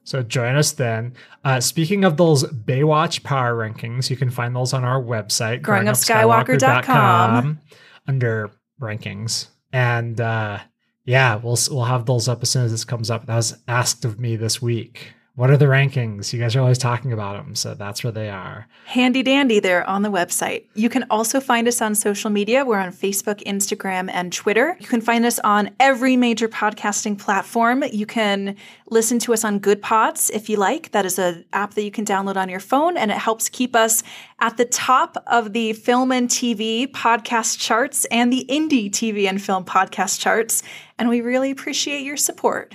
So 0.04 0.22
join 0.22 0.56
us 0.56 0.72
then. 0.72 1.12
Uh, 1.44 1.60
speaking 1.60 2.06
of 2.06 2.16
those 2.16 2.44
Baywatch 2.44 3.22
power 3.22 3.54
rankings, 3.54 4.08
you 4.08 4.16
can 4.16 4.30
find 4.30 4.56
those 4.56 4.72
on 4.72 4.82
our 4.82 4.98
website, 4.98 5.60
growingupskywalker.com. 5.60 7.60
under 8.08 8.50
rankings. 8.80 9.48
And 9.74 10.18
uh, 10.22 10.60
yeah, 11.04 11.34
we'll 11.34 11.58
we'll 11.70 11.84
have 11.84 12.06
those 12.06 12.28
up 12.28 12.42
as 12.42 12.48
soon 12.48 12.64
as 12.64 12.70
this 12.70 12.86
comes 12.86 13.10
up. 13.10 13.26
That 13.26 13.36
was 13.36 13.58
asked 13.68 14.06
of 14.06 14.18
me 14.18 14.36
this 14.36 14.62
week. 14.62 15.12
What 15.36 15.50
are 15.50 15.56
the 15.56 15.64
rankings? 15.64 16.32
You 16.32 16.38
guys 16.38 16.54
are 16.54 16.60
always 16.60 16.78
talking 16.78 17.12
about 17.12 17.36
them, 17.36 17.56
so 17.56 17.74
that's 17.74 18.04
where 18.04 18.12
they 18.12 18.30
are. 18.30 18.68
Handy 18.84 19.20
dandy 19.24 19.58
there 19.58 19.84
on 19.90 20.02
the 20.02 20.08
website. 20.08 20.66
You 20.74 20.88
can 20.88 21.04
also 21.10 21.40
find 21.40 21.66
us 21.66 21.82
on 21.82 21.96
social 21.96 22.30
media. 22.30 22.64
We're 22.64 22.78
on 22.78 22.92
Facebook, 22.92 23.42
Instagram, 23.42 24.08
and 24.12 24.32
Twitter. 24.32 24.76
You 24.78 24.86
can 24.86 25.00
find 25.00 25.26
us 25.26 25.40
on 25.40 25.70
every 25.80 26.16
major 26.16 26.46
podcasting 26.46 27.18
platform. 27.18 27.82
You 27.92 28.06
can 28.06 28.54
listen 28.90 29.18
to 29.20 29.32
us 29.32 29.42
on 29.42 29.58
Good 29.58 29.82
Pods 29.82 30.30
if 30.30 30.48
you 30.48 30.56
like. 30.56 30.92
That 30.92 31.04
is 31.04 31.18
an 31.18 31.44
app 31.52 31.74
that 31.74 31.82
you 31.82 31.90
can 31.90 32.04
download 32.04 32.36
on 32.36 32.48
your 32.48 32.60
phone, 32.60 32.96
and 32.96 33.10
it 33.10 33.18
helps 33.18 33.48
keep 33.48 33.74
us 33.74 34.04
at 34.38 34.56
the 34.56 34.66
top 34.66 35.16
of 35.26 35.52
the 35.52 35.72
film 35.72 36.12
and 36.12 36.28
TV 36.28 36.86
podcast 36.86 37.58
charts 37.58 38.04
and 38.04 38.32
the 38.32 38.46
indie 38.48 38.88
TV 38.88 39.28
and 39.28 39.42
film 39.42 39.64
podcast 39.64 40.20
charts. 40.20 40.62
And 40.96 41.08
we 41.08 41.22
really 41.22 41.50
appreciate 41.50 42.02
your 42.04 42.16
support. 42.16 42.72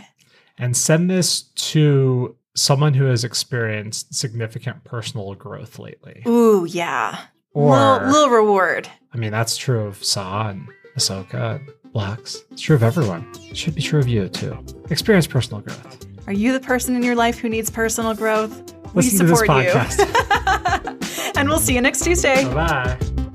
And 0.58 0.76
send 0.76 1.10
this 1.10 1.44
to 1.44 2.36
someone 2.60 2.94
who 2.94 3.06
has 3.06 3.24
experienced 3.24 4.14
significant 4.14 4.84
personal 4.84 5.34
growth 5.36 5.80
lately. 5.80 6.24
Ooh, 6.28 6.66
yeah. 6.66 7.20
Or- 7.54 7.72
little, 7.72 8.08
little 8.08 8.30
reward. 8.30 8.90
I 9.14 9.18
mean, 9.18 9.32
that's 9.32 9.58
true 9.58 9.86
of 9.86 10.04
Saw 10.04 10.50
and 10.50 10.68
Ahsoka 10.98 11.56
and 11.56 11.70
Blacks. 11.94 12.38
It's 12.52 12.62
true 12.62 12.76
of 12.76 12.84
everyone. 12.84 13.28
It 13.50 13.58
should 13.58 13.76
be 13.76 13.82
true 13.82 14.00
of 14.00 14.08
you 14.08 14.30
too. 14.30 14.58
Experience 14.90 15.26
personal 15.28 15.62
growth. 15.62 16.06
Are 16.28 16.34
you 16.34 16.54
the 16.54 16.60
person 16.60 16.96
in 16.96 17.02
your 17.02 17.16
life 17.16 17.40
who 17.40 17.50
needs 17.50 17.70
personal 17.72 18.14
growth? 18.14 18.74
we 18.94 19.04
Listen 19.04 19.26
this 19.28 19.40
support 19.40 19.66
you. 19.66 21.32
and 21.36 21.50
we'll 21.50 21.60
see 21.60 21.74
you 21.76 21.82
next 21.82 22.04
Tuesday. 22.04 22.44
bye 22.46 22.54
bye. 22.54 23.26